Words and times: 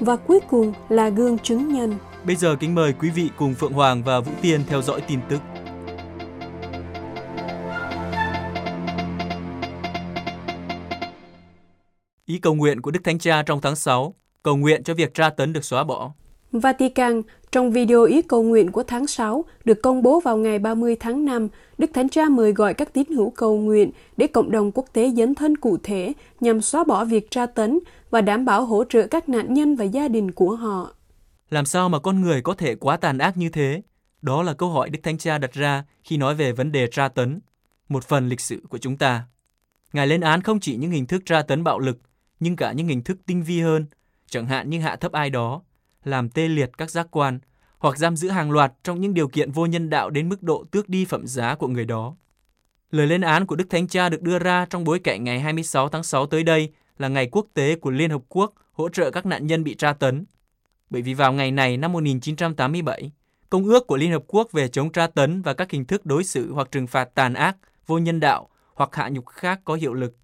Và 0.00 0.16
cuối 0.16 0.40
cùng 0.50 0.72
là 0.88 1.08
gương 1.08 1.38
chứng 1.38 1.68
nhân. 1.68 1.94
Bây 2.24 2.36
giờ 2.36 2.56
kính 2.60 2.74
mời 2.74 2.92
quý 3.00 3.10
vị 3.10 3.30
cùng 3.36 3.54
Phượng 3.54 3.72
Hoàng 3.72 4.02
và 4.02 4.20
Vũ 4.20 4.32
Tiên 4.42 4.60
theo 4.66 4.82
dõi 4.82 5.00
tin 5.00 5.20
tức. 5.28 5.40
Ý 12.26 12.38
cầu 12.38 12.54
nguyện 12.54 12.80
của 12.80 12.90
Đức 12.90 13.00
Thánh 13.04 13.18
Cha 13.18 13.42
trong 13.42 13.60
tháng 13.60 13.76
6, 13.76 14.14
cầu 14.42 14.56
nguyện 14.56 14.82
cho 14.84 14.94
việc 14.94 15.14
tra 15.14 15.30
tấn 15.30 15.52
được 15.52 15.64
xóa 15.64 15.84
bỏ. 15.84 16.12
Vatican, 16.52 17.22
trong 17.52 17.70
video 17.70 18.04
ý 18.04 18.22
cầu 18.22 18.42
nguyện 18.42 18.72
của 18.72 18.82
tháng 18.82 19.06
6 19.06 19.44
được 19.64 19.82
công 19.82 20.02
bố 20.02 20.20
vào 20.20 20.36
ngày 20.36 20.58
30 20.58 20.96
tháng 21.00 21.24
5, 21.24 21.48
Đức 21.78 21.90
Thánh 21.94 22.08
Cha 22.08 22.24
mời 22.28 22.52
gọi 22.52 22.74
các 22.74 22.92
tín 22.92 23.06
hữu 23.08 23.30
cầu 23.30 23.56
nguyện 23.56 23.90
để 24.16 24.26
cộng 24.26 24.50
đồng 24.50 24.72
quốc 24.72 24.86
tế 24.92 25.10
dấn 25.16 25.34
thân 25.34 25.56
cụ 25.56 25.76
thể 25.82 26.12
nhằm 26.40 26.60
xóa 26.60 26.84
bỏ 26.84 27.04
việc 27.04 27.30
tra 27.30 27.46
tấn 27.46 27.78
và 28.14 28.20
đảm 28.20 28.44
bảo 28.44 28.64
hỗ 28.64 28.84
trợ 28.84 29.06
các 29.06 29.28
nạn 29.28 29.54
nhân 29.54 29.76
và 29.76 29.84
gia 29.84 30.08
đình 30.08 30.30
của 30.30 30.56
họ. 30.56 30.94
Làm 31.50 31.64
sao 31.64 31.88
mà 31.88 31.98
con 31.98 32.20
người 32.20 32.42
có 32.42 32.54
thể 32.54 32.74
quá 32.74 32.96
tàn 32.96 33.18
ác 33.18 33.36
như 33.36 33.48
thế? 33.48 33.82
Đó 34.22 34.42
là 34.42 34.54
câu 34.54 34.70
hỏi 34.70 34.90
Đức 34.90 34.98
Thánh 35.02 35.18
Cha 35.18 35.38
đặt 35.38 35.52
ra 35.52 35.84
khi 36.04 36.16
nói 36.16 36.34
về 36.34 36.52
vấn 36.52 36.72
đề 36.72 36.86
tra 36.86 37.08
tấn, 37.08 37.40
một 37.88 38.04
phần 38.04 38.28
lịch 38.28 38.40
sử 38.40 38.62
của 38.68 38.78
chúng 38.78 38.96
ta. 38.96 39.26
Ngài 39.92 40.06
lên 40.06 40.20
án 40.20 40.42
không 40.42 40.60
chỉ 40.60 40.76
những 40.76 40.90
hình 40.90 41.06
thức 41.06 41.22
tra 41.26 41.42
tấn 41.42 41.64
bạo 41.64 41.78
lực, 41.78 41.98
nhưng 42.40 42.56
cả 42.56 42.72
những 42.72 42.88
hình 42.88 43.02
thức 43.02 43.18
tinh 43.26 43.42
vi 43.42 43.60
hơn, 43.60 43.86
chẳng 44.26 44.46
hạn 44.46 44.70
như 44.70 44.80
hạ 44.80 44.96
thấp 44.96 45.12
ai 45.12 45.30
đó, 45.30 45.62
làm 46.04 46.28
tê 46.28 46.48
liệt 46.48 46.70
các 46.78 46.90
giác 46.90 47.06
quan, 47.10 47.38
hoặc 47.78 47.98
giam 47.98 48.16
giữ 48.16 48.28
hàng 48.28 48.50
loạt 48.50 48.72
trong 48.84 49.00
những 49.00 49.14
điều 49.14 49.28
kiện 49.28 49.50
vô 49.50 49.66
nhân 49.66 49.90
đạo 49.90 50.10
đến 50.10 50.28
mức 50.28 50.42
độ 50.42 50.64
tước 50.70 50.88
đi 50.88 51.04
phẩm 51.04 51.26
giá 51.26 51.54
của 51.54 51.68
người 51.68 51.84
đó. 51.84 52.16
Lời 52.90 53.06
lên 53.06 53.20
án 53.20 53.46
của 53.46 53.56
Đức 53.56 53.70
Thánh 53.70 53.88
Cha 53.88 54.08
được 54.08 54.22
đưa 54.22 54.38
ra 54.38 54.66
trong 54.70 54.84
bối 54.84 54.98
cảnh 54.98 55.24
ngày 55.24 55.40
26 55.40 55.88
tháng 55.88 56.02
6 56.02 56.26
tới 56.26 56.42
đây 56.42 56.72
là 56.98 57.08
ngày 57.08 57.28
quốc 57.32 57.46
tế 57.54 57.76
của 57.76 57.90
Liên 57.90 58.10
Hợp 58.10 58.22
Quốc 58.28 58.54
hỗ 58.72 58.88
trợ 58.88 59.10
các 59.10 59.26
nạn 59.26 59.46
nhân 59.46 59.64
bị 59.64 59.74
tra 59.74 59.92
tấn. 59.92 60.24
Bởi 60.90 61.02
vì 61.02 61.14
vào 61.14 61.32
ngày 61.32 61.50
này 61.50 61.76
năm 61.76 61.92
1987, 61.92 63.10
Công 63.50 63.64
ước 63.64 63.86
của 63.86 63.96
Liên 63.96 64.12
Hợp 64.12 64.22
Quốc 64.26 64.52
về 64.52 64.68
chống 64.68 64.92
tra 64.92 65.06
tấn 65.06 65.42
và 65.42 65.54
các 65.54 65.70
hình 65.70 65.84
thức 65.84 66.06
đối 66.06 66.24
xử 66.24 66.52
hoặc 66.52 66.68
trừng 66.70 66.86
phạt 66.86 67.14
tàn 67.14 67.34
ác, 67.34 67.56
vô 67.86 67.98
nhân 67.98 68.20
đạo 68.20 68.48
hoặc 68.74 68.94
hạ 68.94 69.08
nhục 69.08 69.26
khác 69.26 69.60
có 69.64 69.74
hiệu 69.74 69.94
lực. 69.94 70.16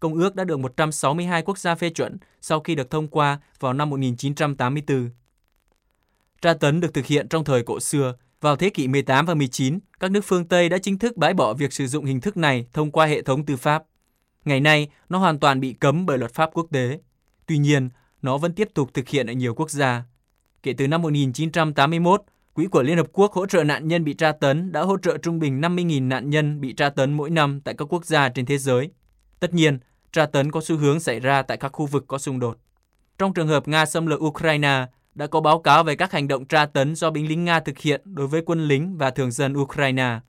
Công 0.00 0.14
ước 0.14 0.34
đã 0.34 0.44
được 0.44 0.58
162 0.58 1.42
quốc 1.42 1.58
gia 1.58 1.74
phê 1.74 1.90
chuẩn 1.90 2.16
sau 2.40 2.60
khi 2.60 2.74
được 2.74 2.90
thông 2.90 3.08
qua 3.08 3.40
vào 3.60 3.72
năm 3.72 3.90
1984. 3.90 5.10
Tra 6.42 6.54
tấn 6.54 6.80
được 6.80 6.94
thực 6.94 7.06
hiện 7.06 7.28
trong 7.28 7.44
thời 7.44 7.62
cổ 7.62 7.80
xưa. 7.80 8.14
Vào 8.40 8.56
thế 8.56 8.70
kỷ 8.70 8.88
18 8.88 9.26
và 9.26 9.34
19, 9.34 9.78
các 10.00 10.10
nước 10.10 10.24
phương 10.24 10.48
Tây 10.48 10.68
đã 10.68 10.78
chính 10.78 10.98
thức 10.98 11.16
bãi 11.16 11.34
bỏ 11.34 11.54
việc 11.54 11.72
sử 11.72 11.86
dụng 11.86 12.04
hình 12.04 12.20
thức 12.20 12.36
này 12.36 12.66
thông 12.72 12.90
qua 12.90 13.06
hệ 13.06 13.22
thống 13.22 13.46
tư 13.46 13.56
pháp. 13.56 13.84
Ngày 14.46 14.60
nay, 14.60 14.88
nó 15.08 15.18
hoàn 15.18 15.38
toàn 15.38 15.60
bị 15.60 15.72
cấm 15.72 16.06
bởi 16.06 16.18
luật 16.18 16.34
pháp 16.34 16.50
quốc 16.52 16.66
tế. 16.72 17.00
Tuy 17.46 17.58
nhiên, 17.58 17.88
nó 18.22 18.38
vẫn 18.38 18.52
tiếp 18.52 18.68
tục 18.74 18.94
thực 18.94 19.08
hiện 19.08 19.26
ở 19.26 19.32
nhiều 19.32 19.54
quốc 19.54 19.70
gia. 19.70 20.04
Kể 20.62 20.72
từ 20.72 20.88
năm 20.88 21.02
1981, 21.02 22.22
Quỹ 22.54 22.66
của 22.66 22.82
Liên 22.82 22.96
Hợp 22.96 23.06
Quốc 23.12 23.32
hỗ 23.32 23.46
trợ 23.46 23.64
nạn 23.64 23.88
nhân 23.88 24.04
bị 24.04 24.14
tra 24.14 24.32
tấn 24.32 24.72
đã 24.72 24.82
hỗ 24.82 24.98
trợ 24.98 25.18
trung 25.18 25.38
bình 25.38 25.60
50.000 25.60 26.08
nạn 26.08 26.30
nhân 26.30 26.60
bị 26.60 26.72
tra 26.72 26.90
tấn 26.90 27.12
mỗi 27.12 27.30
năm 27.30 27.60
tại 27.60 27.74
các 27.78 27.92
quốc 27.92 28.04
gia 28.06 28.28
trên 28.28 28.46
thế 28.46 28.58
giới. 28.58 28.90
Tất 29.40 29.54
nhiên, 29.54 29.78
tra 30.12 30.26
tấn 30.26 30.50
có 30.50 30.60
xu 30.60 30.76
hướng 30.76 31.00
xảy 31.00 31.20
ra 31.20 31.42
tại 31.42 31.56
các 31.56 31.72
khu 31.72 31.86
vực 31.86 32.04
có 32.08 32.18
xung 32.18 32.40
đột. 32.40 32.58
Trong 33.18 33.34
trường 33.34 33.48
hợp 33.48 33.68
Nga 33.68 33.86
xâm 33.86 34.06
lược 34.06 34.20
Ukraine, 34.20 34.86
đã 35.14 35.26
có 35.26 35.40
báo 35.40 35.60
cáo 35.60 35.84
về 35.84 35.96
các 35.96 36.12
hành 36.12 36.28
động 36.28 36.44
tra 36.44 36.66
tấn 36.66 36.94
do 36.94 37.10
binh 37.10 37.28
lính 37.28 37.44
Nga 37.44 37.60
thực 37.60 37.78
hiện 37.78 38.00
đối 38.04 38.26
với 38.26 38.42
quân 38.46 38.68
lính 38.68 38.96
và 38.96 39.10
thường 39.10 39.30
dân 39.30 39.56
Ukraine. 39.56 40.20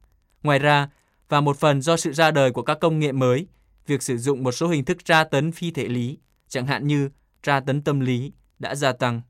Ngoài 0.44 0.60
ra, 0.60 0.90
và 1.30 1.42
một 1.42 1.58
phần 1.58 1.82
do 1.82 1.98
sự 1.98 2.14
ra 2.14 2.32
đời 2.32 2.52
của 2.52 2.62
các 2.62 2.80
công 2.80 3.00
nghệ 3.00 3.12
mới, 3.12 3.48
việc 3.88 4.04
sử 4.04 4.18
dụng 4.18 4.44
một 4.44 4.52
số 4.52 4.68
hình 4.68 4.86
thức 4.86 5.06
tra 5.06 5.24
tấn 5.24 5.52
phi 5.52 5.72
thể 5.72 5.88
lý, 5.88 6.18
chẳng 6.48 6.68
hạn 6.68 6.88
như 6.88 7.10
tra 7.44 7.60
tấn 7.60 7.82
tâm 7.82 8.00
lý, 8.00 8.32
đã 8.60 8.76
gia 8.76 8.94
tăng. 8.94 9.22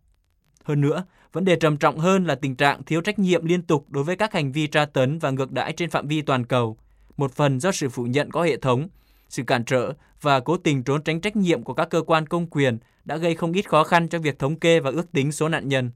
Hơn 0.63 0.81
nữa, 0.81 1.05
vấn 1.33 1.45
đề 1.45 1.55
trầm 1.55 1.77
trọng 1.77 1.99
hơn 1.99 2.25
là 2.25 2.35
tình 2.35 2.55
trạng 2.55 2.83
thiếu 2.83 3.01
trách 3.01 3.19
nhiệm 3.19 3.45
liên 3.45 3.61
tục 3.61 3.85
đối 3.89 4.03
với 4.03 4.15
các 4.15 4.33
hành 4.33 4.51
vi 4.51 4.67
tra 4.67 4.85
tấn 4.85 5.19
và 5.19 5.31
ngược 5.31 5.51
đãi 5.51 5.73
trên 5.73 5.89
phạm 5.89 6.07
vi 6.07 6.21
toàn 6.21 6.45
cầu, 6.45 6.77
một 7.17 7.31
phần 7.31 7.59
do 7.59 7.71
sự 7.71 7.89
phủ 7.89 8.03
nhận 8.03 8.31
có 8.31 8.43
hệ 8.43 8.57
thống, 8.57 8.87
sự 9.29 9.43
cản 9.43 9.65
trở 9.65 9.93
và 10.21 10.39
cố 10.39 10.57
tình 10.57 10.83
trốn 10.83 11.03
tránh 11.03 11.21
trách 11.21 11.35
nhiệm 11.35 11.63
của 11.63 11.73
các 11.73 11.89
cơ 11.89 12.01
quan 12.01 12.27
công 12.27 12.47
quyền 12.47 12.77
đã 13.05 13.17
gây 13.17 13.35
không 13.35 13.53
ít 13.53 13.69
khó 13.69 13.83
khăn 13.83 14.09
cho 14.09 14.19
việc 14.19 14.39
thống 14.39 14.59
kê 14.59 14.79
và 14.79 14.89
ước 14.89 15.11
tính 15.11 15.31
số 15.31 15.49
nạn 15.49 15.69
nhân. 15.69 15.91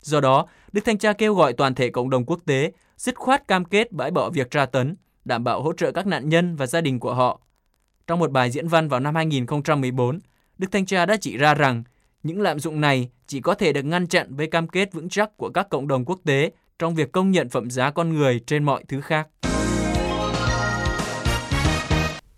Do 0.00 0.20
đó, 0.20 0.46
Đức 0.72 0.84
Thanh 0.84 0.98
Cha 0.98 1.12
kêu 1.12 1.34
gọi 1.34 1.52
toàn 1.52 1.74
thể 1.74 1.90
cộng 1.90 2.10
đồng 2.10 2.24
quốc 2.24 2.40
tế 2.46 2.72
dứt 2.96 3.14
khoát 3.14 3.48
cam 3.48 3.64
kết 3.64 3.92
bãi 3.92 4.10
bỏ 4.10 4.30
việc 4.30 4.50
tra 4.50 4.66
tấn, 4.66 4.96
đảm 5.24 5.44
bảo 5.44 5.62
hỗ 5.62 5.72
trợ 5.72 5.92
các 5.92 6.06
nạn 6.06 6.28
nhân 6.28 6.56
và 6.56 6.66
gia 6.66 6.80
đình 6.80 7.00
của 7.00 7.14
họ. 7.14 7.40
Trong 8.10 8.18
một 8.18 8.30
bài 8.30 8.50
diễn 8.50 8.68
văn 8.68 8.88
vào 8.88 9.00
năm 9.00 9.14
2014, 9.14 10.18
Đức 10.58 10.68
Thanh 10.72 10.86
Cha 10.86 11.06
đã 11.06 11.16
chỉ 11.16 11.36
ra 11.36 11.54
rằng 11.54 11.82
những 12.22 12.40
lạm 12.40 12.58
dụng 12.58 12.80
này 12.80 13.10
chỉ 13.26 13.40
có 13.40 13.54
thể 13.54 13.72
được 13.72 13.82
ngăn 13.82 14.06
chặn 14.06 14.36
với 14.36 14.46
cam 14.46 14.68
kết 14.68 14.92
vững 14.92 15.08
chắc 15.08 15.36
của 15.36 15.48
các 15.48 15.68
cộng 15.70 15.88
đồng 15.88 16.04
quốc 16.04 16.20
tế 16.24 16.50
trong 16.78 16.94
việc 16.94 17.12
công 17.12 17.30
nhận 17.30 17.48
phẩm 17.48 17.70
giá 17.70 17.90
con 17.90 18.14
người 18.14 18.40
trên 18.46 18.64
mọi 18.64 18.84
thứ 18.88 19.00
khác. 19.00 19.28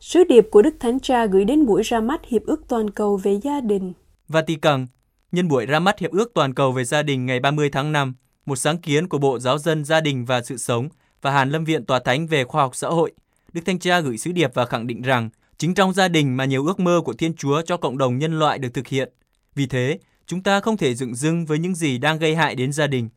Sứ 0.00 0.24
điệp 0.24 0.46
của 0.50 0.62
Đức 0.62 0.74
Thánh 0.80 1.00
Cha 1.00 1.26
gửi 1.26 1.44
đến 1.44 1.66
buổi 1.66 1.82
ra 1.82 2.00
mắt 2.00 2.20
Hiệp 2.26 2.42
ước 2.42 2.62
Toàn 2.68 2.90
cầu 2.90 3.16
về 3.16 3.40
gia 3.40 3.60
đình. 3.60 3.92
Vatican, 4.28 4.86
nhân 5.32 5.48
buổi 5.48 5.66
ra 5.66 5.78
mắt 5.78 5.98
Hiệp 5.98 6.10
ước 6.10 6.34
Toàn 6.34 6.54
cầu 6.54 6.72
về 6.72 6.84
gia 6.84 7.02
đình 7.02 7.26
ngày 7.26 7.40
30 7.40 7.70
tháng 7.70 7.92
5, 7.92 8.14
một 8.46 8.56
sáng 8.56 8.78
kiến 8.78 9.08
của 9.08 9.18
Bộ 9.18 9.38
Giáo 9.38 9.58
dân 9.58 9.84
Gia 9.84 10.00
đình 10.00 10.24
và 10.24 10.42
Sự 10.42 10.56
sống 10.56 10.88
và 11.22 11.30
Hàn 11.30 11.50
Lâm 11.50 11.64
Viện 11.64 11.86
Tòa 11.86 11.98
Thánh 11.98 12.26
về 12.26 12.44
Khoa 12.44 12.62
học 12.62 12.76
Xã 12.76 12.88
hội, 12.88 13.12
Đức 13.52 13.60
Thanh 13.66 13.78
Cha 13.78 14.00
gửi 14.00 14.18
sứ 14.18 14.32
điệp 14.32 14.54
và 14.54 14.66
khẳng 14.66 14.86
định 14.86 15.02
rằng 15.02 15.30
chính 15.62 15.74
trong 15.74 15.92
gia 15.92 16.08
đình 16.08 16.36
mà 16.36 16.44
nhiều 16.44 16.66
ước 16.66 16.80
mơ 16.80 17.00
của 17.04 17.12
Thiên 17.12 17.34
Chúa 17.34 17.62
cho 17.62 17.76
cộng 17.76 17.98
đồng 17.98 18.18
nhân 18.18 18.38
loại 18.38 18.58
được 18.58 18.68
thực 18.74 18.86
hiện. 18.86 19.12
Vì 19.54 19.66
thế, 19.66 19.98
chúng 20.26 20.42
ta 20.42 20.60
không 20.60 20.76
thể 20.76 20.94
dựng 20.94 21.14
dưng 21.14 21.46
với 21.46 21.58
những 21.58 21.74
gì 21.74 21.98
đang 21.98 22.18
gây 22.18 22.34
hại 22.34 22.54
đến 22.54 22.72
gia 22.72 22.86
đình. 22.86 23.08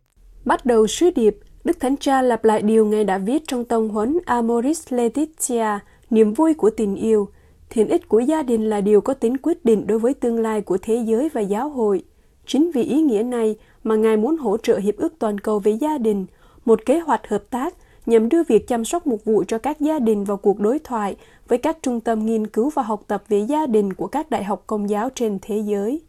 Bắt 0.45 0.66
đầu 0.66 0.88
sứ 0.88 1.09
điệp, 1.16 1.38
Đức 1.63 1.79
Thánh 1.79 1.97
Cha 1.97 2.22
lặp 2.22 2.45
lại 2.45 2.61
điều 2.61 2.85
Ngài 2.85 3.03
đã 3.03 3.17
viết 3.17 3.44
trong 3.47 3.66
tông 3.66 3.89
huấn 3.89 4.17
Amoris 4.25 4.94
Laetitia, 4.94 5.79
niềm 6.09 6.34
vui 6.34 6.53
của 6.53 6.69
tình 6.69 6.95
yêu. 6.95 7.29
Thiện 7.69 7.88
ích 7.88 8.09
của 8.09 8.19
gia 8.19 8.44
đình 8.44 8.69
là 8.69 8.81
điều 8.81 9.01
có 9.01 9.13
tính 9.13 9.38
quyết 9.38 9.66
định 9.66 9.88
đối 9.88 10.00
với 10.00 10.13
tương 10.13 10.39
lai 10.39 10.61
của 10.61 10.78
thế 10.81 11.03
giới 11.07 11.29
và 11.34 11.41
giáo 11.41 11.69
hội. 11.69 12.03
Chính 12.45 12.72
vì 12.72 12.84
ý 12.84 13.01
nghĩa 13.01 13.23
này 13.23 13.55
mà 13.84 13.95
Ngài 13.95 14.17
muốn 14.17 14.38
hỗ 14.38 14.57
trợ 14.57 14.78
Hiệp 14.78 14.97
ước 14.97 15.13
Toàn 15.19 15.39
cầu 15.39 15.59
về 15.59 15.72
gia 15.72 15.97
đình, 15.97 16.25
một 16.66 16.85
kế 16.85 17.00
hoạch 17.00 17.28
hợp 17.28 17.44
tác 17.50 17.73
nhằm 18.05 18.29
đưa 18.29 18.43
việc 18.43 18.67
chăm 18.67 18.85
sóc 18.85 19.07
một 19.07 19.25
vụ 19.25 19.43
cho 19.47 19.57
các 19.57 19.79
gia 19.79 19.99
đình 19.99 20.23
vào 20.23 20.38
cuộc 20.38 20.59
đối 20.59 20.79
thoại 20.79 21.16
với 21.47 21.57
các 21.57 21.77
trung 21.81 21.99
tâm 21.99 22.25
nghiên 22.25 22.47
cứu 22.47 22.69
và 22.69 22.81
học 22.81 23.03
tập 23.07 23.23
về 23.29 23.39
gia 23.39 23.67
đình 23.67 23.93
của 23.93 24.07
các 24.07 24.29
đại 24.29 24.43
học 24.43 24.63
công 24.67 24.89
giáo 24.89 25.09
trên 25.16 25.39
thế 25.41 25.57
giới. 25.57 26.01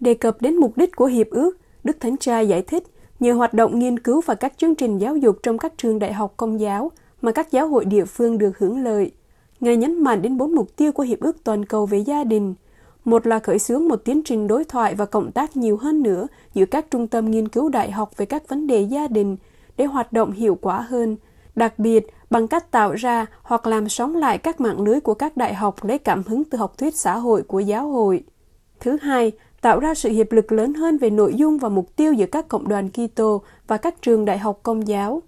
Đề 0.00 0.14
cập 0.14 0.42
đến 0.42 0.56
mục 0.56 0.76
đích 0.76 0.96
của 0.96 1.06
Hiệp 1.06 1.30
ước, 1.30 1.58
Đức 1.84 2.00
Thánh 2.00 2.16
Cha 2.16 2.40
giải 2.40 2.62
thích 2.62 2.84
nhờ 3.20 3.32
hoạt 3.32 3.54
động 3.54 3.78
nghiên 3.78 3.98
cứu 3.98 4.20
và 4.26 4.34
các 4.34 4.52
chương 4.56 4.74
trình 4.74 4.98
giáo 4.98 5.16
dục 5.16 5.36
trong 5.42 5.58
các 5.58 5.72
trường 5.76 5.98
đại 5.98 6.12
học 6.12 6.34
công 6.36 6.60
giáo 6.60 6.90
mà 7.22 7.32
các 7.32 7.52
giáo 7.52 7.68
hội 7.68 7.84
địa 7.84 8.04
phương 8.04 8.38
được 8.38 8.58
hưởng 8.58 8.84
lợi. 8.84 9.10
Ngài 9.60 9.76
nhấn 9.76 10.02
mạnh 10.02 10.22
đến 10.22 10.36
bốn 10.36 10.54
mục 10.54 10.76
tiêu 10.76 10.92
của 10.92 11.02
Hiệp 11.02 11.20
ước 11.20 11.44
Toàn 11.44 11.64
cầu 11.64 11.86
về 11.86 11.98
gia 11.98 12.24
đình. 12.24 12.54
Một 13.04 13.26
là 13.26 13.38
khởi 13.38 13.58
xướng 13.58 13.88
một 13.88 13.96
tiến 14.04 14.22
trình 14.24 14.46
đối 14.46 14.64
thoại 14.64 14.94
và 14.94 15.04
cộng 15.06 15.32
tác 15.32 15.56
nhiều 15.56 15.76
hơn 15.76 16.02
nữa 16.02 16.26
giữa 16.54 16.66
các 16.66 16.86
trung 16.90 17.06
tâm 17.06 17.30
nghiên 17.30 17.48
cứu 17.48 17.68
đại 17.68 17.90
học 17.90 18.10
về 18.16 18.26
các 18.26 18.48
vấn 18.48 18.66
đề 18.66 18.80
gia 18.80 19.08
đình 19.08 19.36
để 19.76 19.84
hoạt 19.84 20.12
động 20.12 20.32
hiệu 20.32 20.58
quả 20.60 20.80
hơn, 20.80 21.16
đặc 21.60 21.78
biệt 21.78 22.06
bằng 22.30 22.48
cách 22.48 22.70
tạo 22.70 22.94
ra 22.94 23.26
hoặc 23.42 23.66
làm 23.66 23.88
sống 23.88 24.16
lại 24.16 24.38
các 24.38 24.60
mạng 24.60 24.80
lưới 24.80 25.00
của 25.00 25.14
các 25.14 25.36
đại 25.36 25.54
học 25.54 25.84
lấy 25.84 25.98
cảm 25.98 26.22
hứng 26.26 26.44
từ 26.44 26.58
học 26.58 26.78
thuyết 26.78 26.96
xã 26.96 27.16
hội 27.16 27.42
của 27.42 27.60
giáo 27.60 27.88
hội. 27.88 28.22
Thứ 28.80 28.96
hai, 29.02 29.32
tạo 29.60 29.80
ra 29.80 29.94
sự 29.94 30.08
hiệp 30.08 30.32
lực 30.32 30.52
lớn 30.52 30.74
hơn 30.74 30.98
về 30.98 31.10
nội 31.10 31.34
dung 31.34 31.58
và 31.58 31.68
mục 31.68 31.96
tiêu 31.96 32.12
giữa 32.12 32.26
các 32.26 32.48
cộng 32.48 32.68
đoàn 32.68 32.90
Kitô 32.90 33.42
và 33.66 33.76
các 33.76 34.02
trường 34.02 34.24
đại 34.24 34.38
học 34.38 34.60
công 34.62 34.88
giáo. 34.88 35.22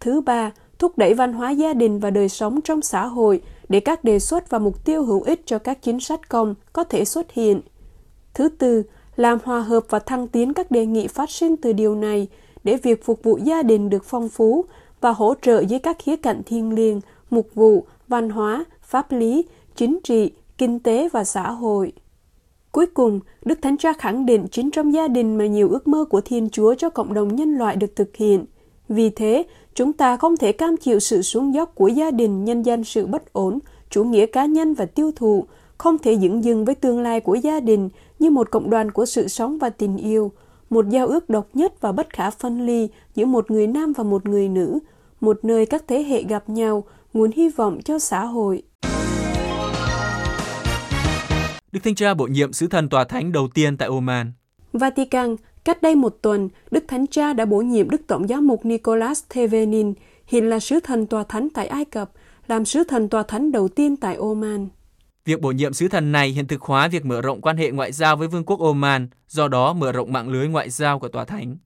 Thứ 0.00 0.20
ba, 0.20 0.50
thúc 0.78 0.98
đẩy 0.98 1.14
văn 1.14 1.32
hóa 1.32 1.50
gia 1.50 1.74
đình 1.74 1.98
và 1.98 2.10
đời 2.10 2.28
sống 2.28 2.60
trong 2.60 2.82
xã 2.82 3.06
hội 3.06 3.42
để 3.68 3.80
các 3.80 4.04
đề 4.04 4.18
xuất 4.18 4.50
và 4.50 4.58
mục 4.58 4.84
tiêu 4.84 5.04
hữu 5.04 5.22
ích 5.22 5.42
cho 5.46 5.58
các 5.58 5.82
chính 5.82 6.00
sách 6.00 6.28
công 6.28 6.54
có 6.72 6.84
thể 6.84 7.04
xuất 7.04 7.32
hiện. 7.32 7.60
Thứ 8.34 8.48
tư, 8.48 8.82
làm 9.16 9.38
hòa 9.44 9.60
hợp 9.60 9.84
và 9.88 9.98
thăng 9.98 10.28
tiến 10.28 10.54
các 10.54 10.70
đề 10.70 10.86
nghị 10.86 11.06
phát 11.06 11.30
sinh 11.30 11.56
từ 11.56 11.72
điều 11.72 11.94
này 11.94 12.28
để 12.64 12.76
việc 12.76 13.04
phục 13.04 13.22
vụ 13.22 13.38
gia 13.44 13.62
đình 13.62 13.90
được 13.90 14.04
phong 14.04 14.28
phú 14.28 14.64
và 15.00 15.10
hỗ 15.10 15.34
trợ 15.42 15.60
dưới 15.60 15.78
các 15.78 15.96
khía 15.98 16.16
cạnh 16.16 16.42
thiên 16.46 16.74
liêng, 16.74 17.00
mục 17.30 17.48
vụ, 17.54 17.86
văn 18.08 18.30
hóa, 18.30 18.64
pháp 18.82 19.12
lý, 19.12 19.44
chính 19.76 19.98
trị, 20.04 20.30
kinh 20.58 20.78
tế 20.78 21.08
và 21.12 21.24
xã 21.24 21.50
hội. 21.50 21.92
Cuối 22.72 22.86
cùng, 22.86 23.20
Đức 23.44 23.58
Thánh 23.62 23.76
Cha 23.76 23.92
khẳng 23.92 24.26
định 24.26 24.46
chính 24.50 24.70
trong 24.70 24.94
gia 24.94 25.08
đình 25.08 25.38
mà 25.38 25.46
nhiều 25.46 25.68
ước 25.68 25.88
mơ 25.88 26.04
của 26.04 26.20
Thiên 26.20 26.50
Chúa 26.50 26.74
cho 26.74 26.90
cộng 26.90 27.14
đồng 27.14 27.36
nhân 27.36 27.54
loại 27.54 27.76
được 27.76 27.96
thực 27.96 28.16
hiện. 28.16 28.44
Vì 28.88 29.10
thế, 29.10 29.42
chúng 29.74 29.92
ta 29.92 30.16
không 30.16 30.36
thể 30.36 30.52
cam 30.52 30.76
chịu 30.76 31.00
sự 31.00 31.22
xuống 31.22 31.54
dốc 31.54 31.74
của 31.74 31.88
gia 31.88 32.10
đình 32.10 32.44
nhân 32.44 32.62
danh 32.62 32.84
sự 32.84 33.06
bất 33.06 33.32
ổn, 33.32 33.58
chủ 33.90 34.04
nghĩa 34.04 34.26
cá 34.26 34.46
nhân 34.46 34.74
và 34.74 34.86
tiêu 34.86 35.12
thụ, 35.16 35.44
không 35.78 35.98
thể 35.98 36.12
dựng 36.12 36.44
dừng 36.44 36.64
với 36.64 36.74
tương 36.74 37.00
lai 37.00 37.20
của 37.20 37.34
gia 37.34 37.60
đình 37.60 37.88
như 38.18 38.30
một 38.30 38.50
cộng 38.50 38.70
đoàn 38.70 38.90
của 38.90 39.06
sự 39.06 39.28
sống 39.28 39.58
và 39.58 39.70
tình 39.70 39.96
yêu, 39.96 40.32
một 40.70 40.88
giao 40.88 41.06
ước 41.06 41.28
độc 41.30 41.48
nhất 41.54 41.80
và 41.80 41.92
bất 41.92 42.10
khả 42.10 42.30
phân 42.30 42.66
ly 42.66 42.88
giữa 43.14 43.26
một 43.26 43.50
người 43.50 43.66
nam 43.66 43.92
và 43.92 44.04
một 44.04 44.26
người 44.26 44.48
nữ, 44.48 44.78
một 45.20 45.44
nơi 45.44 45.66
các 45.66 45.84
thế 45.88 46.02
hệ 46.02 46.22
gặp 46.22 46.48
nhau, 46.48 46.84
nguồn 47.12 47.30
hy 47.30 47.48
vọng 47.48 47.80
cho 47.84 47.98
xã 47.98 48.24
hội. 48.24 48.62
Đức 51.72 51.80
Thanh 51.84 51.94
Cha 51.94 52.14
bổ 52.14 52.26
nhiệm 52.26 52.52
sứ 52.52 52.66
thần 52.66 52.88
tòa 52.88 53.04
thánh 53.04 53.32
đầu 53.32 53.48
tiên 53.54 53.76
tại 53.76 53.88
Oman. 53.88 54.32
Vatican, 54.72 55.36
cách 55.64 55.82
đây 55.82 55.94
một 55.94 56.18
tuần, 56.22 56.48
Đức 56.70 56.84
Thánh 56.88 57.06
Cha 57.06 57.32
đã 57.32 57.44
bổ 57.44 57.58
nhiệm 57.58 57.90
Đức 57.90 58.00
Tổng 58.06 58.28
giám 58.28 58.46
mục 58.46 58.64
Nicholas 58.64 59.22
Thevenin, 59.28 59.94
hiện 60.26 60.48
là 60.48 60.60
sứ 60.60 60.80
thần 60.80 61.06
tòa 61.06 61.24
thánh 61.24 61.48
tại 61.54 61.66
Ai 61.66 61.84
Cập, 61.84 62.10
làm 62.46 62.64
sứ 62.64 62.84
thần 62.84 63.08
tòa 63.08 63.22
thánh 63.22 63.52
đầu 63.52 63.68
tiên 63.68 63.96
tại 63.96 64.16
Oman. 64.16 64.68
Việc 65.26 65.40
bổ 65.40 65.50
nhiệm 65.50 65.72
sứ 65.72 65.88
thần 65.88 66.12
này 66.12 66.28
hiện 66.28 66.46
thực 66.46 66.62
hóa 66.62 66.88
việc 66.88 67.04
mở 67.04 67.20
rộng 67.20 67.40
quan 67.40 67.56
hệ 67.56 67.70
ngoại 67.70 67.92
giao 67.92 68.16
với 68.16 68.28
Vương 68.28 68.44
quốc 68.44 68.60
Oman, 68.60 69.08
do 69.28 69.48
đó 69.48 69.72
mở 69.72 69.92
rộng 69.92 70.12
mạng 70.12 70.28
lưới 70.28 70.48
ngoại 70.48 70.70
giao 70.70 70.98
của 70.98 71.08
tòa 71.08 71.24
thánh. 71.24 71.56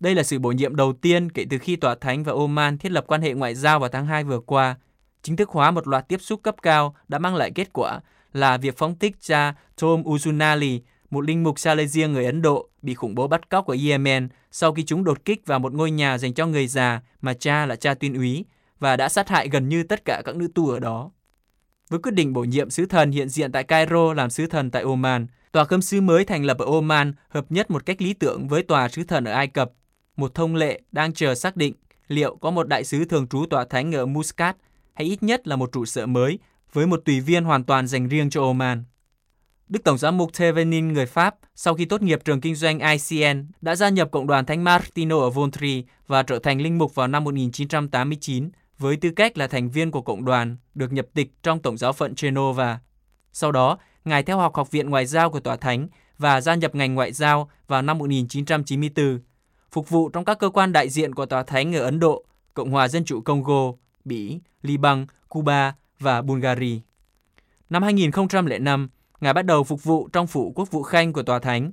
Đây 0.00 0.14
là 0.14 0.22
sự 0.22 0.38
bổ 0.38 0.52
nhiệm 0.52 0.76
đầu 0.76 0.92
tiên 0.92 1.30
kể 1.30 1.46
từ 1.50 1.58
khi 1.58 1.76
tòa 1.76 1.94
thánh 1.94 2.24
và 2.24 2.32
Oman 2.32 2.78
thiết 2.78 2.92
lập 2.92 3.04
quan 3.06 3.22
hệ 3.22 3.32
ngoại 3.32 3.54
giao 3.54 3.78
vào 3.78 3.88
tháng 3.88 4.06
2 4.06 4.24
vừa 4.24 4.40
qua, 4.40 4.76
chính 5.22 5.36
thức 5.36 5.50
hóa 5.50 5.70
một 5.70 5.88
loạt 5.88 6.08
tiếp 6.08 6.20
xúc 6.20 6.40
cấp 6.42 6.56
cao 6.62 6.96
đã 7.08 7.18
mang 7.18 7.34
lại 7.34 7.50
kết 7.54 7.72
quả 7.72 8.00
là 8.32 8.56
việc 8.56 8.78
phóng 8.78 8.98
thích 8.98 9.16
cha 9.20 9.54
Tom 9.80 10.02
Uzunali, 10.02 10.80
một 11.10 11.20
linh 11.20 11.42
mục 11.42 11.58
Salesian 11.58 12.12
người 12.12 12.26
Ấn 12.26 12.42
Độ, 12.42 12.68
bị 12.82 12.94
khủng 12.94 13.14
bố 13.14 13.28
bắt 13.28 13.50
cóc 13.50 13.66
ở 13.66 13.76
Yemen 13.88 14.28
sau 14.50 14.72
khi 14.72 14.84
chúng 14.84 15.04
đột 15.04 15.24
kích 15.24 15.46
vào 15.46 15.58
một 15.58 15.72
ngôi 15.72 15.90
nhà 15.90 16.18
dành 16.18 16.34
cho 16.34 16.46
người 16.46 16.66
già 16.66 17.00
mà 17.20 17.34
cha 17.34 17.66
là 17.66 17.76
cha 17.76 17.94
tuyên 17.94 18.14
úy 18.14 18.44
và 18.78 18.96
đã 18.96 19.08
sát 19.08 19.28
hại 19.28 19.48
gần 19.48 19.68
như 19.68 19.82
tất 19.82 20.04
cả 20.04 20.22
các 20.24 20.36
nữ 20.36 20.48
tu 20.54 20.70
ở 20.70 20.78
đó. 20.78 21.10
Với 21.88 22.00
quyết 22.00 22.14
định 22.14 22.32
bổ 22.32 22.44
nhiệm 22.44 22.70
sứ 22.70 22.86
thần 22.86 23.10
hiện 23.10 23.28
diện 23.28 23.52
tại 23.52 23.64
Cairo 23.64 24.12
làm 24.14 24.30
sứ 24.30 24.46
thần 24.46 24.70
tại 24.70 24.82
Oman, 24.82 25.26
tòa 25.52 25.64
khâm 25.64 25.82
sứ 25.82 26.00
mới 26.00 26.24
thành 26.24 26.44
lập 26.44 26.58
ở 26.58 26.66
Oman 26.66 27.12
hợp 27.28 27.52
nhất 27.52 27.70
một 27.70 27.86
cách 27.86 28.02
lý 28.02 28.14
tưởng 28.14 28.48
với 28.48 28.62
tòa 28.62 28.88
sứ 28.88 29.04
thần 29.04 29.24
ở 29.24 29.32
Ai 29.32 29.46
Cập. 29.46 29.72
Một 30.16 30.34
thông 30.34 30.54
lệ 30.54 30.80
đang 30.92 31.12
chờ 31.12 31.34
xác 31.34 31.56
định 31.56 31.74
liệu 32.08 32.36
có 32.36 32.50
một 32.50 32.68
đại 32.68 32.84
sứ 32.84 33.04
thường 33.04 33.28
trú 33.28 33.46
tòa 33.50 33.64
thánh 33.64 33.94
ở 33.94 34.06
Muscat 34.06 34.56
hay 34.94 35.06
ít 35.06 35.22
nhất 35.22 35.48
là 35.48 35.56
một 35.56 35.72
trụ 35.72 35.84
sở 35.84 36.06
mới 36.06 36.38
với 36.72 36.86
một 36.86 37.02
tùy 37.04 37.20
viên 37.20 37.44
hoàn 37.44 37.64
toàn 37.64 37.86
dành 37.86 38.08
riêng 38.08 38.30
cho 38.30 38.42
Oman. 38.42 38.84
Đức 39.68 39.84
Tổng 39.84 39.98
giám 39.98 40.16
mục 40.16 40.32
Thevenin 40.32 40.92
người 40.92 41.06
Pháp 41.06 41.34
sau 41.54 41.74
khi 41.74 41.84
tốt 41.84 42.02
nghiệp 42.02 42.24
trường 42.24 42.40
kinh 42.40 42.54
doanh 42.54 42.78
ICN 42.78 43.46
đã 43.60 43.76
gia 43.76 43.88
nhập 43.88 44.08
cộng 44.10 44.26
đoàn 44.26 44.46
Thánh 44.46 44.64
Martino 44.64 45.18
ở 45.18 45.30
Voltri 45.30 45.84
và 46.06 46.22
trở 46.22 46.38
thành 46.38 46.60
linh 46.60 46.78
mục 46.78 46.94
vào 46.94 47.08
năm 47.08 47.24
1989 47.24 48.50
với 48.78 48.96
tư 48.96 49.10
cách 49.10 49.38
là 49.38 49.46
thành 49.46 49.70
viên 49.70 49.90
của 49.90 50.02
cộng 50.02 50.24
đoàn 50.24 50.56
được 50.74 50.92
nhập 50.92 51.06
tịch 51.14 51.32
trong 51.42 51.62
Tổng 51.62 51.76
giáo 51.76 51.92
phận 51.92 52.14
Genova. 52.22 52.80
Sau 53.32 53.52
đó, 53.52 53.78
Ngài 54.04 54.22
theo 54.22 54.38
học 54.38 54.54
Học 54.54 54.70
viện 54.70 54.90
Ngoại 54.90 55.06
giao 55.06 55.30
của 55.30 55.40
Tòa 55.40 55.56
Thánh 55.56 55.88
và 56.18 56.40
gia 56.40 56.54
nhập 56.54 56.74
ngành 56.74 56.94
ngoại 56.94 57.12
giao 57.12 57.50
vào 57.66 57.82
năm 57.82 57.98
1994, 57.98 59.20
phục 59.70 59.88
vụ 59.88 60.08
trong 60.08 60.24
các 60.24 60.38
cơ 60.38 60.50
quan 60.50 60.72
đại 60.72 60.88
diện 60.88 61.14
của 61.14 61.26
Tòa 61.26 61.42
Thánh 61.42 61.76
ở 61.76 61.82
Ấn 61.82 62.00
Độ, 62.00 62.24
Cộng 62.54 62.70
hòa 62.70 62.88
Dân 62.88 63.04
chủ 63.04 63.20
Congo, 63.20 63.72
Bỉ, 64.04 64.40
Liban, 64.62 65.06
Cuba 65.28 65.74
và 66.00 66.22
Bulgaria. 66.22 66.78
Năm 67.70 67.82
2005, 67.82 68.88
Ngài 69.20 69.32
bắt 69.32 69.42
đầu 69.42 69.64
phục 69.64 69.84
vụ 69.84 70.08
trong 70.12 70.26
phủ 70.26 70.52
quốc 70.54 70.70
vụ 70.70 70.82
khanh 70.82 71.12
của 71.12 71.22
Tòa 71.22 71.38
Thánh. 71.38 71.72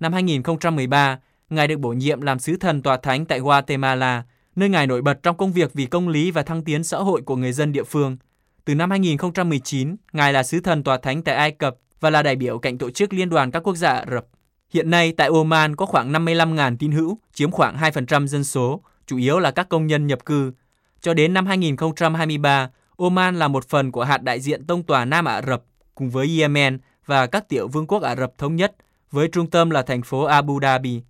Năm 0.00 0.12
2013, 0.12 1.18
Ngài 1.50 1.68
được 1.68 1.80
bổ 1.80 1.92
nhiệm 1.92 2.20
làm 2.20 2.38
sứ 2.38 2.56
thần 2.56 2.82
Tòa 2.82 2.96
Thánh 2.96 3.26
tại 3.26 3.40
Guatemala, 3.40 4.24
nơi 4.56 4.68
Ngài 4.68 4.86
nổi 4.86 5.02
bật 5.02 5.22
trong 5.22 5.36
công 5.36 5.52
việc 5.52 5.70
vì 5.74 5.86
công 5.86 6.08
lý 6.08 6.30
và 6.30 6.42
thăng 6.42 6.64
tiến 6.64 6.84
xã 6.84 6.98
hội 6.98 7.22
của 7.22 7.36
người 7.36 7.52
dân 7.52 7.72
địa 7.72 7.84
phương. 7.84 8.16
Từ 8.64 8.74
năm 8.74 8.90
2019, 8.90 9.96
Ngài 10.12 10.32
là 10.32 10.42
sứ 10.42 10.60
thần 10.60 10.82
Tòa 10.82 10.98
Thánh 10.98 11.22
tại 11.22 11.34
Ai 11.34 11.50
Cập 11.50 11.76
và 12.00 12.10
là 12.10 12.22
đại 12.22 12.36
biểu 12.36 12.58
cạnh 12.58 12.78
tổ 12.78 12.90
chức 12.90 13.12
Liên 13.12 13.28
đoàn 13.28 13.50
các 13.50 13.60
quốc 13.60 13.76
gia 13.76 13.90
Ả 13.90 14.04
Rập. 14.10 14.26
Hiện 14.70 14.90
nay 14.90 15.12
tại 15.16 15.28
Oman 15.28 15.76
có 15.76 15.86
khoảng 15.86 16.12
55.000 16.12 16.76
tín 16.76 16.92
hữu, 16.92 17.18
chiếm 17.32 17.50
khoảng 17.50 17.76
2% 17.76 18.26
dân 18.26 18.44
số, 18.44 18.80
chủ 19.06 19.16
yếu 19.16 19.38
là 19.38 19.50
các 19.50 19.68
công 19.68 19.86
nhân 19.86 20.06
nhập 20.06 20.24
cư. 20.26 20.52
Cho 21.00 21.14
đến 21.14 21.34
năm 21.34 21.46
2023, 21.46 22.70
Oman 22.96 23.38
là 23.38 23.48
một 23.48 23.68
phần 23.68 23.92
của 23.92 24.04
hạt 24.04 24.22
đại 24.22 24.40
diện 24.40 24.66
tông 24.66 24.82
tòa 24.82 25.04
Nam 25.04 25.24
Ả 25.24 25.42
Rập 25.42 25.62
cùng 25.94 26.10
với 26.10 26.40
Yemen 26.40 26.78
và 27.06 27.26
các 27.26 27.48
tiểu 27.48 27.68
vương 27.68 27.86
quốc 27.86 28.02
Ả 28.02 28.16
Rập 28.16 28.38
thống 28.38 28.56
nhất 28.56 28.74
với 29.10 29.28
trung 29.28 29.50
tâm 29.50 29.70
là 29.70 29.82
thành 29.82 30.02
phố 30.02 30.22
Abu 30.22 30.60
Dhabi. 30.60 31.02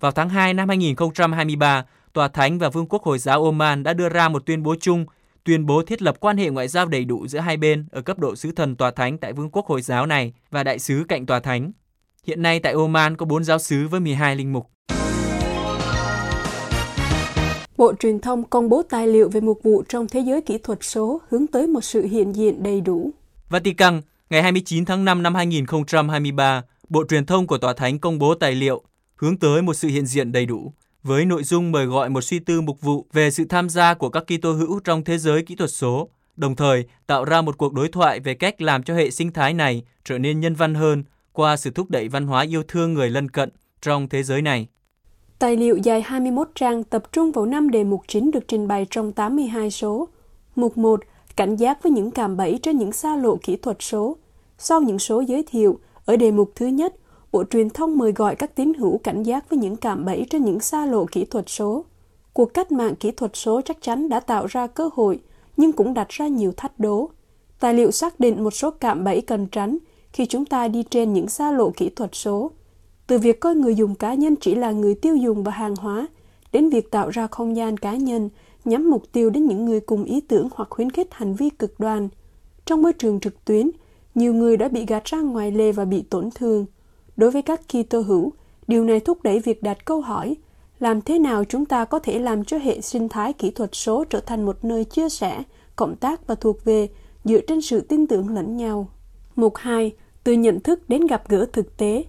Vào 0.00 0.12
tháng 0.12 0.28
2 0.28 0.54
năm 0.54 0.68
2023, 0.68 1.84
Tòa 2.12 2.28
Thánh 2.28 2.58
và 2.58 2.68
Vương 2.68 2.86
quốc 2.86 3.02
Hồi 3.02 3.18
giáo 3.18 3.44
Oman 3.44 3.82
đã 3.82 3.92
đưa 3.92 4.08
ra 4.08 4.28
một 4.28 4.46
tuyên 4.46 4.62
bố 4.62 4.74
chung, 4.80 5.06
tuyên 5.44 5.66
bố 5.66 5.82
thiết 5.82 6.02
lập 6.02 6.16
quan 6.20 6.36
hệ 6.36 6.50
ngoại 6.50 6.68
giao 6.68 6.86
đầy 6.86 7.04
đủ 7.04 7.26
giữa 7.26 7.38
hai 7.38 7.56
bên 7.56 7.86
ở 7.90 8.02
cấp 8.02 8.18
độ 8.18 8.36
sứ 8.36 8.52
thần 8.52 8.76
Tòa 8.76 8.90
Thánh 8.90 9.18
tại 9.18 9.32
Vương 9.32 9.50
quốc 9.50 9.66
Hồi 9.66 9.82
giáo 9.82 10.06
này 10.06 10.32
và 10.50 10.64
đại 10.64 10.78
sứ 10.78 11.04
cạnh 11.08 11.26
Tòa 11.26 11.40
Thánh. 11.40 11.72
Hiện 12.24 12.42
nay 12.42 12.60
tại 12.60 12.72
Oman 12.72 13.16
có 13.16 13.26
4 13.26 13.44
giáo 13.44 13.58
sứ 13.58 13.88
với 13.88 14.00
12 14.00 14.36
linh 14.36 14.52
mục. 14.52 14.70
Bộ 17.76 17.92
Truyền 17.98 18.20
thông 18.20 18.44
công 18.44 18.68
bố 18.68 18.82
tài 18.82 19.06
liệu 19.06 19.28
về 19.30 19.40
mục 19.40 19.60
vụ 19.62 19.82
trong 19.88 20.08
thế 20.08 20.20
giới 20.20 20.40
kỹ 20.40 20.58
thuật 20.58 20.78
số 20.82 21.20
hướng 21.28 21.46
tới 21.46 21.66
một 21.66 21.80
sự 21.80 22.06
hiện 22.06 22.32
diện 22.32 22.62
đầy 22.62 22.80
đủ. 22.80 23.10
Vatican, 23.48 24.00
ngày 24.30 24.42
29 24.42 24.84
tháng 24.84 25.04
5 25.04 25.22
năm 25.22 25.34
2023, 25.34 26.62
Bộ 26.88 27.04
Truyền 27.08 27.26
thông 27.26 27.46
của 27.46 27.58
Tòa 27.58 27.72
Thánh 27.72 27.98
công 27.98 28.18
bố 28.18 28.34
tài 28.34 28.54
liệu 28.54 28.82
hướng 29.16 29.36
tới 29.36 29.62
một 29.62 29.74
sự 29.74 29.88
hiện 29.88 30.06
diện 30.06 30.32
đầy 30.32 30.46
đủ 30.46 30.72
với 31.02 31.24
nội 31.24 31.44
dung 31.44 31.72
mời 31.72 31.86
gọi 31.86 32.08
một 32.08 32.20
suy 32.20 32.38
tư 32.38 32.60
mục 32.60 32.80
vụ 32.80 33.06
về 33.12 33.30
sự 33.30 33.44
tham 33.44 33.68
gia 33.68 33.94
của 33.94 34.08
các 34.08 34.24
Kitô 34.26 34.52
hữu 34.52 34.80
trong 34.80 35.04
thế 35.04 35.18
giới 35.18 35.42
kỹ 35.42 35.54
thuật 35.54 35.70
số, 35.70 36.08
đồng 36.36 36.56
thời 36.56 36.84
tạo 37.06 37.24
ra 37.24 37.42
một 37.42 37.58
cuộc 37.58 37.72
đối 37.72 37.88
thoại 37.88 38.20
về 38.20 38.34
cách 38.34 38.62
làm 38.62 38.82
cho 38.82 38.94
hệ 38.94 39.10
sinh 39.10 39.32
thái 39.32 39.54
này 39.54 39.82
trở 40.04 40.18
nên 40.18 40.40
nhân 40.40 40.54
văn 40.54 40.74
hơn 40.74 41.04
qua 41.32 41.56
sự 41.56 41.70
thúc 41.70 41.90
đẩy 41.90 42.08
văn 42.08 42.26
hóa 42.26 42.42
yêu 42.42 42.62
thương 42.68 42.94
người 42.94 43.10
lân 43.10 43.28
cận 43.28 43.50
trong 43.82 44.08
thế 44.08 44.22
giới 44.22 44.42
này. 44.42 44.66
Tài 45.38 45.56
liệu 45.56 45.76
dài 45.76 46.02
21 46.02 46.48
trang 46.54 46.84
tập 46.84 47.02
trung 47.12 47.32
vào 47.32 47.46
5 47.46 47.70
đề 47.70 47.84
mục 47.84 48.02
chính 48.06 48.30
được 48.30 48.48
trình 48.48 48.68
bày 48.68 48.86
trong 48.90 49.12
82 49.12 49.70
số. 49.70 50.08
Mục 50.56 50.78
1. 50.78 51.00
Cảnh 51.36 51.56
giác 51.56 51.82
với 51.82 51.92
những 51.92 52.10
cạm 52.10 52.36
bẫy 52.36 52.58
trên 52.62 52.78
những 52.78 52.92
xa 52.92 53.16
lộ 53.16 53.36
kỹ 53.36 53.56
thuật 53.56 53.76
số. 53.80 54.16
Sau 54.58 54.80
những 54.80 54.98
số 54.98 55.20
giới 55.20 55.44
thiệu, 55.50 55.78
ở 56.04 56.16
đề 56.16 56.30
mục 56.30 56.52
thứ 56.54 56.66
nhất, 56.66 56.94
Bộ 57.32 57.44
Truyền 57.44 57.70
thông 57.70 57.98
mời 57.98 58.12
gọi 58.12 58.36
các 58.36 58.54
tín 58.54 58.72
hữu 58.74 58.98
cảnh 58.98 59.22
giác 59.22 59.50
với 59.50 59.58
những 59.58 59.76
cạm 59.76 60.04
bẫy 60.04 60.26
trên 60.30 60.44
những 60.44 60.60
xa 60.60 60.86
lộ 60.86 61.06
kỹ 61.12 61.24
thuật 61.24 61.44
số. 61.48 61.84
Cuộc 62.32 62.54
cách 62.54 62.72
mạng 62.72 62.94
kỹ 63.00 63.10
thuật 63.10 63.30
số 63.34 63.60
chắc 63.60 63.82
chắn 63.82 64.08
đã 64.08 64.20
tạo 64.20 64.46
ra 64.46 64.66
cơ 64.66 64.90
hội, 64.94 65.20
nhưng 65.56 65.72
cũng 65.72 65.94
đặt 65.94 66.08
ra 66.08 66.26
nhiều 66.26 66.52
thách 66.56 66.80
đố. 66.80 67.10
Tài 67.60 67.74
liệu 67.74 67.90
xác 67.90 68.20
định 68.20 68.44
một 68.44 68.50
số 68.50 68.70
cạm 68.70 69.04
bẫy 69.04 69.20
cần 69.20 69.46
tránh 69.46 69.78
khi 70.12 70.26
chúng 70.26 70.44
ta 70.44 70.68
đi 70.68 70.82
trên 70.82 71.12
những 71.12 71.28
xa 71.28 71.52
lộ 71.52 71.70
kỹ 71.70 71.88
thuật 71.88 72.10
số. 72.12 72.50
Từ 73.06 73.18
việc 73.18 73.40
coi 73.40 73.54
người 73.54 73.74
dùng 73.74 73.94
cá 73.94 74.14
nhân 74.14 74.36
chỉ 74.36 74.54
là 74.54 74.70
người 74.70 74.94
tiêu 74.94 75.16
dùng 75.16 75.44
và 75.44 75.52
hàng 75.52 75.76
hóa, 75.76 76.06
đến 76.52 76.70
việc 76.70 76.90
tạo 76.90 77.10
ra 77.10 77.26
không 77.26 77.56
gian 77.56 77.76
cá 77.76 77.96
nhân 77.96 78.28
nhắm 78.64 78.90
mục 78.90 79.02
tiêu 79.12 79.30
đến 79.30 79.46
những 79.46 79.64
người 79.64 79.80
cùng 79.80 80.04
ý 80.04 80.20
tưởng 80.20 80.48
hoặc 80.54 80.68
khuyến 80.70 80.90
khích 80.90 81.08
hành 81.10 81.34
vi 81.34 81.50
cực 81.50 81.80
đoan. 81.80 82.08
Trong 82.64 82.82
môi 82.82 82.92
trường 82.92 83.20
trực 83.20 83.44
tuyến, 83.44 83.70
nhiều 84.14 84.34
người 84.34 84.56
đã 84.56 84.68
bị 84.68 84.86
gạt 84.86 85.04
ra 85.04 85.20
ngoài 85.20 85.52
lề 85.52 85.72
và 85.72 85.84
bị 85.84 86.02
tổn 86.02 86.30
thương. 86.34 86.66
Đối 87.18 87.30
với 87.30 87.42
các 87.42 87.60
Kitô 87.68 88.00
hữu, 88.00 88.32
điều 88.66 88.84
này 88.84 89.00
thúc 89.00 89.22
đẩy 89.22 89.40
việc 89.40 89.62
đặt 89.62 89.84
câu 89.84 90.00
hỏi 90.00 90.36
làm 90.80 91.02
thế 91.02 91.18
nào 91.18 91.44
chúng 91.44 91.64
ta 91.64 91.84
có 91.84 91.98
thể 91.98 92.18
làm 92.18 92.44
cho 92.44 92.58
hệ 92.58 92.80
sinh 92.80 93.08
thái 93.08 93.32
kỹ 93.32 93.50
thuật 93.50 93.70
số 93.72 94.04
trở 94.04 94.20
thành 94.20 94.46
một 94.46 94.64
nơi 94.64 94.84
chia 94.84 95.08
sẻ, 95.08 95.42
cộng 95.76 95.96
tác 95.96 96.26
và 96.26 96.34
thuộc 96.34 96.64
về 96.64 96.88
dựa 97.24 97.40
trên 97.40 97.60
sự 97.60 97.80
tin 97.80 98.06
tưởng 98.06 98.34
lẫn 98.34 98.56
nhau. 98.56 98.88
Mục 99.36 99.56
2. 99.56 99.92
Từ 100.24 100.32
nhận 100.32 100.60
thức 100.60 100.88
đến 100.88 101.06
gặp 101.06 101.28
gỡ 101.28 101.46
thực 101.52 101.76
tế 101.76 102.04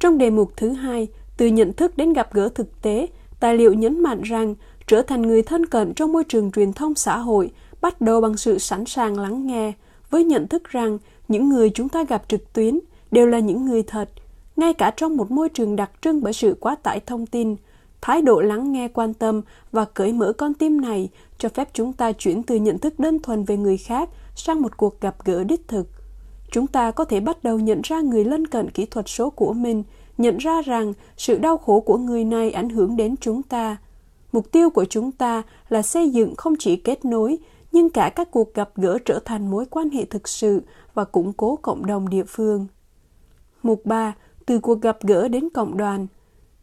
Trong 0.00 0.18
đề 0.18 0.30
mục 0.30 0.52
thứ 0.56 0.72
hai, 0.72 1.08
từ 1.36 1.46
nhận 1.46 1.72
thức 1.72 1.96
đến 1.96 2.12
gặp 2.12 2.32
gỡ 2.32 2.48
thực 2.48 2.82
tế, 2.82 3.06
tài 3.40 3.56
liệu 3.56 3.72
nhấn 3.72 4.02
mạnh 4.02 4.22
rằng 4.22 4.54
trở 4.86 5.02
thành 5.02 5.22
người 5.22 5.42
thân 5.42 5.66
cận 5.66 5.94
trong 5.94 6.12
môi 6.12 6.24
trường 6.24 6.50
truyền 6.50 6.72
thông 6.72 6.94
xã 6.94 7.18
hội 7.18 7.50
bắt 7.80 8.00
đầu 8.00 8.20
bằng 8.20 8.36
sự 8.36 8.58
sẵn 8.58 8.84
sàng 8.86 9.18
lắng 9.18 9.46
nghe, 9.46 9.72
với 10.10 10.24
nhận 10.24 10.48
thức 10.48 10.64
rằng 10.64 10.98
những 11.28 11.48
người 11.48 11.70
chúng 11.70 11.88
ta 11.88 12.04
gặp 12.04 12.22
trực 12.28 12.52
tuyến 12.52 12.78
đều 13.10 13.26
là 13.26 13.38
những 13.38 13.66
người 13.66 13.82
thật, 13.82 14.08
ngay 14.62 14.74
cả 14.74 14.92
trong 14.96 15.16
một 15.16 15.30
môi 15.30 15.48
trường 15.48 15.76
đặc 15.76 15.90
trưng 16.00 16.22
bởi 16.22 16.32
sự 16.32 16.56
quá 16.60 16.76
tải 16.82 17.00
thông 17.00 17.26
tin, 17.26 17.56
thái 18.00 18.22
độ 18.22 18.40
lắng 18.40 18.72
nghe 18.72 18.88
quan 18.88 19.14
tâm 19.14 19.42
và 19.72 19.84
cởi 19.84 20.12
mở 20.12 20.32
con 20.32 20.54
tim 20.54 20.80
này 20.80 21.08
cho 21.38 21.48
phép 21.48 21.68
chúng 21.72 21.92
ta 21.92 22.12
chuyển 22.12 22.42
từ 22.42 22.56
nhận 22.56 22.78
thức 22.78 22.98
đơn 22.98 23.18
thuần 23.18 23.44
về 23.44 23.56
người 23.56 23.76
khác 23.76 24.08
sang 24.34 24.62
một 24.62 24.76
cuộc 24.76 25.00
gặp 25.00 25.24
gỡ 25.24 25.44
đích 25.44 25.68
thực. 25.68 25.86
Chúng 26.50 26.66
ta 26.66 26.90
có 26.90 27.04
thể 27.04 27.20
bắt 27.20 27.44
đầu 27.44 27.58
nhận 27.58 27.80
ra 27.84 28.00
người 28.00 28.24
lân 28.24 28.46
cận 28.46 28.70
kỹ 28.70 28.86
thuật 28.86 29.08
số 29.08 29.30
của 29.30 29.52
mình, 29.52 29.82
nhận 30.18 30.38
ra 30.38 30.62
rằng 30.62 30.92
sự 31.16 31.38
đau 31.38 31.58
khổ 31.58 31.80
của 31.80 31.96
người 31.96 32.24
này 32.24 32.50
ảnh 32.50 32.68
hưởng 32.68 32.96
đến 32.96 33.14
chúng 33.20 33.42
ta. 33.42 33.76
Mục 34.32 34.52
tiêu 34.52 34.70
của 34.70 34.84
chúng 34.84 35.12
ta 35.12 35.42
là 35.68 35.82
xây 35.82 36.10
dựng 36.10 36.34
không 36.36 36.54
chỉ 36.58 36.76
kết 36.76 37.04
nối, 37.04 37.38
nhưng 37.72 37.90
cả 37.90 38.12
các 38.16 38.30
cuộc 38.30 38.54
gặp 38.54 38.70
gỡ 38.76 38.98
trở 39.04 39.18
thành 39.24 39.50
mối 39.50 39.64
quan 39.70 39.90
hệ 39.90 40.04
thực 40.04 40.28
sự 40.28 40.62
và 40.94 41.04
củng 41.04 41.32
cố 41.32 41.56
cộng 41.62 41.86
đồng 41.86 42.08
địa 42.08 42.24
phương. 42.24 42.66
Mục 43.62 43.86
3. 43.86 44.14
Từ 44.46 44.58
cuộc 44.58 44.80
gặp 44.80 44.98
gỡ 45.02 45.28
đến 45.28 45.48
cộng 45.54 45.76
đoàn 45.76 46.06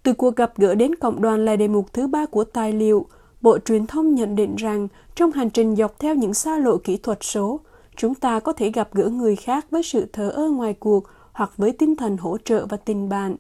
Từ 0.03 0.13
cuộc 0.13 0.36
gặp 0.36 0.53
gỡ 0.57 0.75
đến 0.75 0.95
cộng 0.95 1.21
đoàn 1.21 1.45
là 1.45 1.55
đề 1.55 1.67
mục 1.67 1.93
thứ 1.93 2.07
ba 2.07 2.25
của 2.25 2.43
tài 2.43 2.74
liệu. 2.74 3.05
Bộ 3.41 3.59
Truyền 3.59 3.88
thông 3.88 4.15
nhận 4.15 4.36
định 4.36 4.55
rằng 4.55 4.88
trong 5.15 5.31
hành 5.31 5.50
trình 5.50 5.75
dọc 5.75 6.00
theo 6.00 6.15
những 6.15 6.33
xa 6.33 6.57
lộ 6.57 6.77
kỹ 6.77 6.98
thuật 6.98 7.17
số, 7.21 7.59
chúng 7.95 8.15
ta 8.15 8.39
có 8.39 8.53
thể 8.53 8.71
gặp 8.71 8.89
gỡ 8.93 9.09
người 9.09 9.36
khác 9.36 9.65
với 9.71 9.83
sự 9.83 10.05
thờ 10.13 10.29
ơ 10.29 10.50
ngoài 10.50 10.74
cuộc 10.74 11.03
hoặc 11.33 11.51
với 11.57 11.71
tinh 11.71 11.95
thần 11.95 12.17
hỗ 12.17 12.38
trợ 12.38 12.65
và 12.65 12.77
tình 12.77 13.09
bạn. 13.09 13.36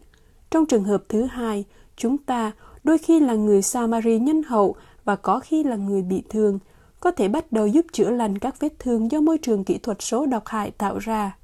Trong 0.51 0.65
trường 0.65 0.83
hợp 0.83 1.03
thứ 1.09 1.23
hai, 1.23 1.65
chúng 1.95 2.17
ta 2.17 2.51
đôi 2.83 2.97
khi 2.97 3.19
là 3.19 3.33
người 3.33 3.61
Samari 3.61 4.19
nhân 4.19 4.43
hậu 4.43 4.75
và 5.05 5.15
có 5.15 5.39
khi 5.39 5.63
là 5.63 5.75
người 5.75 6.01
bị 6.01 6.23
thương, 6.29 6.59
có 6.99 7.11
thể 7.11 7.27
bắt 7.27 7.51
đầu 7.51 7.67
giúp 7.67 7.85
chữa 7.93 8.09
lành 8.09 8.37
các 8.37 8.59
vết 8.59 8.73
thương 8.79 9.11
do 9.11 9.21
môi 9.21 9.37
trường 9.37 9.63
kỹ 9.63 9.77
thuật 9.77 9.97
số 10.01 10.25
độc 10.25 10.43
hại 10.45 10.71
tạo 10.71 10.97
ra. 10.97 11.37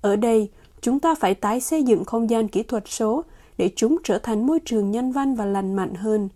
Ở 0.00 0.16
đây, 0.16 0.50
chúng 0.80 1.00
ta 1.00 1.14
phải 1.14 1.34
tái 1.34 1.60
xây 1.60 1.82
dựng 1.82 2.04
không 2.04 2.30
gian 2.30 2.48
kỹ 2.48 2.62
thuật 2.62 2.84
số 2.86 3.24
để 3.58 3.70
chúng 3.76 3.96
trở 4.04 4.18
thành 4.18 4.46
môi 4.46 4.58
trường 4.64 4.90
nhân 4.90 5.12
văn 5.12 5.34
và 5.34 5.44
lành 5.44 5.74
mạnh 5.74 5.94
hơn. 5.94 6.28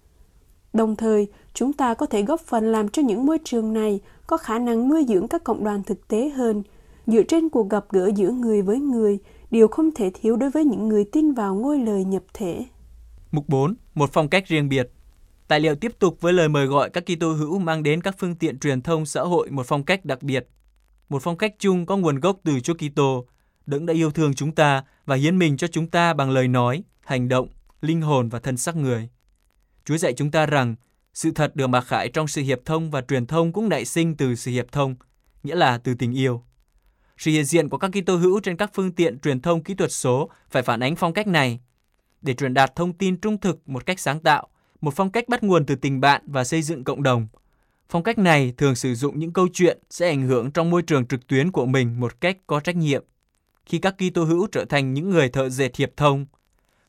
Đồng 0.72 0.96
thời, 0.96 1.26
chúng 1.54 1.72
ta 1.72 1.94
có 1.94 2.06
thể 2.06 2.22
góp 2.22 2.40
phần 2.40 2.72
làm 2.72 2.88
cho 2.88 3.02
những 3.02 3.26
môi 3.26 3.38
trường 3.44 3.72
này 3.72 4.00
có 4.26 4.36
khả 4.36 4.58
năng 4.58 4.88
nuôi 4.88 5.04
dưỡng 5.08 5.28
các 5.28 5.44
cộng 5.44 5.64
đoàn 5.64 5.82
thực 5.82 6.08
tế 6.08 6.28
hơn, 6.28 6.62
dựa 7.06 7.22
trên 7.22 7.48
cuộc 7.48 7.70
gặp 7.70 7.84
gỡ 7.90 8.10
giữa 8.16 8.30
người 8.30 8.62
với 8.62 8.80
người, 8.80 9.18
điều 9.50 9.68
không 9.68 9.90
thể 9.94 10.10
thiếu 10.14 10.36
đối 10.36 10.50
với 10.50 10.64
những 10.64 10.88
người 10.88 11.04
tin 11.04 11.32
vào 11.32 11.54
ngôi 11.54 11.78
lời 11.78 12.04
nhập 12.04 12.22
thể. 12.34 12.64
Mục 13.30 13.48
4. 13.48 13.74
Một 13.94 14.10
phong 14.12 14.28
cách 14.28 14.46
riêng 14.46 14.68
biệt 14.68 14.90
Tài 15.48 15.60
liệu 15.60 15.74
tiếp 15.74 15.92
tục 15.98 16.20
với 16.20 16.32
lời 16.32 16.48
mời 16.48 16.66
gọi 16.66 16.90
các 16.90 17.04
Kitô 17.06 17.32
hữu 17.32 17.58
mang 17.58 17.82
đến 17.82 18.00
các 18.00 18.14
phương 18.18 18.34
tiện 18.34 18.58
truyền 18.58 18.82
thông 18.82 19.06
xã 19.06 19.22
hội 19.22 19.50
một 19.50 19.66
phong 19.66 19.84
cách 19.84 20.04
đặc 20.04 20.22
biệt. 20.22 20.48
Một 21.08 21.22
phong 21.22 21.36
cách 21.36 21.54
chung 21.58 21.86
có 21.86 21.96
nguồn 21.96 22.20
gốc 22.20 22.40
từ 22.44 22.60
Chúa 22.60 22.74
Kitô, 22.74 23.26
đấng 23.66 23.86
đã 23.86 23.94
yêu 23.94 24.10
thương 24.10 24.34
chúng 24.34 24.54
ta 24.54 24.84
và 25.06 25.16
hiến 25.16 25.38
mình 25.38 25.56
cho 25.56 25.66
chúng 25.66 25.90
ta 25.90 26.14
bằng 26.14 26.30
lời 26.30 26.48
nói, 26.48 26.82
hành 27.00 27.28
động, 27.28 27.48
linh 27.80 28.00
hồn 28.00 28.28
và 28.28 28.38
thân 28.38 28.56
xác 28.56 28.76
người. 28.76 29.08
Chúa 29.84 29.96
dạy 29.96 30.12
chúng 30.12 30.30
ta 30.30 30.46
rằng 30.46 30.74
sự 31.14 31.30
thật 31.30 31.56
được 31.56 31.66
mặc 31.66 31.80
khải 31.80 32.08
trong 32.08 32.28
sự 32.28 32.42
hiệp 32.42 32.64
thông 32.64 32.90
và 32.90 33.00
truyền 33.00 33.26
thông 33.26 33.52
cũng 33.52 33.68
nảy 33.68 33.84
sinh 33.84 34.16
từ 34.16 34.34
sự 34.34 34.50
hiệp 34.50 34.72
thông, 34.72 34.96
nghĩa 35.42 35.54
là 35.54 35.78
từ 35.78 35.94
tình 35.94 36.12
yêu. 36.18 36.42
Sự 37.18 37.30
hiện 37.30 37.44
diện 37.44 37.68
của 37.68 37.78
các 37.78 37.90
Kitô 37.92 38.16
hữu 38.16 38.40
trên 38.40 38.56
các 38.56 38.70
phương 38.74 38.92
tiện 38.92 39.18
truyền 39.18 39.40
thông 39.40 39.62
kỹ 39.62 39.74
thuật 39.74 39.92
số 39.92 40.30
phải 40.50 40.62
phản 40.62 40.80
ánh 40.80 40.96
phong 40.96 41.12
cách 41.12 41.26
này 41.26 41.60
để 42.22 42.34
truyền 42.34 42.54
đạt 42.54 42.76
thông 42.76 42.92
tin 42.92 43.20
trung 43.20 43.40
thực 43.40 43.68
một 43.68 43.86
cách 43.86 44.00
sáng 44.00 44.20
tạo, 44.20 44.48
một 44.80 44.94
phong 44.96 45.10
cách 45.10 45.28
bắt 45.28 45.42
nguồn 45.42 45.66
từ 45.66 45.74
tình 45.74 46.00
bạn 46.00 46.22
và 46.26 46.44
xây 46.44 46.62
dựng 46.62 46.84
cộng 46.84 47.02
đồng. 47.02 47.28
Phong 47.88 48.02
cách 48.02 48.18
này 48.18 48.54
thường 48.56 48.74
sử 48.74 48.94
dụng 48.94 49.18
những 49.18 49.32
câu 49.32 49.48
chuyện 49.52 49.78
sẽ 49.90 50.08
ảnh 50.08 50.22
hưởng 50.22 50.50
trong 50.50 50.70
môi 50.70 50.82
trường 50.82 51.06
trực 51.06 51.26
tuyến 51.26 51.52
của 51.52 51.66
mình 51.66 52.00
một 52.00 52.20
cách 52.20 52.36
có 52.46 52.60
trách 52.60 52.76
nhiệm. 52.76 53.04
Khi 53.70 53.78
các 53.78 53.94
Kitô 53.98 54.24
hữu 54.24 54.46
trở 54.52 54.64
thành 54.64 54.94
những 54.94 55.10
người 55.10 55.28
thợ 55.28 55.48
dệt 55.48 55.76
hiệp 55.76 55.96
thông, 55.96 56.26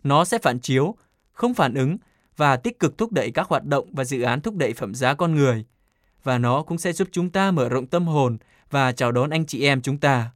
nó 0.04 0.26
sẽ 0.26 0.38
phản 0.38 0.60
chiếu, 0.60 0.96
không 1.32 1.54
phản 1.54 1.74
ứng 1.74 1.98
và 2.38 2.58
tích 2.58 2.80
cực 2.80 2.98
thúc 2.98 3.12
đẩy 3.12 3.32
các 3.32 3.48
hoạt 3.48 3.66
động 3.66 3.90
và 3.94 4.04
dự 4.04 4.22
án 4.22 4.42
thúc 4.42 4.56
đẩy 4.56 4.74
phẩm 4.74 4.96
giá 4.96 5.14
con 5.14 5.36
người. 5.36 5.66
Và 6.24 6.38
nó 6.38 6.64
cũng 6.64 6.78
sẽ 6.78 6.94
giúp 6.94 7.08
chúng 7.12 7.30
ta 7.30 7.52
mở 7.52 7.70
rộng 7.70 7.88
tâm 7.88 8.08
hồn 8.08 8.38
và 8.70 8.92
chào 8.92 9.12
đón 9.12 9.30
anh 9.30 9.46
chị 9.46 9.64
em 9.64 9.82
chúng 9.82 9.98
ta. 9.98 10.32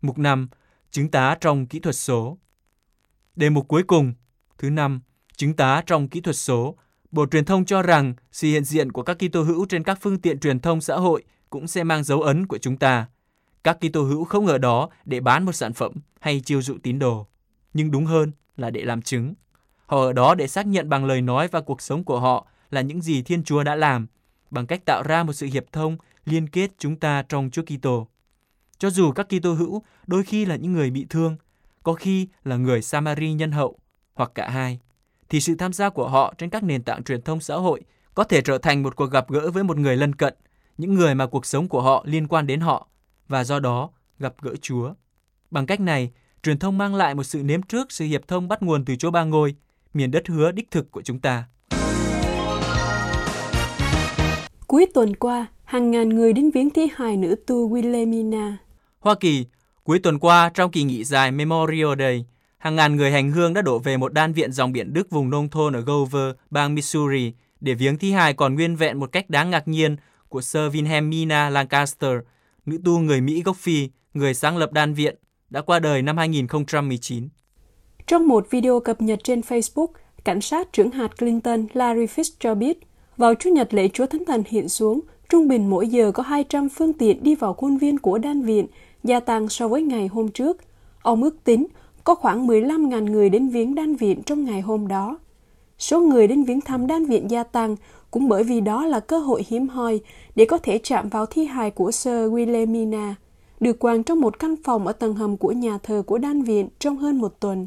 Mục 0.00 0.18
5. 0.18 0.48
Chứng 0.90 1.10
tá 1.10 1.36
trong 1.40 1.66
kỹ 1.66 1.78
thuật 1.78 1.96
số 1.96 2.38
Đề 3.36 3.50
mục 3.50 3.68
cuối 3.68 3.82
cùng, 3.82 4.12
thứ 4.58 4.70
năm, 4.70 5.00
chứng 5.36 5.56
tá 5.56 5.82
trong 5.86 6.08
kỹ 6.08 6.20
thuật 6.20 6.36
số. 6.36 6.76
Bộ 7.10 7.26
Truyền 7.26 7.44
thông 7.44 7.64
cho 7.64 7.82
rằng 7.82 8.14
sự 8.32 8.48
hiện 8.48 8.64
diện 8.64 8.92
của 8.92 9.02
các 9.02 9.16
Kitô 9.18 9.42
hữu 9.42 9.66
trên 9.66 9.82
các 9.82 9.98
phương 10.00 10.20
tiện 10.20 10.38
truyền 10.38 10.60
thông 10.60 10.80
xã 10.80 10.96
hội 10.96 11.24
cũng 11.50 11.66
sẽ 11.66 11.84
mang 11.84 12.04
dấu 12.04 12.22
ấn 12.22 12.46
của 12.46 12.58
chúng 12.58 12.76
ta. 12.76 13.06
Các 13.68 13.78
Kitô 13.80 14.02
hữu 14.02 14.24
không 14.24 14.46
ở 14.46 14.58
đó 14.58 14.88
để 15.04 15.20
bán 15.20 15.44
một 15.44 15.52
sản 15.52 15.72
phẩm 15.72 15.92
hay 16.20 16.40
chiêu 16.40 16.62
dụ 16.62 16.76
tín 16.82 16.98
đồ, 16.98 17.26
nhưng 17.74 17.90
đúng 17.90 18.06
hơn 18.06 18.32
là 18.56 18.70
để 18.70 18.84
làm 18.84 19.02
chứng. 19.02 19.34
Họ 19.86 20.00
ở 20.00 20.12
đó 20.12 20.34
để 20.34 20.46
xác 20.46 20.66
nhận 20.66 20.88
bằng 20.88 21.04
lời 21.04 21.22
nói 21.22 21.48
và 21.48 21.60
cuộc 21.60 21.82
sống 21.82 22.04
của 22.04 22.20
họ 22.20 22.46
là 22.70 22.80
những 22.80 23.02
gì 23.02 23.22
Thiên 23.22 23.44
Chúa 23.44 23.62
đã 23.62 23.74
làm, 23.74 24.06
bằng 24.50 24.66
cách 24.66 24.84
tạo 24.84 25.02
ra 25.02 25.22
một 25.22 25.32
sự 25.32 25.46
hiệp 25.46 25.72
thông 25.72 25.96
liên 26.24 26.48
kết 26.48 26.70
chúng 26.78 26.96
ta 26.96 27.22
trong 27.28 27.50
Chúa 27.50 27.62
Kitô. 27.62 28.08
Cho 28.78 28.90
dù 28.90 29.12
các 29.12 29.26
Kitô 29.28 29.52
hữu 29.52 29.82
đôi 30.06 30.22
khi 30.22 30.44
là 30.44 30.56
những 30.56 30.72
người 30.72 30.90
bị 30.90 31.06
thương, 31.10 31.36
có 31.82 31.92
khi 31.92 32.28
là 32.44 32.56
người 32.56 32.82
Samari 32.82 33.32
nhân 33.32 33.52
hậu 33.52 33.78
hoặc 34.14 34.30
cả 34.34 34.50
hai, 34.50 34.80
thì 35.28 35.40
sự 35.40 35.54
tham 35.54 35.72
gia 35.72 35.90
của 35.90 36.08
họ 36.08 36.34
trên 36.38 36.50
các 36.50 36.62
nền 36.62 36.82
tảng 36.82 37.02
truyền 37.02 37.22
thông 37.22 37.40
xã 37.40 37.54
hội 37.54 37.80
có 38.14 38.24
thể 38.24 38.40
trở 38.40 38.58
thành 38.58 38.82
một 38.82 38.96
cuộc 38.96 39.10
gặp 39.10 39.30
gỡ 39.30 39.50
với 39.50 39.64
một 39.64 39.76
người 39.76 39.96
lân 39.96 40.14
cận, 40.14 40.34
những 40.78 40.94
người 40.94 41.14
mà 41.14 41.26
cuộc 41.26 41.46
sống 41.46 41.68
của 41.68 41.82
họ 41.82 42.04
liên 42.06 42.26
quan 42.28 42.46
đến 42.46 42.60
họ 42.60 42.88
và 43.28 43.44
do 43.44 43.60
đó 43.60 43.90
gặp 44.18 44.34
gỡ 44.42 44.54
Chúa. 44.60 44.94
Bằng 45.50 45.66
cách 45.66 45.80
này, 45.80 46.10
truyền 46.42 46.58
thông 46.58 46.78
mang 46.78 46.94
lại 46.94 47.14
một 47.14 47.24
sự 47.24 47.42
nếm 47.42 47.62
trước 47.62 47.92
sự 47.92 48.04
hiệp 48.04 48.28
thông 48.28 48.48
bắt 48.48 48.62
nguồn 48.62 48.84
từ 48.84 48.96
chỗ 48.96 49.10
ba 49.10 49.24
ngôi, 49.24 49.54
miền 49.94 50.10
đất 50.10 50.28
hứa 50.28 50.52
đích 50.52 50.70
thực 50.70 50.90
của 50.90 51.02
chúng 51.02 51.18
ta. 51.18 51.44
Cuối 54.66 54.86
tuần 54.94 55.16
qua, 55.16 55.46
hàng 55.64 55.90
ngàn 55.90 56.08
người 56.08 56.32
đến 56.32 56.50
viếng 56.50 56.70
thi 56.70 56.88
hài 56.94 57.16
nữ 57.16 57.36
tu 57.46 57.70
Wilhelmina. 57.70 58.52
Hoa 59.00 59.14
Kỳ, 59.14 59.46
cuối 59.84 59.98
tuần 59.98 60.18
qua 60.18 60.50
trong 60.54 60.70
kỳ 60.70 60.82
nghỉ 60.82 61.04
dài 61.04 61.32
Memorial 61.32 61.98
Day, 61.98 62.24
hàng 62.58 62.76
ngàn 62.76 62.96
người 62.96 63.10
hành 63.10 63.30
hương 63.30 63.54
đã 63.54 63.62
đổ 63.62 63.78
về 63.78 63.96
một 63.96 64.12
đan 64.12 64.32
viện 64.32 64.52
dòng 64.52 64.72
biển 64.72 64.92
Đức 64.92 65.10
vùng 65.10 65.30
nông 65.30 65.48
thôn 65.48 65.76
ở 65.76 65.80
Gover, 65.80 66.34
bang 66.50 66.74
Missouri 66.74 67.32
để 67.60 67.74
viếng 67.74 67.98
thi 67.98 68.12
hài 68.12 68.34
còn 68.34 68.54
nguyên 68.54 68.76
vẹn 68.76 69.00
một 69.00 69.12
cách 69.12 69.30
đáng 69.30 69.50
ngạc 69.50 69.68
nhiên 69.68 69.96
của 70.28 70.40
Sir 70.40 70.62
Wilhelmina 70.62 71.50
Lancaster, 71.50 72.12
nữ 72.68 72.78
tu 72.84 72.98
người 72.98 73.20
Mỹ 73.20 73.42
gốc 73.42 73.56
Phi, 73.56 73.88
người 74.14 74.34
sáng 74.34 74.56
lập 74.56 74.72
đan 74.72 74.94
viện, 74.94 75.16
đã 75.50 75.60
qua 75.60 75.78
đời 75.78 76.02
năm 76.02 76.16
2019. 76.16 77.28
Trong 78.06 78.28
một 78.28 78.50
video 78.50 78.80
cập 78.80 79.02
nhật 79.02 79.18
trên 79.24 79.40
Facebook, 79.40 79.86
cảnh 80.24 80.40
sát 80.40 80.72
trưởng 80.72 80.90
hạt 80.90 81.18
Clinton 81.18 81.66
Larry 81.72 82.06
Fish 82.06 82.36
cho 82.38 82.54
biết, 82.54 82.78
vào 83.16 83.34
Chủ 83.34 83.50
nhật 83.50 83.74
lễ 83.74 83.88
Chúa 83.88 84.06
Thánh 84.06 84.24
Thần 84.24 84.42
hiện 84.46 84.68
xuống, 84.68 85.00
trung 85.28 85.48
bình 85.48 85.70
mỗi 85.70 85.88
giờ 85.88 86.12
có 86.12 86.22
200 86.22 86.68
phương 86.68 86.92
tiện 86.92 87.22
đi 87.22 87.34
vào 87.34 87.54
khuôn 87.54 87.78
viên 87.78 87.98
của 87.98 88.18
đan 88.18 88.42
viện, 88.42 88.66
gia 89.04 89.20
tăng 89.20 89.48
so 89.48 89.68
với 89.68 89.82
ngày 89.82 90.06
hôm 90.06 90.28
trước. 90.28 90.56
Ông 91.02 91.22
ước 91.22 91.44
tính 91.44 91.66
có 92.04 92.14
khoảng 92.14 92.46
15.000 92.46 93.04
người 93.04 93.30
đến 93.30 93.48
viếng 93.48 93.74
đan 93.74 93.96
viện 93.96 94.22
trong 94.22 94.44
ngày 94.44 94.60
hôm 94.60 94.88
đó. 94.88 95.18
Số 95.78 96.00
người 96.00 96.26
đến 96.26 96.44
viếng 96.44 96.60
thăm 96.60 96.86
đan 96.86 97.04
viện 97.04 97.30
gia 97.30 97.42
tăng 97.42 97.76
cũng 98.10 98.28
bởi 98.28 98.44
vì 98.44 98.60
đó 98.60 98.86
là 98.86 99.00
cơ 99.00 99.18
hội 99.18 99.44
hiếm 99.48 99.68
hoi 99.68 100.00
để 100.34 100.44
có 100.44 100.58
thể 100.58 100.78
chạm 100.78 101.08
vào 101.08 101.26
thi 101.26 101.44
hài 101.44 101.70
của 101.70 101.90
Sir 101.90 102.12
Wilhelmina, 102.12 103.12
được 103.60 103.78
quàng 103.78 104.02
trong 104.02 104.20
một 104.20 104.38
căn 104.38 104.54
phòng 104.64 104.86
ở 104.86 104.92
tầng 104.92 105.14
hầm 105.14 105.36
của 105.36 105.52
nhà 105.52 105.78
thờ 105.82 106.02
của 106.06 106.18
đan 106.18 106.42
viện 106.42 106.68
trong 106.78 106.96
hơn 106.96 107.18
một 107.20 107.40
tuần. 107.40 107.66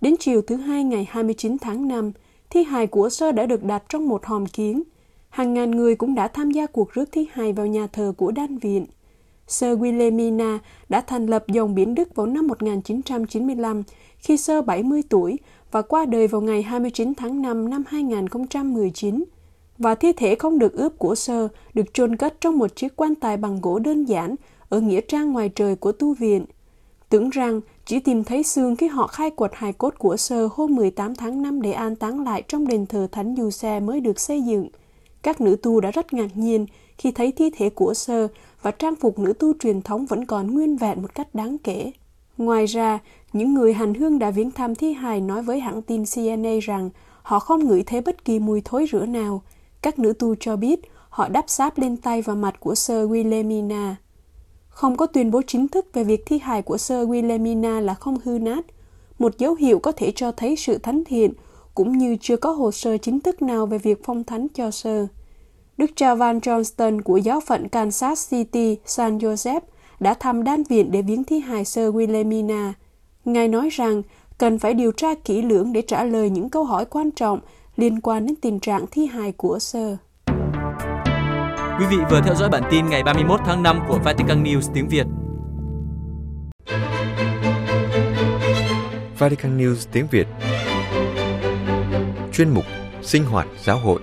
Đến 0.00 0.14
chiều 0.20 0.42
thứ 0.42 0.56
hai 0.56 0.84
ngày 0.84 1.06
29 1.10 1.58
tháng 1.58 1.88
5, 1.88 2.12
thi 2.50 2.62
hài 2.62 2.86
của 2.86 3.08
Sir 3.10 3.34
đã 3.34 3.46
được 3.46 3.64
đặt 3.64 3.82
trong 3.88 4.08
một 4.08 4.24
hòm 4.26 4.46
kiến. 4.46 4.82
Hàng 5.28 5.54
ngàn 5.54 5.70
người 5.70 5.96
cũng 5.96 6.14
đã 6.14 6.28
tham 6.28 6.50
gia 6.50 6.66
cuộc 6.66 6.92
rước 6.92 7.08
thi 7.12 7.26
hài 7.32 7.52
vào 7.52 7.66
nhà 7.66 7.86
thờ 7.86 8.12
của 8.16 8.30
đan 8.30 8.58
viện. 8.58 8.86
Sir 9.48 9.78
Wilhelmina 9.78 10.58
đã 10.88 11.00
thành 11.00 11.26
lập 11.26 11.44
dòng 11.48 11.74
biển 11.74 11.94
Đức 11.94 12.14
vào 12.14 12.26
năm 12.26 12.46
1995 12.46 13.82
khi 14.18 14.36
Sir 14.36 14.64
70 14.66 15.02
tuổi 15.08 15.38
và 15.72 15.82
qua 15.82 16.04
đời 16.04 16.26
vào 16.26 16.40
ngày 16.40 16.62
29 16.62 17.12
tháng 17.16 17.42
5 17.42 17.70
năm 17.70 17.84
2019. 17.86 19.24
Và 19.78 19.94
thi 19.94 20.12
thể 20.12 20.34
không 20.34 20.58
được 20.58 20.72
ướp 20.72 20.98
của 20.98 21.14
Sơ 21.14 21.48
được 21.74 21.94
chôn 21.94 22.16
cất 22.16 22.40
trong 22.40 22.58
một 22.58 22.76
chiếc 22.76 22.96
quan 22.96 23.14
tài 23.14 23.36
bằng 23.36 23.60
gỗ 23.60 23.78
đơn 23.78 24.04
giản 24.04 24.34
ở 24.68 24.80
nghĩa 24.80 25.00
trang 25.00 25.32
ngoài 25.32 25.48
trời 25.48 25.76
của 25.76 25.92
tu 25.92 26.14
viện. 26.14 26.44
Tưởng 27.08 27.30
rằng 27.30 27.60
chỉ 27.84 28.00
tìm 28.00 28.24
thấy 28.24 28.42
xương 28.42 28.76
khi 28.76 28.86
họ 28.86 29.06
khai 29.06 29.30
quật 29.30 29.50
hài 29.54 29.72
cốt 29.72 29.94
của 29.98 30.16
Sơ 30.16 30.48
hôm 30.52 30.74
18 30.74 31.14
tháng 31.14 31.42
5 31.42 31.62
để 31.62 31.72
an 31.72 31.96
táng 31.96 32.24
lại 32.24 32.42
trong 32.48 32.66
đền 32.66 32.86
thờ 32.86 33.08
Thánh 33.12 33.34
Du 33.36 33.50
Xe 33.50 33.80
mới 33.80 34.00
được 34.00 34.20
xây 34.20 34.42
dựng. 34.42 34.68
Các 35.22 35.40
nữ 35.40 35.56
tu 35.62 35.80
đã 35.80 35.90
rất 35.90 36.12
ngạc 36.12 36.36
nhiên 36.36 36.66
khi 36.98 37.12
thấy 37.12 37.32
thi 37.32 37.50
thể 37.56 37.70
của 37.70 37.94
Sơ 37.94 38.28
và 38.62 38.70
trang 38.70 38.96
phục 38.96 39.18
nữ 39.18 39.32
tu 39.32 39.52
truyền 39.58 39.82
thống 39.82 40.06
vẫn 40.06 40.24
còn 40.24 40.54
nguyên 40.54 40.76
vẹn 40.76 41.02
một 41.02 41.14
cách 41.14 41.34
đáng 41.34 41.56
kể. 41.58 41.92
Ngoài 42.42 42.66
ra, 42.66 42.98
những 43.32 43.54
người 43.54 43.72
hành 43.72 43.94
hương 43.94 44.18
đã 44.18 44.30
viếng 44.30 44.50
thăm 44.50 44.74
thi 44.74 44.92
hài 44.92 45.20
nói 45.20 45.42
với 45.42 45.60
hãng 45.60 45.82
tin 45.82 46.04
CNA 46.14 46.50
rằng 46.62 46.90
họ 47.22 47.38
không 47.38 47.66
ngửi 47.66 47.82
thấy 47.82 48.00
bất 48.00 48.24
kỳ 48.24 48.38
mùi 48.38 48.60
thối 48.64 48.86
rữa 48.92 49.06
nào. 49.06 49.42
Các 49.82 49.98
nữ 49.98 50.12
tu 50.12 50.34
cho 50.40 50.56
biết 50.56 50.80
họ 51.08 51.28
đắp 51.28 51.44
sáp 51.48 51.78
lên 51.78 51.96
tay 51.96 52.22
và 52.22 52.34
mặt 52.34 52.60
của 52.60 52.74
Sir 52.74 52.96
Wilhelmina. 52.96 53.94
Không 54.68 54.96
có 54.96 55.06
tuyên 55.06 55.30
bố 55.30 55.42
chính 55.46 55.68
thức 55.68 55.86
về 55.92 56.04
việc 56.04 56.26
thi 56.26 56.38
hài 56.38 56.62
của 56.62 56.78
Sir 56.78 56.98
Wilhelmina 56.98 57.80
là 57.80 57.94
không 57.94 58.18
hư 58.24 58.38
nát, 58.38 58.66
một 59.18 59.38
dấu 59.38 59.54
hiệu 59.54 59.78
có 59.78 59.92
thể 59.92 60.12
cho 60.16 60.32
thấy 60.32 60.56
sự 60.56 60.78
thánh 60.78 61.04
thiện, 61.04 61.32
cũng 61.74 61.98
như 61.98 62.16
chưa 62.20 62.36
có 62.36 62.52
hồ 62.52 62.72
sơ 62.72 62.96
chính 62.96 63.20
thức 63.20 63.42
nào 63.42 63.66
về 63.66 63.78
việc 63.78 64.04
phong 64.04 64.24
thánh 64.24 64.46
cho 64.54 64.70
Sir. 64.70 65.04
Đức 65.76 65.90
cha 65.96 66.14
Van 66.14 66.38
Johnston 66.38 67.02
của 67.02 67.16
giáo 67.16 67.40
phận 67.40 67.68
Kansas 67.68 68.30
City, 68.30 68.76
San 68.84 69.18
Joseph 69.18 69.60
đã 70.02 70.14
thăm 70.14 70.44
đan 70.44 70.62
viện 70.62 70.92
để 70.92 71.02
viếng 71.02 71.24
thi 71.24 71.38
hài 71.40 71.64
Sir 71.64 71.84
Wilhelmina. 71.84 72.72
Ngài 73.24 73.48
nói 73.48 73.68
rằng 73.68 74.02
cần 74.38 74.58
phải 74.58 74.74
điều 74.74 74.92
tra 74.92 75.14
kỹ 75.14 75.42
lưỡng 75.42 75.72
để 75.72 75.82
trả 75.82 76.04
lời 76.04 76.30
những 76.30 76.50
câu 76.50 76.64
hỏi 76.64 76.84
quan 76.84 77.10
trọng 77.10 77.40
liên 77.76 78.00
quan 78.00 78.26
đến 78.26 78.36
tình 78.36 78.60
trạng 78.60 78.84
thi 78.90 79.06
hài 79.06 79.32
của 79.32 79.58
Sir. 79.58 79.96
Quý 81.78 81.86
vị 81.90 81.96
vừa 82.10 82.20
theo 82.24 82.34
dõi 82.34 82.48
bản 82.48 82.62
tin 82.70 82.86
ngày 82.86 83.02
31 83.02 83.40
tháng 83.44 83.62
5 83.62 83.80
của 83.88 83.98
Vatican 84.04 84.44
News 84.44 84.72
tiếng 84.74 84.88
Việt. 84.88 85.06
Vatican 89.18 89.58
News 89.58 89.86
tiếng 89.92 90.06
Việt 90.10 90.26
Chuyên 92.32 92.50
mục 92.50 92.64
Sinh 93.02 93.24
hoạt 93.24 93.46
giáo 93.64 93.78
hội 93.78 94.00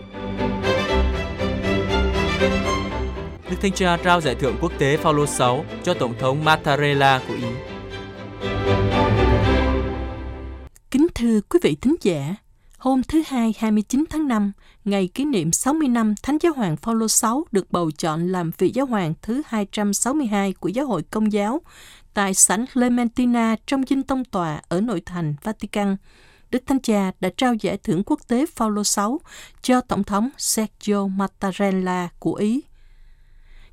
Đức 3.50 3.56
Thanh 3.62 3.72
Cha 3.72 3.98
trao 3.98 4.22
giải 4.22 4.36
thưởng 4.36 4.56
quốc 4.62 4.72
tế 4.80 4.98
Phaolô 4.98 5.26
6 5.26 5.66
cho 5.84 5.94
Tổng 5.94 6.14
thống 6.20 6.44
Mattarella 6.44 7.22
của 7.28 7.34
Ý. 7.34 7.44
Kính 10.92 11.08
thưa 11.16 11.42
quý 11.42 11.60
vị 11.64 11.78
thính 11.82 11.96
giả, 12.02 12.36
hôm 12.78 13.04
thứ 13.04 13.24
Hai 13.28 13.54
29 13.58 14.06
tháng 14.10 14.28
5, 14.28 14.52
ngày 14.86 15.08
kỷ 15.08 15.26
niệm 15.26 15.52
60 15.52 15.88
năm 15.88 16.16
Thánh 16.24 16.38
Giáo 16.42 16.54
Hoàng 16.54 16.78
Phaolô 16.78 17.08
6 17.08 17.46
được 17.52 17.72
bầu 17.72 17.92
chọn 17.92 18.32
làm 18.32 18.52
vị 18.58 18.72
giáo 18.74 18.86
hoàng 18.86 19.14
thứ 19.22 19.42
262 19.46 20.54
của 20.54 20.70
Giáo 20.70 20.86
hội 20.86 21.04
Công 21.12 21.32
giáo 21.32 21.62
tại 22.14 22.34
Sảnh 22.34 22.66
Clementina 22.74 23.56
trong 23.68 23.84
dinh 23.90 24.04
tông 24.04 24.26
tòa 24.26 24.62
ở 24.68 24.82
nội 24.82 25.02
thành 25.06 25.36
Vatican. 25.44 25.98
Đức 26.52 26.64
Thánh 26.66 26.80
Cha 26.80 27.12
đã 27.20 27.30
trao 27.38 27.54
giải 27.54 27.78
thưởng 27.78 28.04
quốc 28.06 28.20
tế 28.28 28.46
Phaolô 28.56 28.84
6 28.84 29.20
cho 29.62 29.82
Tổng 29.82 30.04
thống 30.04 30.30
Sergio 30.38 31.08
Mattarella 31.08 32.10
của 32.20 32.34
Ý. 32.34 32.62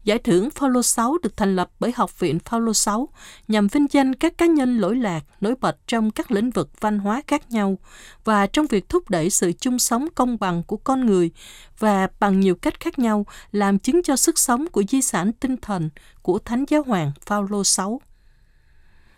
Giải 0.06 0.18
thưởng 0.18 0.50
Phaolô 0.50 0.82
6 0.82 1.18
được 1.22 1.36
thành 1.36 1.56
lập 1.56 1.70
bởi 1.80 1.92
Học 1.96 2.20
viện 2.20 2.38
Phaolô 2.38 2.72
6 2.72 3.08
nhằm 3.48 3.68
vinh 3.68 3.86
danh 3.90 4.14
các 4.14 4.38
cá 4.38 4.46
nhân 4.46 4.78
lỗi 4.78 4.96
lạc, 4.96 5.20
nổi 5.40 5.54
bật 5.60 5.76
trong 5.86 6.10
các 6.10 6.30
lĩnh 6.30 6.50
vực 6.50 6.70
văn 6.80 6.98
hóa 6.98 7.22
khác 7.26 7.50
nhau 7.50 7.78
và 8.24 8.46
trong 8.46 8.66
việc 8.66 8.88
thúc 8.88 9.10
đẩy 9.10 9.30
sự 9.30 9.52
chung 9.52 9.78
sống 9.78 10.08
công 10.14 10.38
bằng 10.40 10.62
của 10.62 10.76
con 10.76 11.06
người 11.06 11.30
và 11.78 12.08
bằng 12.20 12.40
nhiều 12.40 12.54
cách 12.54 12.80
khác 12.80 12.98
nhau 12.98 13.26
làm 13.52 13.78
chứng 13.78 14.02
cho 14.02 14.16
sức 14.16 14.38
sống 14.38 14.66
của 14.72 14.82
di 14.88 15.02
sản 15.02 15.32
tinh 15.32 15.56
thần 15.56 15.90
của 16.22 16.38
Thánh 16.38 16.64
Giáo 16.68 16.82
Hoàng 16.86 17.12
Phaolô 17.26 17.64
6. 17.64 18.00